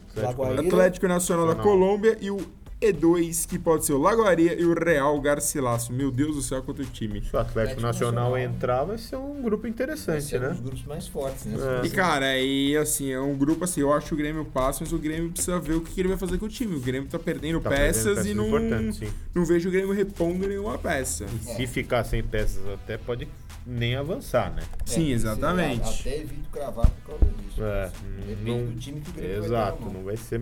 Atlético 0.58 1.08
Nacional 1.08 1.47
da. 1.54 1.56
Colômbia 1.62 2.17
e 2.21 2.32
o 2.32 2.39
E2, 2.82 3.48
que 3.48 3.60
pode 3.60 3.86
ser 3.86 3.94
o 3.94 4.00
Lagoaria 4.00 4.60
e 4.60 4.65
o 4.65 4.74
Real 4.74 5.20
Garcilaso. 5.22 5.94
Meu 5.94 6.10
Deus 6.10 6.36
do 6.36 6.41
céu, 6.41 6.63
quanto 6.63 6.84
time. 6.86 7.22
Se 7.22 7.36
o 7.36 7.39
Atlético 7.39 7.60
Atlético 7.60 7.82
Nacional, 7.82 8.32
Nacional. 8.32 8.38
entrar, 8.56 8.84
vai 8.86 8.98
ser 8.98 9.17
um 9.17 9.41
grupo 9.41 9.62
Vai 9.63 9.70
interessante, 9.72 10.24
ser 10.24 10.39
um 10.39 10.44
né? 10.46 10.50
dos 10.50 10.60
grupos 10.62 10.84
mais 10.86 11.08
fortes, 11.08 11.46
né? 11.46 11.58
É. 11.84 11.86
E 11.86 11.89
cara, 11.91 12.39
e 12.39 12.76
assim, 12.76 13.12
é 13.12 13.20
um 13.20 13.38
grupo 13.38 13.63
assim, 13.63 13.82
eu 13.82 13.94
acho 13.94 14.08
que 14.08 14.13
o 14.15 14.17
Grêmio 14.17 14.44
passa, 14.46 14.80
mas 14.84 14.91
o 14.91 14.98
Grêmio 14.98 15.30
precisa 15.32 15.60
ver 15.60 15.74
o 15.76 15.82
que 15.82 16.00
ele 16.02 16.10
vai 16.10 16.17
fazer 16.17 16.39
com 16.39 16.46
o 16.48 16.50
time. 16.50 16.76
O 16.76 16.80
Grêmio 16.80 17.08
tá 17.08 17.20
perdendo 17.20 17.60
Tá 17.62 17.70
peças 17.70 18.15
perdendo 18.15 18.32
e 18.48 18.60
não, 18.84 18.94
sim. 18.94 19.08
não 19.36 19.46
vejo 19.46 19.70
o 19.70 19.72
Grêmio 19.72 19.94
repondo 19.94 20.48
nenhuma 20.48 20.78
peça. 20.80 21.28
Se 21.41 21.67
ficar 21.67 22.04
sem 22.04 22.24
peças, 22.24 22.65
até 22.67 22.98
pode 22.98 23.28
nem 23.67 23.96
avançar, 23.96 24.52
né? 24.56 24.63
Sim, 24.86 25.12
É, 25.12 25.13
exatamente. 25.13 25.88
você 25.88 26.10
Até 26.10 26.17
evito 26.22 26.50
cravar 26.52 26.89
por 26.89 27.12
causa 27.20 27.26
disso. 27.38 27.62
É, 27.63 27.91
Depende 28.26 28.50
não- 28.52 28.65
do 28.65 28.80
time 28.80 29.02
que 29.02 29.10
o 29.12 29.13
Grêmio 29.13 29.46
Exato, 29.46 29.84
vai 29.84 29.94
não 29.94 30.04
vai 30.04 30.17
ser 30.17 30.41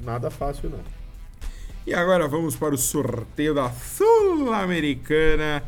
nada 0.00 0.30
fácil, 0.30 0.70
não. 0.70 1.03
E 1.86 1.92
agora 1.94 2.26
vamos 2.26 2.56
para 2.56 2.74
o 2.74 2.78
sorteio 2.78 3.54
da 3.54 3.70
Sul-Americana. 3.70 5.62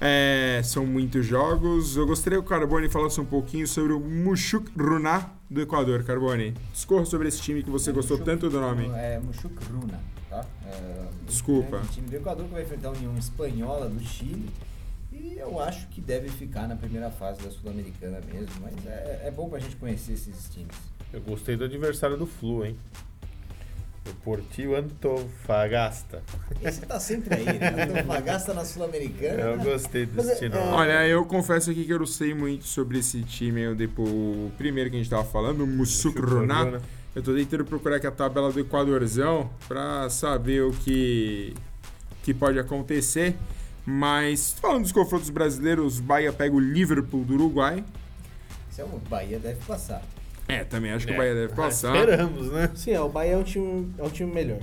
É, 0.00 0.62
são 0.64 0.86
muitos 0.86 1.26
jogos. 1.26 1.96
Eu 1.96 2.06
gostaria 2.06 2.38
que 2.38 2.44
o 2.44 2.48
Carbone 2.48 2.88
falasse 2.88 3.20
um 3.20 3.26
pouquinho 3.26 3.66
sobre 3.66 3.92
o 3.92 4.00
Mushuk 4.00 4.70
Runá 4.78 5.28
do 5.50 5.60
Equador. 5.60 6.02
Carbone, 6.04 6.54
discorra 6.72 7.04
sobre 7.04 7.28
esse 7.28 7.42
time 7.42 7.62
que 7.62 7.68
você 7.68 7.92
gostou 7.92 8.16
Mushuk- 8.16 8.30
tanto 8.40 8.48
do 8.48 8.58
nome. 8.58 8.86
É 8.94 9.18
Mushuk 9.22 9.54
Runa, 9.70 10.00
tá? 10.30 10.46
É, 10.66 11.04
Desculpa. 11.26 11.76
O 11.76 11.86
time 11.88 12.08
do 12.08 12.16
Equador 12.16 12.46
que 12.46 12.52
vai 12.52 12.62
enfrentar 12.62 12.88
a 12.88 12.92
União 12.92 13.14
Espanhola 13.18 13.86
do 13.90 14.00
Chile. 14.02 14.48
E 15.12 15.34
eu 15.36 15.60
acho 15.60 15.86
que 15.88 16.00
deve 16.00 16.30
ficar 16.30 16.66
na 16.66 16.76
primeira 16.76 17.10
fase 17.10 17.42
da 17.42 17.50
Sul-Americana 17.50 18.18
mesmo. 18.32 18.48
Mas 18.62 18.72
é, 18.86 19.24
é 19.26 19.30
bom 19.30 19.50
pra 19.50 19.58
gente 19.58 19.76
conhecer 19.76 20.14
esses 20.14 20.48
times. 20.48 20.74
Eu 21.12 21.20
gostei 21.20 21.56
do 21.56 21.64
adversário 21.64 22.16
do 22.16 22.24
Flu, 22.26 22.64
hein? 22.64 22.74
O 24.08 24.14
Portil 24.24 24.74
Antofagasta. 24.76 26.22
Esse 26.62 26.80
tá 26.80 26.98
sempre 26.98 27.34
aí, 27.34 27.44
né? 27.44 27.84
Antofagasta 27.84 28.54
na 28.54 28.64
Sul-Americana. 28.64 29.40
Eu 29.40 29.58
gostei 29.58 30.06
desse 30.06 30.46
é- 30.46 30.48
nome. 30.48 30.72
Olha, 30.72 31.06
eu 31.06 31.24
confesso 31.26 31.70
aqui 31.70 31.84
que 31.84 31.92
eu 31.92 31.98
não 31.98 32.06
sei 32.06 32.34
muito 32.34 32.64
sobre 32.64 32.98
esse 32.98 33.22
time. 33.22 33.60
Eu, 33.60 33.74
depois, 33.74 34.08
o 34.08 34.50
primeiro 34.56 34.90
que 34.90 34.96
a 34.96 34.98
gente 34.98 35.10
tava 35.10 35.24
falando, 35.24 35.64
o 35.64 35.66
Mushuk 35.66 36.18
Runá. 36.20 36.80
Eu 37.14 37.22
tô 37.22 37.34
tentando 37.34 37.64
procurar 37.64 37.96
aqui 37.96 38.06
a 38.06 38.10
tabela 38.10 38.52
do 38.52 38.60
Equadorzão 38.60 39.50
pra 39.66 40.08
saber 40.08 40.62
o 40.62 40.70
que, 40.70 41.54
que 42.22 42.32
pode 42.32 42.58
acontecer. 42.58 43.36
Mas 43.84 44.54
falando 44.60 44.82
dos 44.82 44.92
confrontos 44.92 45.28
brasileiros, 45.28 45.98
o 45.98 46.02
Bahia 46.02 46.32
pega 46.32 46.54
o 46.54 46.60
Liverpool 46.60 47.24
do 47.24 47.34
Uruguai. 47.34 47.84
Esse 48.70 48.80
é 48.80 48.84
o 48.84 48.88
Bahia 49.08 49.38
deve 49.38 49.58
passar. 49.64 50.02
É, 50.52 50.64
também 50.64 50.92
acho 50.92 51.06
que 51.06 51.12
É. 51.12 51.14
o 51.14 51.18
Bahia 51.18 51.34
deve 51.34 51.54
passar. 51.54 51.94
Esperamos, 51.96 52.50
né? 52.52 52.70
Sim, 52.74 52.92
é, 52.92 53.00
o 53.00 53.08
Bahia 53.08 53.32
é 53.32 53.36
um 53.36 53.42
time, 53.42 53.92
é 53.98 54.02
um 54.02 54.10
time 54.10 54.32
melhor. 54.32 54.58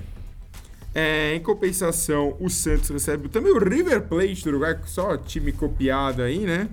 É, 0.94 1.36
em 1.36 1.40
compensação, 1.40 2.36
o 2.40 2.50
Santos 2.50 2.90
recebe 2.90 3.30
também 3.30 3.52
o 3.52 3.60
River 3.60 4.02
Plate 4.04 4.44
do 4.44 4.50
Uruguai, 4.50 4.80
só 4.86 5.16
time 5.18 5.52
copiado 5.52 6.22
aí, 6.24 6.40
né? 6.40 6.70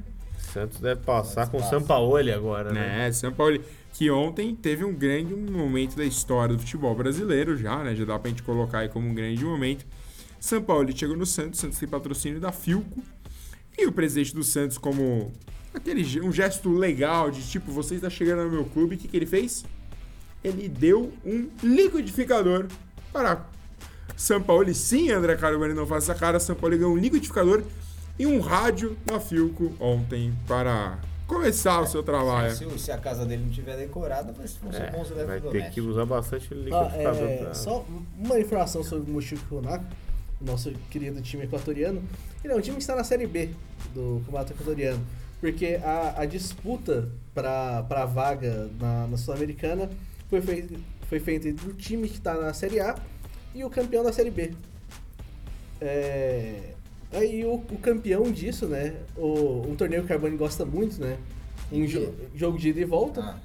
Santos 0.53 0.81
deve 0.81 1.01
passar 1.03 1.47
Santos 1.47 1.51
com 1.51 1.57
o 1.59 1.61
passa. 1.61 1.79
Sampaoli 1.81 2.33
agora, 2.33 2.73
né? 2.73 3.11
São 3.13 3.33
Paulo, 3.33 3.59
que 3.93 4.11
ontem 4.11 4.55
teve 4.55 4.85
um 4.85 4.95
grande 4.95 5.35
momento 5.35 5.97
da 5.97 6.05
história 6.05 6.55
do 6.55 6.61
futebol 6.61 6.95
brasileiro 6.95 7.57
já, 7.57 7.83
né? 7.83 7.95
Já 7.95 8.05
dá 8.05 8.19
pra 8.19 8.31
gente 8.31 8.43
colocar 8.43 8.79
aí 8.79 8.89
como 8.89 9.09
um 9.09 9.15
grande 9.15 9.45
momento. 9.45 9.85
São 10.41 10.63
Paulo 10.63 10.89
chegou 10.97 11.17
no 11.17 11.27
Santos, 11.27 11.61
Santos 11.61 11.79
tem 11.79 11.89
patrocínio 11.89 12.41
da 12.41 12.53
Filco. 12.53 13.03
E 13.77 13.87
o 13.87 13.93
presidente 13.93 14.35
do 14.35 14.45
Santos, 14.45 14.79
como 14.79 15.33
aquele 15.75 16.21
um 16.21 16.33
gesto 16.33 16.71
legal 16.71 17.31
de 17.31 17.43
tipo, 17.43 17.71
você 17.73 17.97
está 17.97 18.09
chegando 18.09 18.45
no 18.45 18.51
meu 18.51 18.65
clube, 18.65 18.95
o 18.95 18.99
que, 18.99 19.09
que 19.09 19.17
ele 19.17 19.27
fez? 19.27 19.65
Ele 20.43 20.69
deu 20.69 21.13
um 21.25 21.49
liquidificador 21.63 22.67
para 23.13 23.47
São 24.17 24.43
Paulo. 24.43 24.73
Sim, 24.75 25.11
André 25.11 25.37
Carboni 25.37 25.75
não 25.75 25.87
faz 25.87 26.05
essa 26.05 26.15
cara. 26.15 26.39
São 26.39 26.55
Paulo 26.55 26.77
ganhou 26.77 26.93
um 26.93 26.99
liquidificador 26.99 27.63
e 28.19 28.27
um 28.27 28.41
rádio 28.41 28.97
da 29.05 29.19
Filco 29.19 29.73
ontem 29.81 30.33
para 30.47 30.99
começar 31.27 31.81
o 31.81 31.87
seu 31.87 32.03
trabalho. 32.03 32.55
Se, 32.55 32.79
se 32.79 32.93
a 32.93 32.99
casa 32.99 33.25
dele 33.25 33.43
não 33.45 33.51
tiver 33.51 33.77
decorada, 33.77 34.33
vai 34.33 34.47
ser 34.47 34.59
É, 34.73 34.91
bons 34.91 35.09
vai 35.09 35.17
ter 35.17 35.25
que 35.25 35.31
eletrodomésticos. 35.81 35.87
usar 35.87 36.05
bastante 36.05 36.49
Ah, 36.51 36.55
liquidificador 36.55 37.23
é, 37.29 37.37
pra... 37.39 37.55
Só 37.55 37.87
uma 38.19 38.39
informação 38.39 38.85
sobre 38.85 39.11
o 39.11 39.15
Mushuk 39.15 39.43
Runak, 39.51 39.85
nosso 40.41 40.71
querido 40.91 41.21
time 41.23 41.45
equatoriano. 41.45 42.03
Ele 42.45 42.53
é 42.53 42.57
um 42.57 42.61
time 42.61 42.77
que 42.77 42.83
está 42.83 42.95
na 42.95 43.03
Série 43.05 43.27
B 43.27 43.51
do 43.95 44.21
Campeonato 44.27 44.53
Equatoriano. 44.53 45.01
Porque 45.45 45.79
a, 45.85 46.23
a 46.23 46.25
disputa 46.25 47.07
para 47.35 47.85
a 47.91 48.07
vaga 48.07 48.71
na, 48.81 49.07
na 49.09 49.17
Sul-Americana 49.19 49.91
foi, 50.31 50.41
fei- 50.41 50.67
foi 51.07 51.21
feita 51.21 51.47
entre 51.51 51.69
o 51.69 51.75
time 51.75 52.09
que 52.09 52.15
está 52.17 52.33
na 52.33 52.55
Série 52.55 52.81
A 52.81 52.97
e 53.55 53.63
o 53.63 53.69
campeão 53.69 54.03
da 54.03 54.11
Série 54.11 54.31
B. 54.31 54.55
É, 55.83 56.71
aí 57.13 57.45
o, 57.45 57.57
o 57.57 57.79
campeão 57.79 58.23
disso, 58.33 58.65
né? 58.67 58.95
O, 59.19 59.67
um 59.69 59.77
torneio 59.77 60.01
que 60.01 60.07
o 60.07 60.09
Carbone 60.09 60.35
gosta 60.39 60.65
muito, 60.65 60.99
né? 60.99 61.19
Em 61.71 61.85
jo- 61.87 62.15
jogo 62.35 62.57
de 62.59 62.71
ida 62.71 62.81
e 62.81 62.85
volta. 62.87 63.21
Ah, 63.21 63.39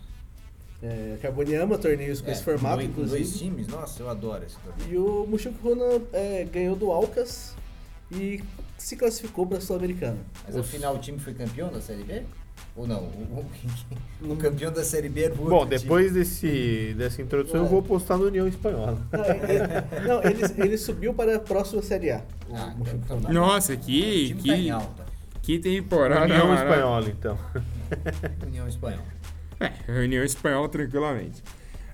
É, 0.81 1.15
o 1.17 1.21
Carbone 1.21 1.53
ama 1.55 1.77
torneios 1.77 2.21
com 2.21 2.29
é, 2.29 2.31
esse 2.31 2.43
formato, 2.43 2.77
dois, 2.77 2.89
inclusive. 2.89 3.17
dois 3.23 3.37
times, 3.37 3.67
nossa, 3.67 4.01
eu 4.01 4.09
adoro 4.09 4.45
esse 4.45 4.55
torneio. 4.59 4.89
E 4.93 4.97
o 4.97 5.27
Mushuk 5.27 5.59
Runa 5.61 6.01
é, 6.13 6.45
ganhou 6.45 6.77
do 6.77 6.91
Alcas 6.91 7.53
e 8.09 8.41
se 8.83 8.95
classificou 8.95 9.45
para 9.45 9.57
a 9.57 9.61
Sul-Americana. 9.61 10.17
Mas 10.45 10.55
Os- 10.55 10.61
afinal 10.61 10.95
o 10.95 10.99
time 10.99 11.19
foi 11.19 11.33
campeão 11.33 11.71
da 11.71 11.81
Série 11.81 12.03
B? 12.03 12.23
Ou 12.75 12.85
não? 12.87 13.03
O, 14.21 14.25
o- 14.27 14.33
o 14.33 14.35
campeão 14.37 14.71
da 14.71 14.83
Série 14.83 15.07
B 15.09 15.27
outro 15.29 15.45
Bom, 15.45 15.65
time. 15.65 15.77
depois 15.79 16.11
desse, 16.13 16.93
dessa 16.97 17.21
introdução, 17.21 17.61
eu 17.61 17.67
vou 17.67 17.81
postar 17.81 18.17
no 18.17 18.25
União 18.25 18.47
Espanhola. 18.47 18.97
Não, 19.11 19.25
ele, 19.25 20.07
não, 20.07 20.23
ele, 20.23 20.63
ele 20.65 20.77
subiu 20.77 21.13
para 21.13 21.37
a 21.37 21.39
próxima 21.39 21.81
Série 21.81 22.11
A. 22.11 22.21
Ah, 22.53 22.73
então 22.79 23.21
tá. 23.21 23.31
Nossa, 23.31 23.75
que, 23.77 24.27
time 24.35 24.43
tá 24.49 24.57
em 24.57 24.63
que, 24.63 24.69
alta. 24.69 25.05
que 25.41 25.59
temporada. 25.59 26.25
União. 26.25 26.53
Espanhola, 26.53 27.07
então. 27.09 27.37
União 28.45 28.67
Espanhola. 28.67 29.03
É, 29.59 29.91
União 30.03 30.23
Espanhola 30.23 30.67
tranquilamente. 30.69 31.41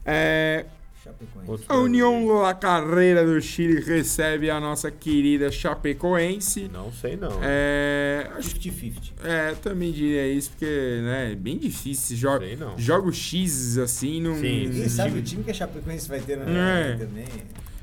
É, 0.03 0.65
Chapecoense. 1.05 1.63
A 1.69 1.77
União 1.77 2.27
La 2.41 2.53
Carreira 2.55 3.23
do 3.25 3.39
Chile 3.39 3.79
recebe 3.79 4.49
a 4.49 4.59
nossa 4.59 4.89
querida 4.89 5.51
Chapecoense. 5.51 6.67
Não 6.73 6.91
sei 6.91 7.15
não. 7.15 7.39
É, 7.43 8.27
acho 8.35 8.55
50-50. 8.55 8.93
É, 9.23 9.53
também 9.61 9.91
diria 9.91 10.27
isso, 10.27 10.49
porque 10.51 10.65
né, 11.03 11.31
é 11.31 11.35
bem 11.35 11.57
difícil. 11.57 12.17
Jo 12.17 12.39
Sei 12.39 12.55
não. 12.55 12.77
Jogos 12.77 13.15
X 13.15 13.77
assim 13.77 14.19
não. 14.19 14.35
Sim, 14.35 14.89
sabe 14.89 15.19
o 15.19 15.21
time 15.21 15.43
que 15.43 15.51
a 15.51 15.53
Chapecoense 15.53 16.07
vai 16.09 16.19
ter 16.19 16.37
na 16.37 16.45
É. 16.49 16.95
também. 16.95 17.25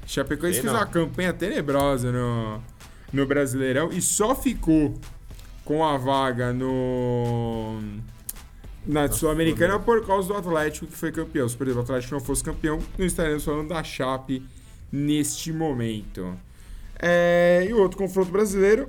Chapecoense 0.04 0.54
Sei 0.54 0.62
fez 0.62 0.72
não. 0.72 0.80
uma 0.80 0.86
campanha 0.86 1.32
tenebrosa 1.32 2.10
no, 2.10 2.60
no 3.12 3.24
Brasileirão 3.26 3.90
e 3.92 4.02
só 4.02 4.34
ficou 4.34 4.94
com 5.64 5.84
a 5.84 5.96
vaga 5.96 6.52
no 6.52 7.78
na 8.86 9.10
Sul-Americana 9.10 9.78
por 9.78 10.04
causa 10.06 10.28
do 10.28 10.34
Atlético 10.34 10.86
que 10.86 10.96
foi 10.96 11.12
campeão. 11.12 11.48
Se 11.48 11.56
por 11.56 11.66
exemplo, 11.66 11.82
o 11.82 11.84
Atlético 11.84 12.14
não 12.14 12.20
fosse 12.20 12.42
campeão, 12.42 12.78
não 12.98 13.06
estaríamos 13.06 13.44
falando 13.44 13.68
da 13.68 13.82
Chape 13.82 14.42
neste 14.90 15.52
momento. 15.52 16.36
É, 16.98 17.66
e 17.68 17.72
o 17.72 17.80
outro 17.80 17.98
confronto 17.98 18.30
brasileiro, 18.30 18.88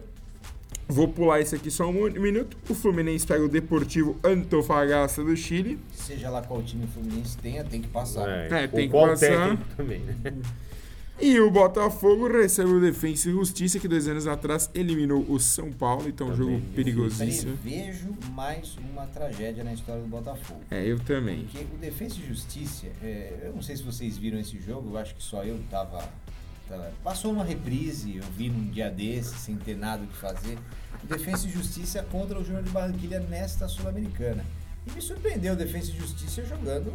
vou 0.88 1.08
pular 1.08 1.39
isso 1.39 1.56
aqui 1.56 1.72
só 1.72 1.88
um 1.88 2.10
minuto. 2.12 2.58
O 2.70 2.76
Fluminense 2.76 3.26
pega 3.26 3.44
o 3.44 3.50
Deportivo 3.50 4.18
Antofagasta 4.24 5.24
do 5.24 5.36
Chile. 5.36 5.80
Seja 5.94 6.30
lá 6.30 6.41
qual 6.41 6.62
time 6.62 6.86
o 6.86 6.88
Fluminense 6.88 7.38
tenha, 7.38 7.64
tem 7.64 7.82
que 7.82 7.88
passar. 7.88 8.28
É, 8.28 8.68
tem 8.68 8.86
o 8.86 8.88
que 8.88 8.89
qual 8.89 9.08
passar. 9.08 9.28
técnico 9.28 9.64
também, 9.76 10.00
né? 10.00 10.16
E 11.22 11.39
o 11.39 11.49
Botafogo 11.49 12.28
recebe 12.28 12.72
o 12.72 12.82
Defensa 12.82 13.30
e 13.30 13.32
Justiça, 13.32 13.80
que 13.80 13.88
dois 13.88 14.07
anos 14.07 14.26
atrás 14.28 14.70
eliminou 14.74 15.24
o 15.30 15.39
São 15.39 15.72
Paulo. 15.72 16.09
Então, 16.09 16.30
um 16.30 16.36
jogo 16.36 16.59
perigosíssimo. 16.76 17.55
Prevejo 17.57 18.09
mais 18.32 18.76
uma 18.78 19.05
tragédia 19.05 19.64
na 19.64 19.74
história 19.74 20.01
do 20.01 20.07
Botafogo. 20.07 20.61
É, 20.72 20.84
eu 20.86 20.99
também. 20.99 21.43
Porque 21.45 21.66
o 21.74 21.78
Defesa 21.78 22.16
e 22.20 22.28
Justiça, 22.28 22.88
é, 23.01 23.41
eu 23.45 23.53
não 23.53 23.61
sei 23.61 23.78
se 23.78 23.84
vocês 23.84 24.18
viram 24.18 24.39
esse 24.39 24.59
jogo, 24.59 24.89
eu 24.89 24.97
acho 24.97 25.14
que 25.16 25.24
só 25.24 25.43
eu 25.43 25.59
tava, 25.70 26.03
tava- 26.68 26.91
Passou 27.03 27.32
uma 27.32 27.43
reprise, 27.45 28.18
eu 28.18 28.24
vi 28.36 28.49
num 28.49 28.70
dia 28.72 28.89
desse, 28.89 29.36
sem 29.38 29.55
ter 29.55 29.78
nada 29.78 30.03
o 30.03 30.07
que 30.07 30.18
fazer. 30.18 30.57
O 31.03 31.07
Defesa 31.07 31.47
e 31.47 31.51
Justiça 31.51 32.01
contra 32.11 32.38
o 32.39 32.43
Júnior 32.43 32.64
de 32.64 32.72
Barranquilha 32.72 33.20
nesta 33.20 33.68
Sul-Americana. 33.68 34.43
E 34.88 34.91
me 34.91 34.99
surpreendeu 35.01 35.53
o 35.53 35.55
Defesa 35.55 35.91
e 35.91 35.95
Justiça 35.95 36.43
jogando 36.43 36.91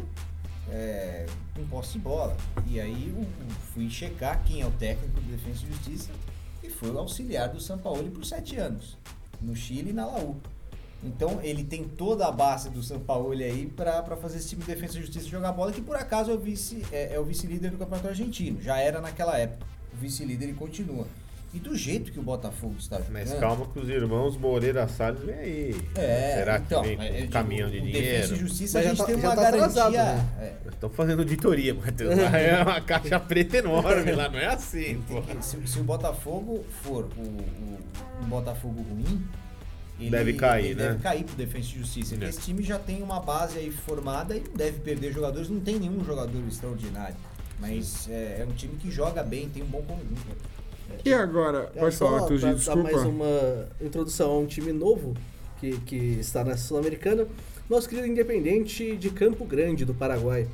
é, 0.71 1.25
com 1.55 1.65
posse 1.67 1.93
de 1.93 1.99
bola. 1.99 2.35
E 2.67 2.79
aí 2.79 3.13
eu, 3.15 3.25
fui 3.73 3.89
checar 3.89 4.43
quem 4.43 4.61
é 4.61 4.65
o 4.65 4.71
técnico 4.71 5.19
do 5.19 5.31
Defesa 5.31 5.65
e 5.65 5.71
Justiça 5.71 6.11
e 6.63 6.69
foi 6.69 6.91
o 6.91 6.99
auxiliar 6.99 7.49
do 7.49 7.59
Sampaoli 7.59 8.09
por 8.09 8.25
sete 8.25 8.57
anos, 8.57 8.97
no 9.41 9.55
Chile 9.55 9.91
e 9.91 9.93
na 9.93 10.05
Laú. 10.05 10.35
Então 11.03 11.39
ele 11.41 11.63
tem 11.63 11.85
toda 11.85 12.27
a 12.27 12.31
base 12.31 12.69
do 12.69 12.83
São 12.83 12.99
Paulo 12.99 13.31
aí 13.31 13.67
pra 13.67 14.03
fazer 14.17 14.37
esse 14.37 14.49
time 14.49 14.61
de 14.61 14.67
defesa 14.67 14.97
e 14.97 15.01
justiça 15.01 15.27
jogar 15.27 15.53
bola, 15.53 15.71
que 15.71 15.81
por 15.81 15.95
acaso 15.95 16.31
é 16.31 16.33
o 16.33 16.39
vice 16.39 16.85
é, 16.91 17.13
é 17.13 17.23
vice-líder 17.23 17.71
do 17.71 17.77
Campeonato 17.77 18.09
Argentino. 18.09 18.61
Já 18.61 18.77
era 18.77 18.99
naquela 18.99 19.37
época. 19.37 19.65
O 19.93 19.97
vice-líder 19.97 20.49
e 20.49 20.53
continua. 20.53 21.07
E 21.51 21.57
do 21.57 21.75
jeito 21.75 22.11
que 22.11 22.19
o 22.19 22.21
Botafogo 22.21 22.75
está 22.77 22.97
jogando. 22.97 23.13
Mas 23.13 23.33
calma 23.33 23.65
que 23.73 23.79
os 23.79 23.89
irmãos 23.89 24.37
Moreira 24.37 24.87
Salles 24.87 25.23
vem 25.23 25.33
aí. 25.35 25.75
É, 25.95 26.33
Será 26.37 26.57
então, 26.59 26.83
que 26.83 26.87
vem 26.89 26.97
com 26.97 27.03
um 27.03 27.11
digo, 27.21 27.31
caminhão 27.31 27.69
de 27.71 27.77
o 27.79 27.81
Defesa 27.81 27.99
dinheiro? 28.01 28.33
e 28.35 28.37
Justiça 28.37 28.77
Mas 28.77 28.85
a 28.85 28.89
gente 28.89 28.97
tá- 28.99 29.05
tem 29.05 29.19
já 29.19 29.27
uma 29.29 29.35
tá 29.35 29.41
garantia. 29.41 29.65
atrasado, 29.65 29.91
né? 29.93 30.29
é, 30.39 30.53
Estão 30.69 30.89
fazendo 30.91 31.19
auditoria, 31.19 31.73
Matheus. 31.73 32.13
É 32.19 32.61
uma 32.61 32.79
caixa 32.81 33.19
preta 33.19 33.57
enorme, 33.57 34.11
lá 34.11 34.29
não 34.29 34.37
é 34.37 34.45
assim, 34.45 35.01
pô. 35.07 35.23
se, 35.41 35.57
se 35.67 35.79
o 35.79 35.83
Botafogo 35.83 36.63
for 36.83 37.09
o, 37.17 37.21
o- 37.21 37.79
um 38.23 38.25
Botafogo 38.27 38.81
ruim, 38.83 39.23
ele 39.99 40.11
Deve 40.11 40.33
cair, 40.33 40.65
ele 40.67 40.75
né? 40.75 40.87
Deve 40.89 40.99
cair 41.03 41.23
pro 41.23 41.35
Defesa 41.35 41.65
e 41.65 41.79
Justiça. 41.79 42.09
Porque 42.11 42.25
É. 42.25 42.29
esse 42.29 42.39
time 42.41 42.61
já 42.63 42.77
tem 42.77 43.01
uma 43.01 43.19
base 43.19 43.57
aí 43.57 43.71
formada 43.71 44.35
e 44.35 44.39
não 44.39 44.53
deve 44.55 44.79
perder 44.79 45.11
jogadores. 45.11 45.49
Não 45.49 45.59
tem 45.59 45.77
nenhum 45.79 46.05
jogador 46.05 46.41
extraordinário. 46.47 47.15
Mas 47.59 48.07
é, 48.07 48.37
é 48.41 48.45
um 48.47 48.53
time 48.53 48.77
que 48.77 48.89
joga 48.89 49.21
bem, 49.23 49.49
tem 49.49 49.61
um 49.63 49.65
bom 49.65 49.81
conjunto. 49.81 50.37
E 51.03 51.13
agora, 51.13 51.71
pode 51.77 51.95
só 51.95 52.07
falar, 52.07 52.39
dar 52.39 52.53
desculpa. 52.53 52.83
mais 52.83 53.03
uma 53.03 53.67
introdução 53.81 54.31
a 54.31 54.39
um 54.39 54.45
time 54.45 54.71
novo 54.71 55.13
que, 55.59 55.77
que 55.81 55.95
está 56.19 56.43
na 56.43 56.57
Sul-Americana. 56.57 57.27
Nosso 57.69 57.87
querido 57.87 58.07
Independente 58.07 58.95
de 58.95 59.09
Campo 59.09 59.45
Grande, 59.45 59.85
do 59.85 59.93
Paraguai. 59.93 60.47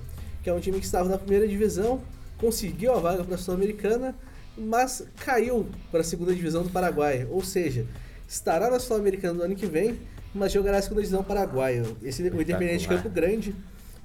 Que 0.43 0.49
é 0.49 0.53
um 0.53 0.59
time 0.59 0.79
que 0.79 0.85
estava 0.85 1.09
na 1.09 1.17
primeira 1.17 1.47
divisão, 1.47 2.01
conseguiu 2.37 2.93
a 2.93 2.99
vaga 2.99 3.23
para 3.23 3.35
a 3.35 3.37
Sul-Americana, 3.37 4.15
mas 4.57 5.05
caiu 5.17 5.65
para 5.91 6.01
a 6.01 6.03
segunda 6.03 6.33
divisão 6.33 6.63
do 6.63 6.69
Paraguai. 6.69 7.27
Ou 7.29 7.43
seja, 7.43 7.85
estará 8.27 8.69
na 8.69 8.79
Sul-Americana 8.79 9.33
no 9.33 9.43
ano 9.43 9.55
que 9.55 9.65
vem, 9.65 9.97
mas 10.33 10.51
jogará 10.51 10.77
a 10.77 10.81
segunda 10.81 11.01
divisão 11.01 11.23
paraguaia. 11.23 11.83
Esse, 12.03 12.21
o 12.21 12.27
Independente 12.41 12.81
de 12.81 12.87
Campo 12.87 13.09
Grande 13.09 13.55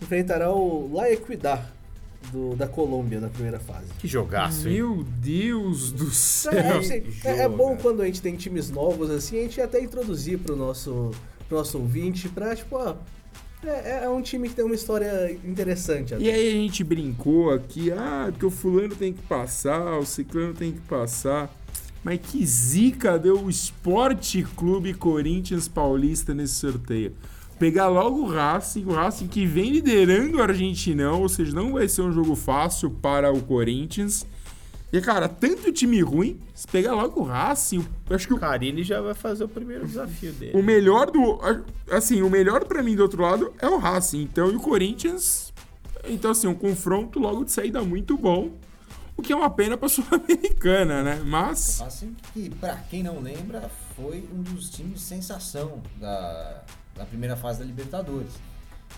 enfrentará 0.00 0.50
o 0.52 0.90
La 0.94 1.10
Equidad 1.10 1.60
do, 2.32 2.54
da 2.56 2.66
Colômbia 2.68 3.20
na 3.20 3.28
primeira 3.28 3.58
fase. 3.58 3.86
Que 3.98 4.06
jogaço, 4.08 4.68
hein? 4.68 4.74
Meu 4.74 5.04
Deus 5.04 5.90
do 5.92 6.10
céu. 6.10 6.52
é, 6.52 6.78
assim, 6.78 7.02
é- 7.24 7.38
é 7.42 7.48
bom 7.48 7.76
quando 7.76 8.02
a 8.02 8.06
gente 8.06 8.20
tem 8.22 8.36
times 8.36 8.70
novos 8.70 9.10
assim, 9.10 9.38
a 9.38 9.42
gente 9.42 9.60
até 9.60 9.82
introduzir 9.82 10.38
pro 10.38 10.54
nosso, 10.56 11.10
pro 11.48 11.58
nosso 11.58 11.78
ouvinte 11.78 12.28
pra, 12.28 12.54
tipo, 12.54 12.76
ó, 12.76 12.94
é, 13.64 14.04
é 14.04 14.08
um 14.08 14.22
time 14.22 14.48
que 14.48 14.54
tem 14.54 14.64
uma 14.64 14.74
história 14.74 15.32
interessante. 15.44 16.14
até. 16.14 16.22
E 16.24 16.30
aí 16.30 16.48
a 16.48 16.52
gente 16.52 16.82
brincou 16.84 17.50
aqui, 17.50 17.90
ah, 17.92 18.28
porque 18.30 18.46
o 18.46 18.50
fulano 18.50 18.94
tem 18.94 19.12
que 19.12 19.22
passar, 19.22 19.98
o 19.98 20.06
ciclano 20.06 20.54
tem 20.54 20.72
que 20.72 20.80
passar. 20.80 21.54
Mas 22.02 22.18
que 22.22 22.46
zica 22.46 23.18
deu 23.18 23.38
o 23.44 23.50
Esporte 23.50 24.42
Clube 24.56 24.94
Corinthians 24.94 25.68
Paulista 25.68 26.32
nesse 26.32 26.54
sorteio. 26.54 27.12
Pegar 27.61 27.88
logo 27.88 28.22
o 28.22 28.26
Racing, 28.26 28.86
o 28.86 28.92
Racing 28.94 29.28
que 29.28 29.44
vem 29.44 29.70
liderando 29.70 30.38
o 30.38 30.42
Argentinão, 30.42 31.20
ou 31.20 31.28
seja, 31.28 31.54
não 31.54 31.74
vai 31.74 31.86
ser 31.86 32.00
um 32.00 32.11
jogo 32.11 32.34
fácil 32.34 32.90
para 32.90 33.30
o 33.30 33.42
Corinthians. 33.42 34.26
E, 34.90 34.98
cara, 35.02 35.28
tanto 35.28 35.70
time 35.70 36.00
ruim, 36.00 36.40
se 36.54 36.66
pegar 36.66 36.94
logo 36.94 37.20
o 37.20 37.22
Racing, 37.22 37.86
eu 38.08 38.16
acho 38.16 38.26
que 38.26 38.32
O 38.32 38.36
o 38.36 38.40
Carilli 38.40 38.82
já 38.82 39.02
vai 39.02 39.12
fazer 39.12 39.44
o 39.44 39.48
primeiro 39.48 39.86
desafio 39.86 40.32
dele. 40.32 40.58
o 40.58 40.62
melhor 40.62 41.11
do. 41.11 41.38
Assim, 41.90 42.22
o 42.22 42.30
melhor 42.30 42.64
pra 42.64 42.82
mim 42.82 42.96
do 42.96 43.02
outro 43.02 43.22
lado 43.22 43.52
é 43.58 43.68
o 43.68 43.76
Racing. 43.76 44.22
Então, 44.22 44.50
e 44.50 44.56
o 44.56 44.61
Corinthians. 44.61 45.52
Então, 46.08 46.30
assim, 46.30 46.46
um 46.46 46.54
confronto 46.54 47.18
logo 47.18 47.44
de 47.44 47.52
saída 47.52 47.82
muito 47.82 48.16
bom. 48.16 48.52
O 49.18 49.22
que 49.22 49.34
é 49.34 49.36
uma 49.36 49.50
pena 49.50 49.76
pra 49.76 49.86
Sul-Americana, 49.90 51.02
né? 51.02 51.22
Mas. 51.26 51.82
Assim 51.82 52.16
que, 52.32 52.48
pra 52.48 52.74
quem 52.76 53.02
não 53.02 53.20
lembra, 53.20 53.70
foi 53.94 54.24
um 54.34 54.42
dos 54.42 54.70
times 54.70 54.94
de 54.94 55.00
sensação 55.00 55.82
da, 56.00 56.64
da 57.01 57.07
primeira 57.07 57.34
fase 57.34 57.61
da 57.61 57.64
Libertadores. 57.64 58.32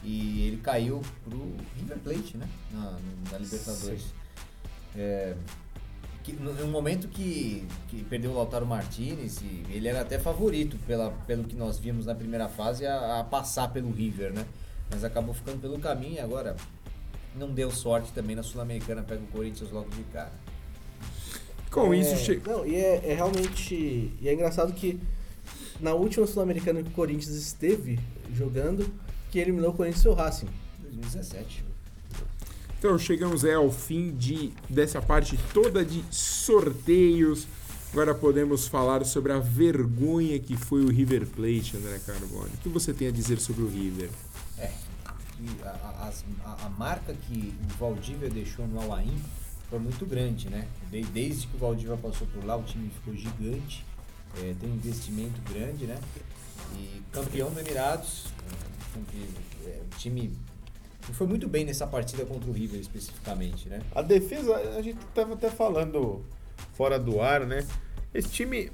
E 0.02 0.46
ele 0.48 0.56
caiu 0.56 1.00
pro 1.22 1.54
River 1.76 1.98
Plate, 1.98 2.36
né? 2.36 2.48
Na, 2.72 2.98
na 3.30 3.38
Libertadores. 3.38 4.06
É, 4.96 5.34
que, 6.24 6.32
no, 6.32 6.52
no 6.52 6.66
momento 6.66 7.06
que, 7.08 7.66
que 7.88 8.02
perdeu 8.04 8.32
o 8.32 8.34
Lautaro 8.34 8.66
Martinez, 8.66 9.40
e 9.40 9.64
ele 9.70 9.86
era 9.86 10.00
até 10.00 10.18
favorito 10.18 10.76
pela, 10.84 11.10
pelo 11.26 11.44
que 11.44 11.54
nós 11.54 11.78
vimos 11.78 12.06
na 12.06 12.14
primeira 12.14 12.48
fase 12.48 12.84
a, 12.84 13.20
a 13.20 13.24
passar 13.24 13.68
pelo 13.68 13.92
River, 13.92 14.32
né? 14.32 14.44
Mas 14.90 15.04
acabou 15.04 15.32
ficando 15.32 15.60
pelo 15.60 15.78
caminho 15.78 16.14
e 16.14 16.20
agora 16.20 16.56
não 17.36 17.50
deu 17.50 17.70
sorte 17.70 18.12
também 18.12 18.34
na 18.34 18.42
Sul-Americana, 18.42 19.02
pega 19.02 19.22
o 19.22 19.26
Corinthians 19.28 19.70
logo 19.70 19.88
de 19.90 20.02
cara. 20.04 20.32
Com 21.70 21.94
É, 21.94 21.98
isso, 21.98 22.16
che... 22.16 22.42
Não, 22.44 22.66
e 22.66 22.74
é, 22.74 23.12
é 23.12 23.14
realmente. 23.14 24.12
E 24.20 24.28
é 24.28 24.34
engraçado 24.34 24.72
que 24.72 25.00
na 25.82 25.92
última 25.92 26.26
Sul-Americana 26.26 26.82
que 26.82 26.88
o 26.88 26.92
Corinthians 26.92 27.34
esteve 27.34 27.98
jogando, 28.34 28.86
que 29.30 29.38
eliminou 29.38 29.70
o 29.70 29.74
Corinthians 29.74 30.02
foi 30.02 30.12
o 30.12 30.14
Racing. 30.14 30.48
2017. 30.80 31.64
então 32.78 32.98
chegamos 32.98 33.44
aí 33.44 33.54
ao 33.54 33.70
fim 33.70 34.12
de, 34.16 34.52
dessa 34.70 35.00
parte 35.02 35.38
toda 35.52 35.84
de 35.84 36.02
sorteios. 36.10 37.46
Agora 37.92 38.14
podemos 38.14 38.66
falar 38.68 39.04
sobre 39.04 39.32
a 39.32 39.38
vergonha 39.38 40.38
que 40.38 40.56
foi 40.56 40.82
o 40.82 40.88
River 40.88 41.26
Plate, 41.26 41.76
André 41.76 41.98
Carbone. 42.06 42.50
O 42.54 42.58
que 42.58 42.68
você 42.68 42.92
tem 42.94 43.08
a 43.08 43.10
dizer 43.10 43.38
sobre 43.38 43.62
o 43.64 43.68
River? 43.68 44.08
É, 44.58 44.70
a, 45.04 45.68
a- 45.68 46.12
a- 46.44 46.66
a 46.66 46.68
marca 46.70 47.12
que 47.28 47.52
o 47.64 47.78
Valdívia 47.78 48.30
deixou 48.30 48.66
no 48.66 48.80
Alain 48.80 49.14
foi 49.68 49.78
muito 49.78 50.06
grande, 50.06 50.48
né? 50.48 50.66
De- 50.90 51.02
desde 51.04 51.46
que 51.46 51.56
o 51.56 51.58
Valdívia 51.58 51.96
passou 51.98 52.26
por 52.28 52.44
lá, 52.44 52.56
o 52.56 52.62
time 52.62 52.90
ficou 52.90 53.14
gigante, 53.14 53.84
é, 54.38 54.54
tem 54.60 54.70
um 54.70 54.74
investimento 54.74 55.40
grande, 55.52 55.86
né? 55.86 55.96
E 56.76 57.02
campeão 57.12 57.50
do 57.50 57.60
Emirados, 57.60 58.26
é, 58.50 58.94
campe- 58.94 59.28
é, 59.66 59.80
o 59.94 59.98
time 59.98 60.32
foi 61.12 61.26
muito 61.26 61.48
bem 61.48 61.64
nessa 61.64 61.86
partida 61.86 62.24
contra 62.24 62.48
o 62.48 62.52
River 62.52 62.80
especificamente, 62.80 63.68
né? 63.68 63.80
A 63.94 64.02
defesa, 64.02 64.54
a 64.76 64.82
gente 64.82 64.98
tava 65.14 65.34
até 65.34 65.50
falando 65.50 66.24
fora 66.74 66.98
do 66.98 67.20
ar, 67.20 67.44
né? 67.46 67.66
Esse 68.14 68.28
time, 68.28 68.70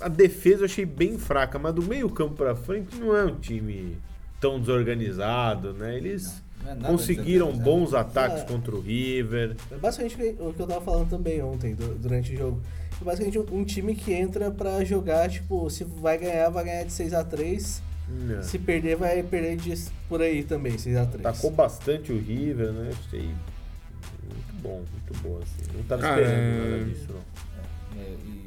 a, 0.00 0.06
a 0.06 0.08
defesa 0.08 0.62
eu 0.62 0.64
achei 0.66 0.84
bem 0.84 1.16
fraca, 1.18 1.58
mas 1.58 1.74
do 1.74 1.82
meio 1.82 2.08
campo 2.10 2.34
pra 2.34 2.54
frente 2.54 2.96
não 2.96 3.16
é 3.16 3.24
um 3.24 3.36
time 3.36 3.96
tão 4.40 4.60
desorganizado, 4.60 5.72
né? 5.72 5.96
Eles 5.96 6.42
Não 6.62 6.70
é 6.72 6.74
nada 6.74 6.88
conseguiram 6.88 7.56
bons 7.56 7.94
ataques 7.94 8.42
Ah. 8.42 8.44
contra 8.46 8.74
o 8.74 8.80
River. 8.80 9.56
É 9.70 9.76
basicamente 9.76 10.14
o 10.40 10.52
que 10.52 10.60
eu 10.62 10.66
tava 10.66 10.80
falando 10.80 11.08
também 11.08 11.40
ontem, 11.42 11.74
du- 11.74 11.94
durante 11.94 12.34
o 12.34 12.36
jogo. 12.38 12.60
É 13.00 13.04
basicamente 13.04 13.38
um, 13.38 13.60
um 13.60 13.64
time 13.64 13.94
que 13.94 14.12
entra 14.12 14.50
pra 14.50 14.84
jogar, 14.84 15.28
tipo, 15.30 15.68
se 15.70 15.84
vai 15.84 16.18
ganhar, 16.18 16.50
vai 16.50 16.64
ganhar 16.64 16.84
de 16.84 16.92
6 16.92 17.14
a 17.14 17.24
3 17.24 17.82
Não. 18.08 18.42
Se 18.42 18.58
perder, 18.58 18.96
vai 18.96 19.22
perder 19.22 19.56
de, 19.56 19.74
por 20.08 20.20
aí 20.20 20.42
também, 20.44 20.74
6x3. 20.76 21.20
Tacou 21.22 21.50
bastante 21.50 22.12
o 22.12 22.18
River, 22.18 22.72
né? 22.72 22.90
Achei 23.06 23.22
muito 23.22 24.62
bom, 24.62 24.84
muito 24.92 25.22
bom, 25.22 25.38
assim. 25.42 25.72
Não 25.76 25.82
tava 25.84 26.02
Cara, 26.02 26.20
esperando 26.20 26.42
é- 26.42 26.70
nada 26.70 26.84
disso, 26.84 27.06
não. 27.08 28.00
É, 28.02 28.10
e 28.26 28.44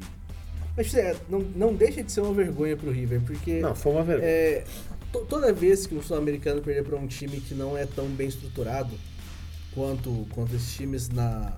Mas 0.76 0.94
é, 0.94 1.16
não, 1.28 1.40
não 1.40 1.74
deixa 1.74 2.02
de 2.02 2.12
ser 2.12 2.20
uma 2.20 2.32
vergonha 2.34 2.76
pro 2.76 2.90
River, 2.90 3.20
porque 3.22 3.60
Não, 3.60 3.74
foi 3.74 3.92
uma 3.92 4.02
vergonha. 4.04 4.28
é, 4.28 4.64
to- 5.12 5.24
toda 5.28 5.52
vez 5.52 5.86
que 5.86 5.94
um 5.94 6.02
sul-americano 6.02 6.60
perder 6.62 6.84
pra 6.84 6.96
um 6.96 7.06
time 7.06 7.40
que 7.40 7.54
não 7.54 7.76
é 7.76 7.86
tão 7.86 8.06
bem 8.08 8.28
estruturado 8.28 8.94
quanto, 9.74 10.26
quanto 10.30 10.54
esses 10.54 10.74
times 10.74 11.08
na. 11.08 11.56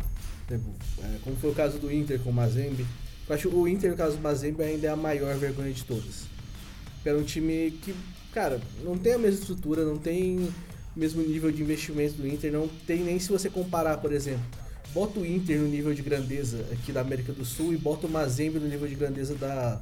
É, 0.54 1.18
como 1.22 1.36
foi 1.36 1.50
o 1.50 1.54
caso 1.54 1.78
do 1.78 1.92
Inter 1.92 2.20
com 2.20 2.30
o 2.30 2.32
Mazembe. 2.32 2.86
Eu 3.28 3.34
acho 3.34 3.48
que 3.48 3.54
o 3.54 3.66
Inter, 3.66 3.90
no 3.90 3.96
caso 3.96 4.16
do 4.16 4.22
Mazembe, 4.22 4.62
ainda 4.62 4.86
é 4.86 4.90
a 4.90 4.96
maior 4.96 5.36
vergonha 5.36 5.72
de 5.72 5.84
todas. 5.84 6.26
Era 7.04 7.18
um 7.18 7.24
time 7.24 7.72
que, 7.82 7.94
cara, 8.32 8.60
não 8.84 8.96
tem 8.96 9.14
a 9.14 9.18
mesma 9.18 9.40
estrutura, 9.40 9.84
não 9.84 9.98
tem 9.98 10.38
o 10.38 10.52
mesmo 10.94 11.22
nível 11.22 11.50
de 11.50 11.62
investimento 11.62 12.14
do 12.14 12.26
Inter, 12.26 12.52
não 12.52 12.68
tem 12.86 13.02
nem 13.02 13.18
se 13.18 13.28
você 13.28 13.50
comparar, 13.50 13.98
por 13.98 14.12
exemplo. 14.12 14.44
Bota 14.94 15.18
o 15.18 15.26
Inter 15.26 15.58
no 15.58 15.68
nível 15.68 15.92
de 15.92 16.02
grandeza 16.02 16.64
aqui 16.72 16.92
da 16.92 17.00
América 17.00 17.32
do 17.32 17.44
Sul 17.44 17.74
e 17.74 17.76
bota 17.76 18.06
o 18.06 18.10
Mazembe 18.10 18.58
no 18.58 18.68
nível 18.68 18.88
de 18.88 18.94
grandeza 18.94 19.34
da, 19.34 19.80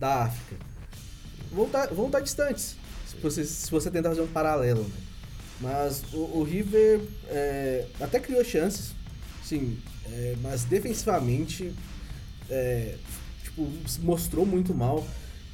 da 0.00 0.24
África. 0.24 0.56
Vão 1.52 1.66
estar 1.66 1.86
vão 1.88 2.10
tá 2.10 2.20
distantes, 2.20 2.76
se 3.06 3.16
você, 3.22 3.44
se 3.44 3.70
você 3.70 3.90
tentar 3.90 4.08
fazer 4.10 4.22
um 4.22 4.26
paralelo, 4.26 4.82
né? 4.82 4.96
Mas 5.60 6.02
o, 6.12 6.38
o 6.38 6.42
River 6.42 7.00
é, 7.28 7.86
até 8.00 8.18
criou 8.18 8.44
chances, 8.44 8.92
sim, 9.42 9.78
é, 10.12 10.34
mas 10.42 10.64
defensivamente 10.64 11.72
é, 12.50 12.94
tipo, 13.44 13.68
se 13.86 14.00
mostrou 14.00 14.44
muito 14.46 14.74
mal. 14.74 15.06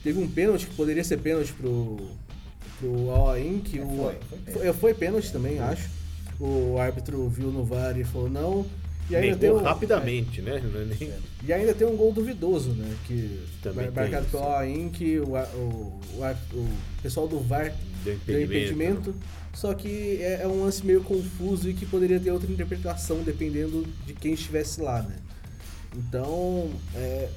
Teve 0.02 0.18
um 0.18 0.28
pênalti 0.28 0.66
que 0.66 0.74
poderia 0.74 1.04
ser 1.04 1.18
pênalti 1.18 1.52
pro, 1.52 1.96
pro 2.78 3.10
Al-Ain, 3.10 3.60
que 3.60 3.78
É, 3.78 3.84
o, 3.84 3.88
foi, 3.88 3.96
foi 3.96 4.14
pênalti. 4.38 4.52
foi, 4.52 4.72
foi 4.72 4.94
pênalti 4.94 5.32
também, 5.32 5.58
acho. 5.60 5.88
O 6.40 6.76
árbitro 6.78 7.28
viu 7.28 7.52
no 7.52 7.64
VAR 7.64 7.96
e 7.98 8.02
falou 8.04 8.28
não. 8.28 8.66
E 9.10 9.14
ainda, 9.16 9.36
tem 9.36 9.50
um, 9.50 9.58
rapidamente, 9.62 10.40
né? 10.40 10.60
Não 10.72 10.80
é 10.80 10.84
nem- 10.86 11.12
e 11.46 11.52
ainda 11.52 11.74
tem 11.74 11.86
um 11.86 11.96
gol 11.96 12.12
duvidoso, 12.12 12.70
né? 12.70 12.96
Que 13.06 13.40
Também 13.62 13.86
mar- 13.86 13.94
marcado 14.04 14.26
pelo. 14.26 14.42
Al-Ain, 14.42 14.88
que 14.88 15.18
o, 15.20 15.34
o, 15.36 16.00
o, 16.16 16.24
o 16.54 16.68
pessoal 17.02 17.28
do 17.28 17.38
VAR 17.40 17.72
Deu 18.04 18.16
deu 18.26 18.42
impedimento. 18.42 19.10
impedimento. 19.10 19.14
Só 19.54 19.74
que 19.74 20.18
é, 20.22 20.40
é 20.42 20.48
um 20.48 20.64
lance 20.64 20.84
meio 20.84 21.02
confuso 21.02 21.68
e 21.68 21.74
que 21.74 21.84
poderia 21.86 22.18
ter 22.18 22.30
outra 22.30 22.50
interpretação 22.50 23.22
dependendo 23.22 23.86
de 24.06 24.14
quem 24.14 24.32
estivesse 24.32 24.80
lá, 24.80 25.02
né? 25.02 25.16
Então, 25.96 26.70
é, 26.94 27.28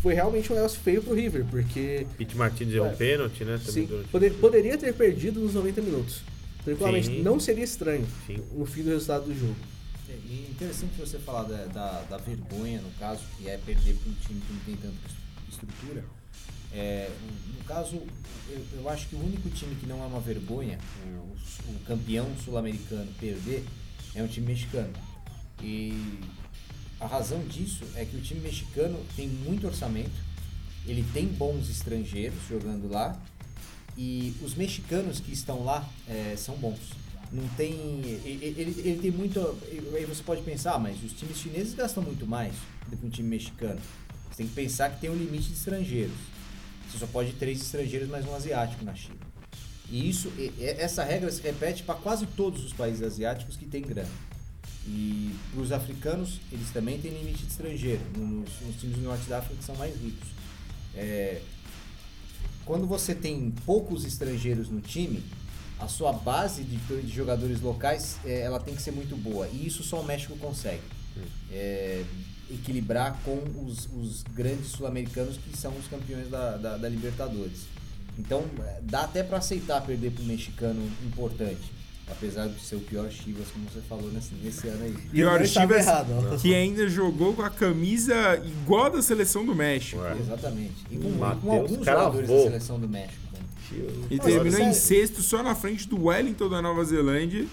foi 0.00 0.14
realmente 0.14 0.52
um 0.52 0.54
negócio 0.56 0.78
feio 0.80 1.02
pro 1.02 1.14
River, 1.14 1.44
porque 1.50 2.06
Pete 2.16 2.36
Martins 2.36 2.72
É. 2.74 2.80
um 2.80 2.94
pênalti, 2.94 3.44
né? 3.44 3.58
Sim, 3.58 3.88
poder- 4.10 4.32
poderia 4.34 4.78
ter 4.78 4.94
perdido 4.94 5.40
nos 5.40 5.54
90 5.54 5.80
minutos. 5.82 6.20
Tranquilamente, 6.64 7.08
Sim. 7.08 7.22
não 7.22 7.38
seria 7.40 7.64
estranho 7.64 8.06
Sim. 8.26 8.38
no 8.52 8.64
fim 8.64 8.82
do 8.82 8.90
resultado 8.90 9.24
do 9.26 9.34
jogo. 9.38 9.56
E 10.08 10.46
interessante 10.50 10.92
você 10.98 11.18
falar 11.18 11.42
da, 11.42 11.66
da, 11.66 12.02
da 12.02 12.16
vergonha, 12.18 12.80
no 12.80 12.90
caso, 12.98 13.20
que 13.36 13.48
é 13.48 13.58
perder 13.58 13.94
para 13.96 14.10
um 14.10 14.14
time 14.14 14.40
que 14.40 14.52
não 14.52 14.60
tem 14.60 14.76
tanta 14.76 14.94
es- 15.08 15.52
estrutura. 15.54 16.04
É, 16.74 17.08
no 17.56 17.64
caso, 17.64 18.02
eu, 18.48 18.66
eu 18.74 18.88
acho 18.88 19.08
que 19.08 19.14
o 19.14 19.24
único 19.24 19.48
time 19.50 19.74
que 19.76 19.86
não 19.86 20.02
é 20.02 20.06
uma 20.06 20.20
vergonha, 20.20 20.78
o, 21.06 21.70
o 21.70 21.78
campeão 21.86 22.28
sul-americano 22.44 23.10
perder, 23.20 23.64
é 24.14 24.22
um 24.22 24.26
time 24.26 24.48
mexicano. 24.48 24.92
E 25.62 26.18
a 27.00 27.06
razão 27.06 27.40
disso 27.46 27.84
é 27.94 28.04
que 28.04 28.16
o 28.16 28.20
time 28.20 28.40
mexicano 28.40 28.98
tem 29.14 29.28
muito 29.28 29.66
orçamento, 29.66 30.34
ele 30.86 31.04
tem 31.14 31.26
bons 31.26 31.70
estrangeiros 31.70 32.38
jogando 32.48 32.90
lá, 32.90 33.18
e 33.96 34.34
os 34.42 34.54
mexicanos 34.54 35.20
que 35.20 35.32
estão 35.32 35.64
lá 35.64 35.88
é, 36.08 36.34
são 36.36 36.56
bons. 36.56 36.80
Não 37.32 37.46
tem. 37.56 37.72
Ele, 38.24 38.80
ele, 38.84 38.98
tem 39.00 39.10
muito. 39.10 39.40
Aí 39.94 40.04
você 40.04 40.22
pode 40.22 40.42
pensar, 40.42 40.74
ah, 40.74 40.78
mas 40.78 41.02
os 41.02 41.12
times 41.12 41.38
chineses 41.38 41.74
gastam 41.74 42.02
muito 42.02 42.26
mais 42.26 42.54
do 42.88 42.96
que 42.96 43.06
um 43.06 43.10
time 43.10 43.28
mexicano. 43.28 43.80
Você 44.30 44.38
tem 44.38 44.46
que 44.46 44.54
pensar 44.54 44.90
que 44.90 45.00
tem 45.00 45.10
um 45.10 45.16
limite 45.16 45.48
de 45.48 45.54
estrangeiros. 45.54 46.33
Você 46.94 47.00
só 47.00 47.06
pode 47.08 47.32
três 47.32 47.60
estrangeiros 47.60 48.08
mais 48.08 48.24
um 48.24 48.32
asiático 48.36 48.84
na 48.84 48.94
China. 48.94 49.18
E 49.90 50.08
isso, 50.08 50.32
essa 50.60 51.02
regra 51.02 51.30
se 51.30 51.42
repete 51.42 51.82
para 51.82 51.96
quase 51.96 52.24
todos 52.24 52.64
os 52.64 52.72
países 52.72 53.02
asiáticos 53.02 53.56
que 53.56 53.66
têm 53.66 53.82
grana. 53.82 54.08
E 54.86 55.34
para 55.50 55.60
os 55.60 55.72
africanos, 55.72 56.40
eles 56.52 56.70
também 56.70 57.00
têm 57.00 57.10
limite 57.10 57.42
de 57.42 57.50
estrangeiro, 57.50 58.00
nos, 58.16 58.48
nos 58.60 58.76
times 58.76 58.96
do 58.96 59.02
norte 59.02 59.28
da 59.28 59.38
África 59.38 59.56
que 59.56 59.64
são 59.64 59.74
mais 59.74 59.92
ricos. 60.00 60.28
É, 60.94 61.42
quando 62.64 62.86
você 62.86 63.12
tem 63.12 63.52
poucos 63.66 64.04
estrangeiros 64.04 64.68
no 64.68 64.80
time, 64.80 65.20
a 65.80 65.88
sua 65.88 66.12
base 66.12 66.62
de, 66.62 66.76
de 66.76 67.12
jogadores 67.12 67.60
locais 67.60 68.18
é, 68.24 68.42
ela 68.42 68.60
tem 68.60 68.72
que 68.72 68.80
ser 68.80 68.92
muito 68.92 69.16
boa. 69.16 69.48
E 69.48 69.66
isso 69.66 69.82
só 69.82 70.00
o 70.00 70.04
México 70.04 70.36
consegue. 70.36 70.82
É, 71.50 72.04
equilibrar 72.50 73.18
com 73.24 73.42
os, 73.64 73.88
os 73.94 74.22
grandes 74.34 74.68
sul-americanos 74.68 75.36
que 75.36 75.56
são 75.56 75.72
os 75.76 75.86
campeões 75.86 76.28
da, 76.28 76.56
da, 76.56 76.76
da 76.76 76.88
Libertadores. 76.88 77.66
Então 78.18 78.44
é, 78.64 78.80
dá 78.82 79.02
até 79.02 79.22
para 79.22 79.38
aceitar 79.38 79.80
perder 79.80 80.12
para 80.12 80.22
um 80.22 80.26
mexicano 80.26 80.82
importante. 81.04 81.72
Apesar 82.06 82.48
de 82.48 82.60
ser 82.60 82.76
o 82.76 82.80
pior 82.80 83.10
Chivas, 83.10 83.48
como 83.48 83.64
você 83.64 83.80
falou 83.88 84.12
nesse, 84.12 84.34
nesse 84.34 84.68
ano 84.68 84.84
aí. 84.84 84.94
E 85.04 85.06
o 85.06 85.10
Pior, 85.10 85.46
Chivas 85.46 85.86
errado, 85.86 86.08
ó. 86.34 86.36
que 86.36 86.54
ainda 86.54 86.86
jogou 86.86 87.32
com 87.32 87.40
a 87.40 87.48
camisa 87.48 88.14
igual 88.44 88.84
a 88.84 88.88
da 88.90 89.02
seleção 89.02 89.44
do 89.44 89.54
México. 89.54 90.02
Ué. 90.02 90.14
Exatamente. 90.20 90.74
E 90.90 90.98
com, 90.98 91.08
Mateus 91.12 91.42
com 91.42 91.52
alguns 91.52 91.86
jogadores 91.86 92.28
da 92.28 92.42
seleção 92.42 92.78
do 92.78 92.86
México. 92.86 93.22
também. 93.32 94.06
E 94.10 94.18
terminou 94.18 94.60
em 94.60 94.74
sério. 94.74 95.06
sexto, 95.08 95.22
só 95.22 95.42
na 95.42 95.54
frente 95.54 95.88
do 95.88 96.04
Wellington 96.04 96.50
da 96.50 96.60
Nova 96.60 96.84
Zelândia. 96.84 97.46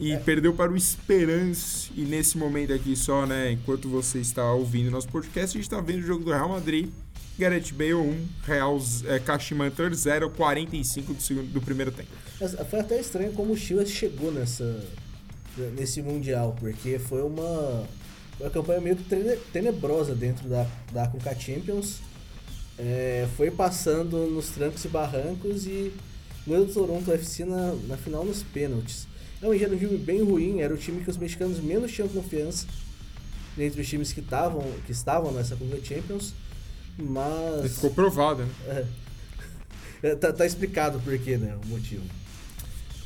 E 0.00 0.12
É. 0.12 0.16
perdeu 0.18 0.52
para 0.54 0.72
o 0.72 0.76
Esperance. 0.76 1.90
E 1.94 2.00
nesse 2.02 2.38
momento 2.38 2.72
aqui 2.72 2.96
só, 2.96 3.26
né, 3.26 3.52
enquanto 3.52 3.88
você 3.88 4.18
está 4.18 4.50
ouvindo 4.52 4.90
nosso 4.90 5.08
podcast, 5.08 5.56
a 5.56 5.60
gente 5.60 5.70
está 5.70 5.80
vendo 5.80 6.00
o 6.00 6.06
jogo 6.06 6.24
do 6.24 6.30
Real 6.30 6.48
Madrid. 6.48 6.88
Gareth 7.38 7.72
Bale 7.72 7.94
1, 7.94 8.26
Real 8.44 8.78
é, 9.06 9.18
Kashima 9.18 9.70
0, 9.94 10.30
45 10.30 11.14
do, 11.14 11.22
segundo, 11.22 11.52
do 11.52 11.60
primeiro 11.60 11.90
tempo. 11.90 12.08
Mas 12.38 12.54
foi 12.68 12.80
até 12.80 13.00
estranho 13.00 13.32
como 13.32 13.52
o 13.54 13.56
Chivas 13.56 13.88
chegou 13.90 14.30
nessa, 14.30 14.84
nesse 15.76 16.02
Mundial, 16.02 16.54
porque 16.60 16.98
foi 16.98 17.22
uma, 17.22 17.86
uma 18.38 18.50
campanha 18.50 18.80
meio 18.80 18.96
tenebrosa 19.52 20.14
dentro 20.14 20.48
da, 20.48 20.66
da 20.92 21.06
Conca 21.08 21.34
Champions. 21.34 22.00
É, 22.78 23.26
foi 23.36 23.50
passando 23.50 24.26
nos 24.26 24.48
trancos 24.48 24.84
e 24.84 24.88
barrancos 24.88 25.66
e 25.66 25.92
ganhou 26.46 26.66
do 26.66 26.72
Toronto 26.72 27.10
FC 27.10 27.44
na, 27.44 27.74
na 27.88 27.96
final 27.96 28.24
nos 28.24 28.42
pênaltis. 28.42 29.06
Não, 29.40 29.54
e 29.54 29.64
era 29.64 29.74
um 29.74 29.78
time 29.78 29.96
bem 29.96 30.22
ruim, 30.22 30.60
era 30.60 30.72
o 30.72 30.76
time 30.76 31.02
que 31.02 31.10
os 31.10 31.16
mexicanos 31.16 31.58
menos 31.60 31.90
tinham 31.92 32.08
confiança 32.08 32.66
entre 33.58 33.80
os 33.80 33.88
times 33.88 34.12
que, 34.12 34.22
tavam, 34.22 34.64
que 34.86 34.92
estavam 34.92 35.32
nessa 35.32 35.56
Conca 35.56 35.82
Champions. 35.82 36.34
E 36.98 37.02
Mas. 37.02 37.74
ficou 37.74 37.90
provado, 37.90 38.44
né? 38.66 38.86
É, 40.02 40.14
tá, 40.14 40.32
tá 40.32 40.46
explicado 40.46 40.98
por 41.00 41.18
quê, 41.18 41.36
né? 41.36 41.58
O 41.62 41.66
motivo. 41.68 42.02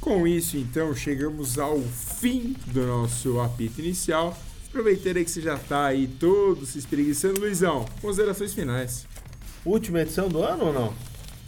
Com 0.01 0.27
isso, 0.29 0.57
então, 0.57 0.95
chegamos 0.95 1.59
ao 1.59 1.81
fim 1.81 2.55
do 2.67 2.87
nosso 2.87 3.41
apito 3.41 3.81
inicial. 3.81 4.39
Aproveitando 4.69 5.17
aí 5.17 5.25
que 5.25 5.31
você 5.31 5.41
já 5.41 5.57
tá 5.57 5.87
aí 5.87 6.07
todo 6.07 6.65
se 6.67 6.79
espreguiçando. 6.79 7.41
Luizão, 7.41 7.85
considerações 8.01 8.55
finais. 8.55 9.07
Última 9.65 10.03
edição 10.03 10.29
do 10.29 10.43
ano 10.43 10.67
ou 10.67 10.73
não? 10.73 10.95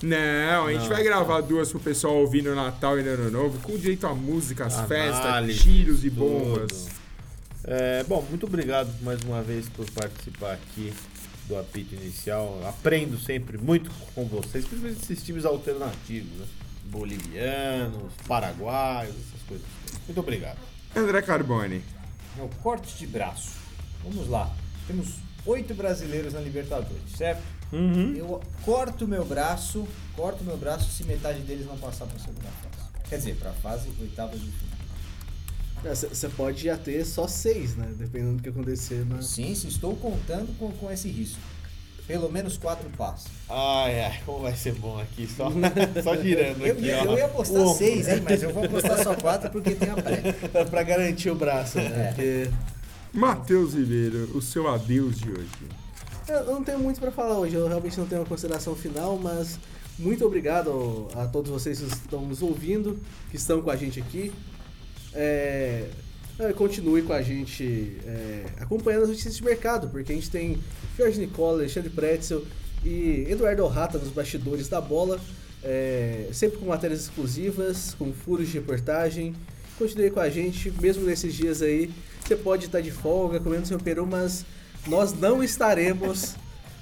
Não, 0.02 0.66
a 0.66 0.72
gente 0.72 0.82
Não, 0.82 0.88
vai 0.88 1.02
gravar 1.02 1.40
duas 1.40 1.70
pro 1.70 1.80
pessoal 1.80 2.16
ouvir 2.16 2.42
no 2.42 2.54
Natal 2.54 2.98
e 2.98 3.02
no 3.02 3.10
Ano 3.10 3.30
Novo, 3.30 3.58
com 3.60 3.76
direito 3.76 4.06
a 4.06 4.14
músicas, 4.14 4.74
festas, 4.82 5.24
Análise, 5.24 5.58
tiros 5.60 6.04
e 6.04 6.10
tudo. 6.10 6.20
bombas. 6.20 6.88
É, 7.64 8.04
bom, 8.04 8.24
muito 8.28 8.46
obrigado 8.46 8.92
mais 9.02 9.20
uma 9.22 9.42
vez 9.42 9.68
por 9.68 9.90
participar 9.90 10.52
aqui 10.52 10.92
do 11.48 11.58
apito 11.58 11.94
inicial. 11.94 12.60
Aprendo 12.68 13.18
sempre 13.18 13.56
muito 13.58 13.90
com 14.14 14.24
vocês, 14.26 14.64
principalmente 14.66 15.02
esses 15.02 15.22
times 15.24 15.44
alternativos, 15.44 16.30
né? 16.38 16.46
Bolivianos, 16.84 18.12
paraguaios, 18.28 19.14
essas 19.16 19.42
coisas. 19.48 19.66
Muito 20.06 20.20
obrigado. 20.20 20.58
André 20.94 21.22
Carbone. 21.22 21.82
É 22.38 22.42
o 22.42 22.48
corte 22.62 22.96
de 22.96 23.06
braço. 23.06 23.52
Vamos 24.04 24.28
lá. 24.28 24.54
Temos 24.86 25.14
oito 25.46 25.74
brasileiros 25.74 26.34
na 26.34 26.40
Libertadores, 26.40 27.10
certo? 27.16 27.42
Eu 27.72 28.40
corto 28.64 29.06
meu 29.08 29.24
braço, 29.24 29.86
corto 30.14 30.44
meu 30.44 30.56
braço 30.56 30.90
se 30.90 31.04
metade 31.04 31.40
deles 31.40 31.66
não 31.66 31.76
passar 31.76 32.06
para 32.06 32.18
segunda 32.18 32.48
fase. 32.48 33.08
Quer 33.08 33.16
dizer, 33.18 33.36
para 33.36 33.50
a 33.50 33.54
fase 33.54 33.88
oitava 34.00 34.36
de 34.36 34.46
final. 34.46 34.76
Você 35.94 36.28
pode 36.30 36.64
já 36.64 36.76
ter 36.76 37.04
só 37.04 37.28
seis, 37.28 37.76
né? 37.76 37.88
Dependendo 37.96 38.36
do 38.36 38.42
que 38.42 38.48
acontecer 38.48 39.04
na. 39.06 39.20
Sim, 39.22 39.54
sim, 39.54 39.68
estou 39.68 39.94
contando 39.96 40.56
com, 40.58 40.72
com 40.72 40.90
esse 40.90 41.08
risco. 41.08 41.38
Pelo 42.06 42.30
menos 42.30 42.56
quatro 42.56 42.88
passos. 42.90 43.30
Ai, 43.48 44.00
ai, 44.00 44.20
como 44.24 44.40
vai 44.40 44.54
ser 44.56 44.74
bom 44.74 44.98
aqui, 44.98 45.26
só, 45.26 45.50
só 46.02 46.16
girando 46.16 46.64
Eu, 46.64 46.72
aqui, 46.74 46.90
ó. 46.92 47.04
eu 47.12 47.18
ia 47.18 47.26
apostar 47.26 47.62
Uou. 47.62 47.74
seis, 47.74 48.06
hein? 48.08 48.22
Mas 48.24 48.42
eu 48.44 48.52
vou 48.52 48.64
apostar 48.64 49.02
só 49.02 49.14
quatro 49.16 49.50
porque 49.50 49.74
tem 49.74 49.90
a 49.90 49.94
pré. 49.94 50.32
pra 50.70 50.82
garantir 50.84 51.30
o 51.30 51.34
braço, 51.34 51.78
né? 51.78 51.84
É. 51.84 52.06
Porque 52.08 52.50
Matheus 53.12 53.74
Ribeiro, 53.74 54.30
o 54.36 54.40
seu 54.40 54.72
adeus 54.72 55.16
de 55.18 55.30
hoje. 55.30 55.50
Eu 56.28 56.46
não 56.46 56.64
tenho 56.64 56.78
muito 56.78 57.00
pra 57.00 57.10
falar 57.10 57.38
hoje, 57.38 57.54
eu 57.54 57.68
realmente 57.68 57.98
não 57.98 58.06
tenho 58.06 58.22
uma 58.22 58.26
consideração 58.26 58.74
final, 58.74 59.16
mas 59.16 59.58
muito 59.98 60.24
obrigado 60.24 61.08
a 61.14 61.26
todos 61.26 61.50
vocês 61.50 61.78
que 61.78 61.84
estão 61.86 62.22
nos 62.22 62.42
ouvindo, 62.42 62.98
que 63.30 63.36
estão 63.36 63.62
com 63.62 63.70
a 63.70 63.76
gente 63.76 64.00
aqui. 64.00 64.32
É, 65.14 65.88
é, 66.38 66.52
continue 66.52 67.02
com 67.02 67.12
a 67.12 67.22
gente 67.22 67.96
é, 68.04 68.44
acompanhando 68.60 69.04
as 69.04 69.08
notícias 69.08 69.36
de 69.36 69.42
mercado, 69.42 69.88
porque 69.88 70.12
a 70.12 70.14
gente 70.14 70.30
tem 70.30 70.58
Jorge 70.96 71.18
Nicola, 71.18 71.60
Alexandre 71.60 71.88
Pretzel 71.88 72.44
e 72.84 73.26
Eduardo 73.28 73.66
Rata 73.66 73.96
nos 73.96 74.10
bastidores 74.10 74.68
da 74.68 74.80
bola, 74.80 75.18
é, 75.64 76.28
sempre 76.32 76.58
com 76.58 76.66
matérias 76.66 77.00
exclusivas, 77.00 77.94
com 77.98 78.12
furos 78.12 78.48
de 78.48 78.58
reportagem. 78.58 79.34
Continue 79.78 80.10
com 80.10 80.20
a 80.20 80.28
gente, 80.28 80.70
mesmo 80.80 81.04
nesses 81.04 81.34
dias 81.34 81.62
aí. 81.62 81.90
Você 82.20 82.36
pode 82.36 82.66
estar 82.66 82.80
de 82.80 82.90
folga, 82.90 83.40
comendo 83.40 83.66
seu 83.66 83.78
peru, 83.78 84.06
mas 84.06 84.44
nós 84.86 85.12
não 85.12 85.42
estaremos 85.42 86.34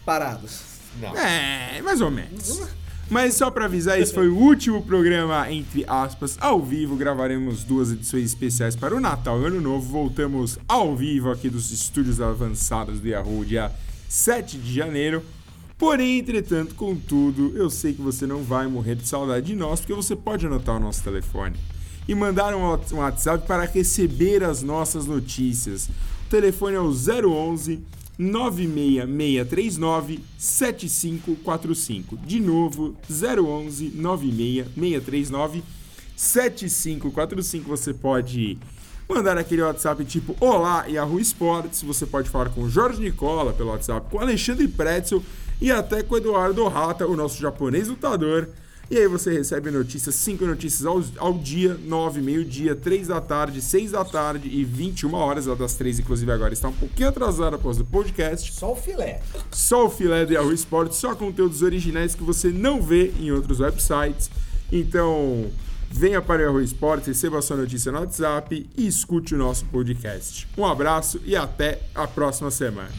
parados. 0.05 0.61
Não. 1.01 1.17
É, 1.17 1.83
mais 1.83 2.01
ou 2.01 2.11
menos. 2.11 2.63
Mas 3.11 3.35
só 3.35 3.51
para 3.51 3.67
avisar, 3.67 4.01
esse 4.01 4.15
foi 4.15 4.29
o 4.29 4.37
último 4.37 4.83
programa, 4.83 5.51
entre 5.53 5.85
aspas, 5.87 6.39
ao 6.41 6.63
vivo. 6.63 6.97
Gravaremos 6.97 7.63
duas 7.63 7.93
edições 7.93 8.25
especiais 8.25 8.75
para 8.75 8.95
o 8.95 9.01
Natal 9.01 9.41
e 9.43 9.47
Ano 9.47 9.61
Novo. 9.61 9.91
Voltamos 9.91 10.59
ao 10.67 10.97
vivo 10.97 11.31
aqui 11.31 11.51
dos 11.51 11.71
estúdios 11.71 12.21
avançados 12.21 13.01
do 13.01 13.09
Yahoo, 13.09 13.45
dia 13.45 13.71
7 14.09 14.57
de 14.57 14.75
janeiro. 14.75 15.23
Porém, 15.77 16.21
entretanto, 16.21 16.75
contudo, 16.75 17.53
eu 17.57 17.69
sei 17.69 17.93
que 17.93 18.01
você 18.01 18.27
não 18.27 18.43
vai 18.43 18.67
morrer 18.67 18.95
de 18.95 19.07
saudade 19.07 19.47
de 19.47 19.57
nós, 19.57 19.81
porque 19.81 19.93
você 19.93 20.17
pode 20.17 20.47
anotar 20.47 20.77
o 20.77 20.81
nosso 20.81 21.03
telefone 21.03 21.57
e 22.07 22.15
mandar 22.15 22.55
um 22.55 22.63
WhatsApp 22.93 23.47
para 23.47 23.65
receber 23.65 24.43
as 24.45 24.63
nossas 24.63 25.07
notícias. 25.07 25.91
O 26.27 26.31
telefone 26.31 26.77
é 26.77 26.81
o 26.81 26.91
011 26.91 27.83
96639 28.19 30.21
7545. 30.39 32.17
De 32.19 32.41
novo, 32.41 32.97
011 33.09 33.93
96639 33.95 35.63
7545. 36.17 37.69
Você 37.69 37.93
pode 37.93 38.57
mandar 39.09 39.37
aquele 39.37 39.63
WhatsApp 39.63 40.05
tipo 40.05 40.37
Olá 40.41 40.87
Yahoo 40.87 41.19
Sports. 41.21 41.83
Você 41.83 42.07
pode 42.07 42.31
falar 42.31 42.51
com 42.51 42.63
o 42.63 42.71
Jorge 42.71 43.01
Nicola 43.01 43.53
pelo 43.53 43.71
WhatsApp, 43.71 44.09
com 44.11 44.19
o 44.19 44.21
Alexandre 44.21 44.69
Pretzel 44.69 45.23
e 45.61 45.71
até 45.71 46.03
com 46.03 46.15
o 46.15 46.19
Eduardo 46.19 46.67
Rata, 46.69 47.07
o 47.07 47.17
nosso 47.17 47.41
japonês 47.41 47.89
lutador. 47.89 48.49
E 48.91 48.99
aí 48.99 49.09
você 49.09 49.33
recebe 49.33 49.71
notícias, 49.71 50.15
5 50.17 50.45
notícias 50.45 50.85
ao, 50.85 51.03
ao 51.19 51.33
dia, 51.35 51.75
9, 51.75 52.21
meio-dia, 52.21 52.75
3 52.75 53.09
da 53.09 53.21
tarde, 53.21 53.63
6 53.63 53.93
da 53.93 54.05
tarde 54.05 54.49
e 54.49 54.65
21 54.65 55.15
horas, 55.15 55.49
a 55.49 55.55
das 55.55 55.75
3, 55.75 56.01
inclusive 56.01 56.31
agora 56.31 56.53
está 56.53 56.69
um 56.69 56.73
pouquinho 56.73 57.09
atrasada 57.09 57.57
após 57.57 57.81
o 57.81 57.85
podcast. 57.85 58.53
Só 58.53 58.73
o 58.73 58.77
filé. 58.77 59.21
Só 59.51 59.87
o 59.87 59.91
filé 59.91 60.27
do 60.27 60.35
Yahoo 60.35 60.53
Sports, 60.53 60.99
só 60.99 61.15
conteúdos 61.15 61.63
originais 61.63 62.15
que 62.15 62.23
você 62.23 62.49
não 62.49 62.83
vê 62.83 63.13
em 63.19 63.33
outros 63.33 63.61
websites. 63.61 64.31
Então, 64.71 65.51
venha 65.91 66.21
para 66.21 66.43
o 66.43 66.45
Yahoo 66.45 66.61
Sports, 66.63 67.07
receba 67.07 67.39
a 67.39 67.43
sua 67.43 67.57
notícia 67.57 67.91
no 67.91 68.01
WhatsApp 68.01 68.69
e 68.77 68.87
escute 68.87 69.35
o 69.35 69.39
nosso 69.39 69.65
podcast. 69.67 70.47
Um 70.59 70.67
abraço 70.67 71.21
e 71.25 71.35
até 71.35 71.81
a 71.95 72.07
próxima 72.07 72.51
semana. 72.51 72.91